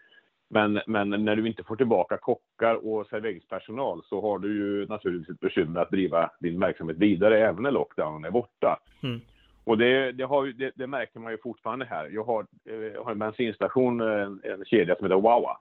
Men, 0.50 0.82
men 0.88 1.10
när 1.10 1.36
du 1.36 1.48
inte 1.48 1.64
får 1.64 1.76
tillbaka 1.76 2.18
kockar 2.18 2.88
och 2.88 3.08
serveringspersonal 3.08 4.02
så 4.06 4.22
har 4.22 4.40
du 4.40 4.56
ju 4.56 4.88
naturligtvis 4.88 5.36
ett 5.36 5.40
bekymmer 5.40 5.82
att 5.82 5.92
driva 5.92 6.32
din 6.40 6.60
verksamhet 6.60 6.98
vidare 6.98 7.48
även 7.48 7.64
när 7.64 7.72
lockdownen 7.72 8.26
är 8.26 8.32
borta. 8.32 8.80
Mm. 9.04 9.22
Och 9.64 9.78
det, 9.78 10.12
det, 10.12 10.24
har, 10.24 10.46
det, 10.46 10.72
det, 10.76 10.88
märker 10.88 11.20
man 11.20 11.32
ju 11.32 11.38
fortfarande 11.38 11.86
här. 11.86 12.10
Jag 12.10 12.24
har, 12.24 12.46
jag 12.64 12.96
eh, 12.96 13.04
har 13.04 13.12
en 13.12 13.20
bensinstation, 13.20 14.02
en, 14.02 14.42
en 14.44 14.66
kedja 14.66 14.96
som 14.96 15.06
heter 15.06 15.22
Wawa, 15.22 15.58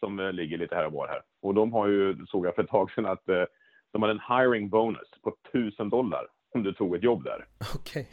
som 0.00 0.20
eh, 0.20 0.32
ligger 0.32 0.58
lite 0.58 0.74
här 0.74 0.86
och 0.86 0.92
var 0.92 1.08
här. 1.08 1.22
Och 1.42 1.54
de 1.54 1.72
har 1.72 1.86
ju, 1.86 2.26
såg 2.26 2.46
jag 2.46 2.54
för 2.54 2.62
ett 2.62 2.68
tag 2.68 2.90
sedan, 2.90 3.06
att 3.06 3.28
eh, 3.28 3.44
de 3.92 4.02
hade 4.02 4.14
en 4.14 4.38
hiring 4.38 4.68
bonus 4.68 5.10
på 5.22 5.36
1000 5.52 5.90
dollar 5.90 6.26
om 6.56 6.62
du 6.62 6.72
tog 6.72 6.94
ett 6.96 7.02
jobb 7.02 7.24
där. 7.24 7.44
Okay. 7.74 8.04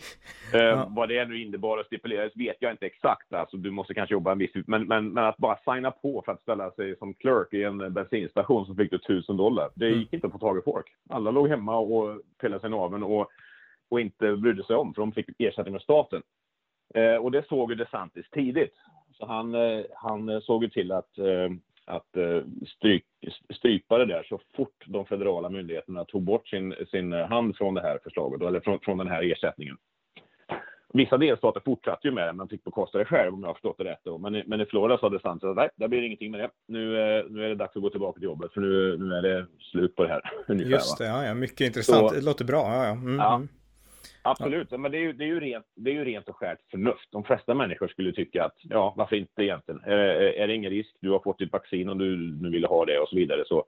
Eh, 0.53 0.59
ja. 0.61 0.87
Vad 0.89 1.09
det 1.09 1.25
nu 1.25 1.41
innebar 1.41 1.77
och 1.77 1.85
stipulerades 1.85 2.35
vet 2.35 2.57
jag 2.59 2.71
inte 2.71 2.85
exakt. 2.85 3.33
Alltså, 3.33 3.57
du 3.57 3.71
måste 3.71 3.93
kanske 3.93 4.13
jobba 4.13 4.31
en 4.31 4.37
viss 4.37 4.51
men, 4.67 4.87
men, 4.87 5.09
men 5.09 5.23
att 5.23 5.37
bara 5.37 5.73
signa 5.73 5.91
på 5.91 6.21
för 6.25 6.31
att 6.31 6.41
ställa 6.41 6.71
sig 6.71 6.97
som 6.97 7.13
clerk 7.13 7.53
i 7.53 7.63
en 7.63 7.93
bensinstation 7.93 8.65
så 8.65 8.75
fick 8.75 8.91
du 8.91 8.97
tusen 8.97 9.37
dollar. 9.37 9.69
Det 9.75 9.87
mm. 9.87 9.99
gick 9.99 10.13
inte 10.13 10.27
att 10.27 10.33
få 10.33 10.39
tag 10.39 10.57
i 10.57 10.61
folk. 10.61 10.85
Alla 11.09 11.31
låg 11.31 11.47
hemma 11.47 11.77
och 11.77 12.21
pillade 12.41 12.61
sig 12.61 12.67
i 12.67 12.71
naveln 12.71 13.03
och, 13.03 13.27
och 13.89 14.01
inte 14.01 14.35
brydde 14.35 14.63
sig 14.63 14.75
om 14.75 14.93
för 14.93 15.01
de 15.01 15.11
fick 15.11 15.29
ersättning 15.37 15.73
med 15.73 15.81
staten. 15.81 16.21
Eh, 16.95 17.15
och 17.15 17.31
det 17.31 17.47
såg 17.47 17.71
ju 17.71 17.75
DeSantis 17.75 18.29
tidigt. 18.29 18.73
Så 19.17 19.25
han, 19.25 19.55
eh, 19.55 19.85
han 19.95 20.41
såg 20.41 20.63
ju 20.63 20.69
till 20.69 20.91
att 20.91 21.17
eh, 21.17 21.49
att 21.85 22.17
eh, 22.17 22.41
stryk, 22.77 23.05
strypa 23.55 23.97
det 23.97 24.05
där 24.05 24.23
så 24.23 24.39
fort 24.55 24.85
de 24.85 25.05
federala 25.05 25.49
myndigheterna 25.49 26.05
tog 26.05 26.21
bort 26.21 26.47
sin, 26.47 26.75
sin 26.91 27.11
hand 27.13 27.57
från 27.57 27.73
det 27.73 27.81
här 27.81 27.99
förslaget, 28.03 28.41
eller 28.41 28.59
från, 28.59 28.79
från 28.79 28.97
den 28.97 29.07
här 29.07 29.31
ersättningen. 29.31 29.77
Vissa 30.95 31.17
delstater 31.17 31.61
fortsatte 31.65 32.07
ju 32.07 32.13
med 32.13 32.27
det, 32.27 32.33
men 32.33 32.47
fick 32.47 32.63
bekosta 32.63 32.97
det 32.97 33.05
själv 33.05 33.33
om 33.33 33.41
jag 33.41 33.49
har 33.49 33.53
förstått 33.53 33.77
det 33.77 33.83
rätt. 33.83 33.99
Då. 34.03 34.17
Men, 34.17 34.43
men 34.45 34.61
i 34.61 34.65
Florida 34.65 34.97
sa 34.97 35.09
DeSantis 35.09 35.43
att 35.43 35.55
nej, 35.55 35.69
det 35.75 35.87
blir 35.87 36.01
ingenting 36.01 36.31
med 36.31 36.39
det. 36.39 36.49
Nu, 36.67 37.01
eh, 37.01 37.25
nu 37.29 37.45
är 37.45 37.49
det 37.49 37.55
dags 37.55 37.75
att 37.75 37.81
gå 37.81 37.89
tillbaka 37.89 38.19
till 38.19 38.23
jobbet, 38.23 38.53
för 38.53 38.61
nu, 38.61 38.97
nu 38.97 39.15
är 39.15 39.21
det 39.21 39.47
slut 39.71 39.95
på 39.95 40.03
det 40.03 40.09
här. 40.09 40.21
Ungefär, 40.47 40.71
Just 40.71 40.97
det, 40.97 41.05
ja, 41.05 41.25
ja, 41.25 41.33
mycket 41.33 41.61
intressant. 41.61 42.09
Så, 42.09 42.15
det 42.15 42.25
låter 42.25 42.45
bra. 42.45 42.73
Ja, 42.73 42.85
ja. 42.85 42.91
Mm, 42.91 43.15
ja. 43.15 43.41
Absolut, 44.23 44.67
ja. 44.71 44.77
men 44.77 44.91
det 44.91 44.97
är, 44.97 45.01
ju, 45.01 45.13
det, 45.13 45.23
är 45.23 45.27
ju 45.27 45.39
rent, 45.39 45.65
det 45.75 45.91
är 45.91 45.95
ju 45.95 46.05
rent 46.05 46.29
och 46.29 46.35
skärt 46.35 46.59
förnuft. 46.71 47.11
De 47.11 47.23
flesta 47.23 47.53
människor 47.53 47.87
skulle 47.87 48.11
tycka 48.11 48.45
att, 48.45 48.57
ja, 48.61 48.93
varför 48.97 49.15
inte 49.15 49.43
egentligen? 49.43 49.81
Är, 49.83 49.97
är 49.97 50.47
det 50.47 50.55
ingen 50.55 50.71
risk? 50.71 50.95
Du 50.99 51.09
har 51.09 51.19
fått 51.19 51.39
ditt 51.39 51.51
vaccin 51.51 51.89
och 51.89 51.97
du, 51.97 52.31
du 52.31 52.49
vill 52.49 52.65
ha 52.65 52.85
det 52.85 52.99
och 52.99 53.09
så 53.09 53.15
vidare. 53.15 53.43
Så 53.45 53.65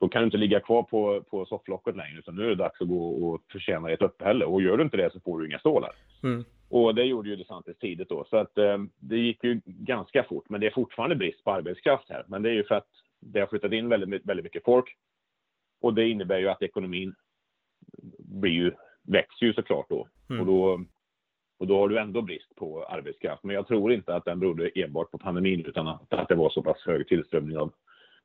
då 0.00 0.08
kan 0.08 0.22
du 0.22 0.24
inte 0.24 0.36
ligga 0.36 0.60
kvar 0.60 0.82
på, 0.82 1.22
på 1.30 1.46
sofflocket 1.46 1.96
längre, 1.96 2.18
utan 2.18 2.36
nu 2.36 2.44
är 2.44 2.48
det 2.48 2.54
dags 2.54 2.80
att 2.80 2.88
gå 2.88 3.08
och 3.08 3.42
förtjäna 3.52 3.90
ett 3.90 4.02
uppehälle. 4.02 4.44
Och 4.44 4.62
gör 4.62 4.76
du 4.76 4.82
inte 4.82 4.96
det 4.96 5.12
så 5.12 5.20
får 5.20 5.40
du 5.40 5.46
inga 5.46 5.58
stålar. 5.58 5.92
Mm. 6.22 6.44
Och 6.68 6.94
det 6.94 7.04
gjorde 7.04 7.28
ju 7.28 7.36
DeSantis 7.36 7.78
tidigt 7.78 8.08
då, 8.08 8.24
så 8.30 8.36
att 8.36 8.58
eh, 8.58 8.78
det 9.00 9.18
gick 9.18 9.44
ju 9.44 9.60
ganska 9.64 10.24
fort. 10.24 10.48
Men 10.48 10.60
det 10.60 10.66
är 10.66 10.70
fortfarande 10.70 11.16
brist 11.16 11.44
på 11.44 11.52
arbetskraft 11.52 12.08
här. 12.08 12.24
Men 12.28 12.42
det 12.42 12.50
är 12.50 12.54
ju 12.54 12.64
för 12.64 12.74
att 12.74 12.88
det 13.20 13.40
har 13.40 13.46
flyttat 13.46 13.72
in 13.72 13.88
väldigt, 13.88 14.24
väldigt 14.24 14.44
mycket 14.44 14.64
folk. 14.64 14.96
Och 15.80 15.94
det 15.94 16.08
innebär 16.08 16.38
ju 16.38 16.48
att 16.48 16.62
ekonomin 16.62 17.14
blir 18.18 18.52
ju, 18.52 18.72
växer 19.08 19.46
ju 19.46 19.52
såklart 19.52 19.86
då. 19.88 20.08
Mm. 20.30 20.40
Och 20.40 20.46
då. 20.46 20.84
Och 21.60 21.66
då 21.66 21.78
har 21.78 21.88
du 21.88 21.98
ändå 21.98 22.22
brist 22.22 22.54
på 22.56 22.84
arbetskraft. 22.84 23.44
Men 23.44 23.54
jag 23.54 23.66
tror 23.66 23.92
inte 23.92 24.14
att 24.14 24.24
den 24.24 24.40
berodde 24.40 24.70
enbart 24.74 25.10
på 25.10 25.18
pandemin 25.18 25.64
utan 25.64 25.88
att, 25.88 26.12
att 26.12 26.28
det 26.28 26.34
var 26.34 26.50
så 26.50 26.62
pass 26.62 26.86
hög 26.86 27.08
tillströmning 27.08 27.58
av 27.58 27.72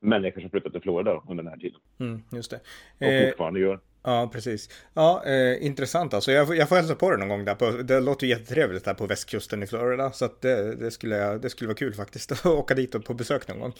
människor 0.00 0.40
som 0.40 0.50
flyttat 0.50 0.72
till 0.72 0.80
Florida 0.80 1.22
under 1.28 1.44
den 1.44 1.52
här 1.52 1.58
tiden. 1.58 1.80
Mm, 2.00 2.22
just 2.32 2.50
det. 2.50 2.60
Och 3.06 3.12
eh, 3.12 3.28
fortfarande 3.28 3.60
gör. 3.60 3.80
Ja, 4.06 4.30
precis. 4.32 4.68
Ja, 4.94 5.24
eh, 5.26 5.66
intressant 5.66 6.14
alltså. 6.14 6.32
Jag, 6.32 6.56
jag 6.56 6.68
får 6.68 6.76
hälsa 6.76 6.94
på 6.94 7.10
dig 7.10 7.18
någon 7.18 7.28
gång 7.28 7.44
där. 7.44 7.54
På, 7.54 7.70
det 7.70 8.00
låter 8.00 8.26
jättetrevligt 8.26 8.84
där 8.84 8.94
på 8.94 9.06
västkusten 9.06 9.62
i 9.62 9.66
Florida. 9.66 10.12
Så 10.12 10.24
att 10.24 10.40
det, 10.40 10.74
det, 10.74 10.90
skulle, 10.90 11.38
det 11.38 11.50
skulle 11.50 11.68
vara 11.68 11.76
kul 11.76 11.94
faktiskt 11.94 12.32
att 12.32 12.46
åka 12.60 12.74
dit 12.74 12.94
och 12.94 13.04
på 13.04 13.14
besök 13.14 13.48
någon 13.48 13.60
gång. 13.60 13.72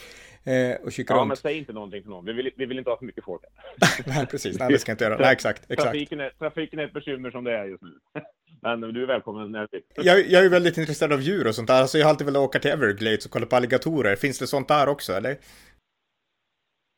Eh, 0.45 0.77
och 0.85 0.93
kika 0.93 1.15
ja, 1.15 1.21
runt. 1.21 1.29
men 1.29 1.37
säg 1.37 1.59
inte 1.59 1.73
någonting 1.73 2.03
till 2.03 2.11
någon. 2.11 2.25
Vi 2.25 2.33
vill, 2.33 2.51
vi 2.57 2.67
vill 2.67 2.79
inte 2.79 2.91
ha 2.91 2.99
för 2.99 3.05
mycket 3.05 3.25
folk. 3.25 3.43
Nej, 4.07 4.27
precis. 4.27 4.59
Nej, 4.59 4.69
det 4.73 4.79
ska 4.79 4.91
jag 4.91 4.95
inte 4.95 5.05
göra. 5.05 5.17
Nej, 5.17 5.33
exakt. 5.33 5.63
exakt. 5.63 5.83
Trafiken, 5.83 6.21
är, 6.21 6.31
trafiken 6.39 6.79
är 6.79 6.85
ett 6.85 6.93
bekymmer 6.93 7.31
som 7.31 7.45
det 7.45 7.53
är 7.53 7.65
just 7.65 7.83
nu. 7.83 7.93
Men 8.63 8.81
du 8.81 9.03
är 9.03 9.07
välkommen 9.07 9.53
när 9.53 9.69
jag, 9.97 10.31
jag 10.31 10.45
är 10.45 10.49
väldigt 10.49 10.79
intresserad 10.79 11.13
av 11.13 11.21
djur 11.21 11.47
och 11.47 11.55
sånt 11.55 11.69
där. 11.69 11.81
Alltså 11.81 11.99
jag 11.99 12.07
har 12.07 12.11
alltid 12.11 12.27
velat 12.27 12.43
åka 12.43 12.59
till 12.59 12.71
Everglades 12.71 13.27
och 13.27 13.33
kolla 13.33 13.47
på 13.47 13.57
alligatorer. 13.57 14.17
Finns 14.17 14.39
det 14.39 14.47
sånt 14.47 14.69
där 14.69 14.89
också, 14.89 15.13
eller? 15.13 15.37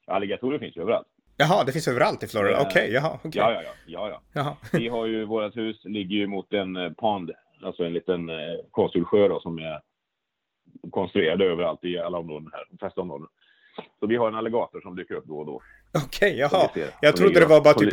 Alligatorer 0.07 0.59
finns 0.59 0.77
ju 0.77 0.81
överallt. 0.81 1.07
Jaha, 1.37 1.65
det 1.65 1.73
finns 1.73 1.89
överallt 1.89 2.23
i 2.23 2.27
Florida? 2.27 2.61
Okej, 2.61 2.69
okay, 2.69 2.95
jaha. 2.95 3.19
Okay. 3.25 3.31
Ja, 3.35 3.53
ja, 3.53 3.63
ja. 3.87 4.09
ja, 4.11 4.21
ja. 4.33 4.57
Vi 4.73 4.89
har 4.89 5.07
ju, 5.07 5.25
vårt 5.25 5.57
hus 5.57 5.85
ligger 5.85 6.17
ju 6.17 6.27
mot 6.27 6.53
en 6.53 6.77
eh, 6.77 6.93
pond, 6.93 7.31
alltså 7.63 7.85
en 7.85 7.93
liten 7.93 8.29
eh, 8.29 8.37
konstgjord 8.71 9.07
sjö 9.07 9.29
då, 9.29 9.41
som 9.41 9.59
är 9.59 9.81
konstruerad 10.91 11.43
överallt 11.43 11.85
i 11.85 11.99
alla 11.99 12.19
områden 12.19 12.51
här, 12.53 12.65
de 12.71 12.79
flesta 12.79 13.01
områden. 13.01 13.29
Så 14.01 14.07
vi 14.07 14.17
har 14.17 14.29
en 14.29 14.35
alligator 14.35 14.81
som 14.81 14.97
dyker 14.97 15.15
upp 15.15 15.25
då 15.27 15.39
och 15.39 15.47
då. 15.47 15.63
Okej, 15.95 16.45
okay, 16.45 16.59
jaha. 16.59 16.91
Jag 17.01 17.17
trodde 17.17 17.41
det 17.41 17.47
var 17.47 17.61
bara 17.61 17.75
typ 17.75 17.93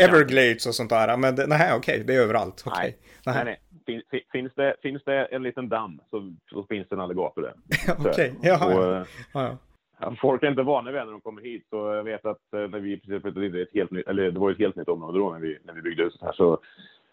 Everglades 0.00 0.66
och 0.66 0.74
sånt 0.74 0.90
där, 0.90 1.16
men 1.16 1.34
nej, 1.34 1.74
okej, 1.74 1.76
okay, 1.76 2.02
det 2.02 2.14
är 2.14 2.20
överallt. 2.20 2.66
Okay. 2.66 2.92
Nej, 3.26 3.34
nej, 3.34 3.44
nej. 3.44 3.60
Fin, 3.86 4.02
finns, 4.32 4.52
det, 4.54 4.76
finns 4.82 5.04
det 5.04 5.24
en 5.24 5.42
liten 5.42 5.68
damm 5.68 6.00
så, 6.10 6.34
så 6.50 6.66
finns 6.68 6.88
det 6.88 6.94
en 6.94 7.00
alligator 7.00 7.42
där. 7.42 7.54
okej, 7.98 8.10
okay, 8.10 8.32
jaha. 8.42 8.66
Och, 8.66 9.06
ja. 9.32 9.42
ja. 9.42 9.56
Folk 10.20 10.42
är 10.42 10.48
inte 10.48 10.62
vana 10.62 10.90
vid 10.90 11.00
när 11.00 11.12
de 11.12 11.20
kommer 11.20 11.42
hit, 11.42 11.66
så 11.70 11.76
jag 11.76 12.04
vet 12.04 12.24
att 12.24 12.54
eh, 12.54 12.68
när 12.68 12.78
vi 12.78 13.00
precis 13.00 13.22
flyttade 13.22 13.46
in 13.46 13.54
ett 13.54 13.74
helt 13.74 13.90
nytt, 13.90 14.08
eller 14.08 14.30
det 14.30 14.38
var 14.38 14.50
ett 14.50 14.58
helt 14.58 14.76
nytt 14.76 14.88
område 14.88 15.18
då 15.18 15.32
när 15.32 15.40
vi, 15.40 15.58
när 15.64 15.74
vi 15.74 15.82
byggde 15.82 16.02
huset 16.02 16.22
här, 16.22 16.32
så, 16.32 16.58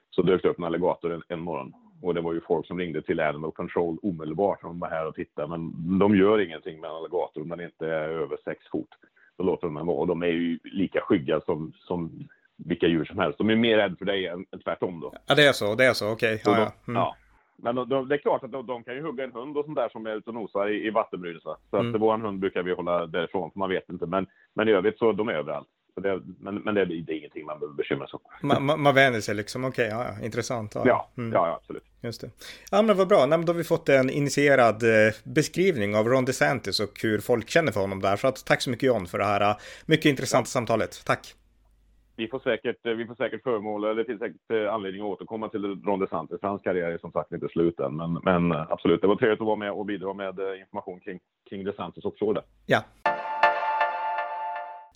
så 0.10 0.22
dök 0.22 0.42
det 0.42 0.50
upp 0.50 0.58
en 0.58 0.64
alligator 0.64 1.14
en, 1.14 1.22
en 1.28 1.40
morgon. 1.40 1.74
Och 2.02 2.14
det 2.14 2.22
var 2.22 2.34
ju 2.34 2.42
folk 2.42 2.68
som 2.68 2.80
ringde 2.80 3.02
till 3.02 3.20
Animal 3.20 3.52
Control 3.52 3.98
omedelbart, 4.02 4.62
de 4.62 4.80
var 4.80 4.90
här 4.90 5.08
och 5.08 5.16
tittade. 5.16 5.48
Men 5.48 6.00
de 6.00 6.16
gör 6.16 6.40
ingenting 6.40 6.80
med 6.80 6.90
en 6.90 6.96
alligator 6.96 7.42
om 7.42 7.50
den 7.50 7.62
inte 7.62 7.88
är 7.88 8.10
över 8.10 8.38
sex 8.46 8.68
fot. 8.72 8.90
Då 9.38 9.44
låter 9.44 9.68
de 9.68 9.76
den 9.76 9.88
vara. 9.88 9.98
Och 9.98 10.08
de 10.08 10.24
är 10.24 10.28
ju 10.28 10.60
lika 10.64 11.02
skygga 11.02 11.42
som, 11.42 11.74
som 11.76 12.28
vilka 12.58 12.88
djur 12.88 13.06
som 13.06 13.20
helst. 13.20 13.38
De 13.38 13.50
är 13.50 13.56
mer 13.56 13.78
rädda 13.78 13.96
för 13.96 14.06
dig 14.06 14.28
än, 14.28 14.46
än 14.52 14.60
tvärtom 14.60 15.00
då. 15.00 15.14
Ja, 15.26 15.36
det 15.36 15.48
är 15.48 15.54
så. 15.54 15.76
Det 15.76 15.86
är 15.86 15.94
så. 15.94 16.12
Okej. 16.12 16.36
Okay. 16.36 16.54
Ja, 16.54 16.60
ja. 16.60 16.92
Mm. 16.92 17.02
ja. 17.02 17.16
Men 17.62 17.76
de, 17.76 17.89
de, 17.89 18.10
det 18.10 18.16
är 18.16 18.20
klart 18.20 18.43
att 18.43 18.51
de, 18.51 18.66
de, 18.66 18.84
kan 18.84 18.95
ju 18.95 19.01
hugga 19.01 19.24
en 19.24 19.32
hund 19.32 19.57
och 19.57 19.66
sånt 19.66 19.78
där 19.78 19.89
som 19.89 20.05
är 20.05 20.16
ute 20.16 20.30
och 20.30 20.34
nosar 20.34 20.70
i, 20.70 20.88
i 20.88 20.89
vattenbrynet. 20.89 21.43
Så 21.43 21.57
mm. 21.74 21.95
att 21.95 22.01
vår 22.01 22.18
hund 22.18 22.39
brukar 22.39 22.64
vi 22.64 22.74
hålla 22.74 23.05
därifrån, 23.05 23.51
för 23.51 23.60
man 23.60 23.70
vet 23.70 23.89
inte. 23.89 24.05
Men, 24.05 24.28
men 24.53 24.68
i 24.68 24.72
övrigt 24.72 24.97
så 24.97 25.12
de 25.12 25.30
är 25.30 25.34
överallt. 25.34 25.68
Så 25.93 25.99
det, 25.99 26.22
men 26.39 26.55
men 26.55 26.76
det, 26.76 26.86
det 26.86 27.14
är 27.14 27.18
ingenting 27.18 27.45
man 27.45 27.60
behöver 27.60 27.76
bekymra 27.76 28.07
sig 28.07 28.20
om. 28.24 28.47
Man, 28.47 28.66
man, 28.66 28.82
man 28.82 28.95
vänjer 28.95 29.22
sig 29.22 29.36
liksom, 29.36 29.66
okej, 29.66 29.88
okay, 29.88 29.99
ja, 29.99 30.16
ja, 30.20 30.26
intressant. 30.26 30.76
Ja, 30.76 30.84
ja, 30.86 31.10
mm. 31.18 31.34
ja, 31.34 31.60
absolut. 31.62 31.84
Just 32.01 32.22
det. 32.22 32.30
Ja, 32.72 32.82
men 32.82 32.97
vad 32.97 33.07
bra. 33.07 33.20
Nej, 33.20 33.38
men 33.38 33.45
då 33.45 33.53
har 33.53 33.57
vi 33.57 33.64
fått 33.64 33.89
en 33.89 34.10
initierad 34.10 34.84
eh, 34.84 35.14
beskrivning 35.24 35.95
av 35.95 36.07
Ron 36.07 36.26
DeSantis 36.26 36.80
och 36.80 37.01
hur 37.01 37.20
folk 37.20 37.49
känner 37.49 37.72
för 37.72 37.82
honom 37.82 38.01
där. 38.01 38.16
Så 38.16 38.28
att, 38.28 38.45
tack 38.45 38.62
så 38.62 38.70
mycket 38.70 38.88
John 38.88 39.07
för 39.07 39.18
det 39.18 39.26
här 39.26 39.41
eh, 39.41 39.55
mycket 39.86 40.05
intressanta 40.05 40.47
samtalet. 40.47 41.05
Tack 41.05 41.36
vi 42.20 42.28
får 42.28 42.40
säkert, 42.40 42.86
eh, 42.86 42.94
vi 42.94 43.06
får 43.06 43.16
säkert 43.16 43.44
föremål, 43.44 43.96
det 43.96 44.06
finns 44.06 44.20
säkert 44.20 44.52
eh, 44.54 44.74
anledning 44.74 45.02
att 45.02 45.08
återkomma 45.08 45.50
till 45.50 45.84
Ron 45.84 46.00
DeSantis. 46.00 46.40
Hans 46.42 46.62
karriär 46.62 46.92
är 46.92 46.98
som 46.98 47.12
sagt 47.12 47.32
inte 47.32 47.48
slut 47.50 47.80
än, 47.80 47.96
men, 47.96 48.20
men 48.24 48.52
eh, 48.52 48.72
absolut, 48.72 49.02
det 49.02 49.08
var 49.08 49.16
trevligt 49.16 49.42
att 49.42 49.48
vara 49.48 49.56
med 49.56 49.72
och 49.72 49.86
bidra 49.86 50.14
med 50.14 50.40
information 50.60 51.00
kring, 51.00 51.20
kring 51.50 51.64
DeSantis 51.64 52.06
och 52.06 52.18
Florida. 52.18 52.42
Ja. 52.66 52.84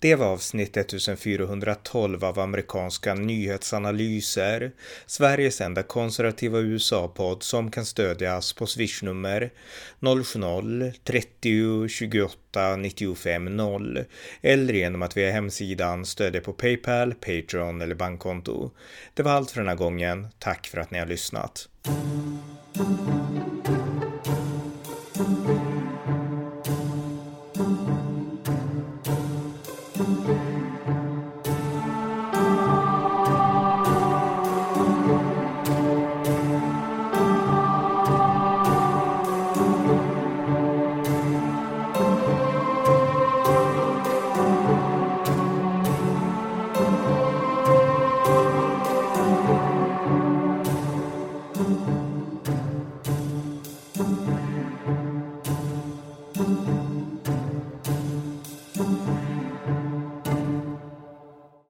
Det 0.04 0.14
var 0.14 0.26
avsnitt 0.26 0.76
1412 0.76 2.24
av 2.24 2.38
amerikanska 2.38 3.14
nyhetsanalyser, 3.14 4.72
Sveriges 5.06 5.60
enda 5.60 5.82
konservativa 5.82 6.58
USA-podd 6.58 7.42
som 7.42 7.70
kan 7.70 7.84
stödjas 7.84 8.52
på 8.52 8.66
swishnummer 8.66 9.50
070-30 10.00 11.88
28 11.88 12.76
95 12.76 13.56
0 13.56 14.04
eller 14.42 14.74
genom 14.74 15.02
att 15.02 15.16
via 15.16 15.30
hemsidan 15.30 16.06
stödja 16.06 16.40
på 16.40 16.52
Paypal, 16.52 17.14
Patreon 17.14 17.82
eller 17.82 17.94
bankkonto. 17.94 18.70
Det 19.14 19.22
var 19.22 19.32
allt 19.32 19.50
för 19.50 19.60
den 19.60 19.68
här 19.68 19.76
gången. 19.76 20.26
Tack 20.38 20.66
för 20.66 20.78
att 20.78 20.90
ni 20.90 20.98
har 20.98 21.06
lyssnat. 21.06 21.68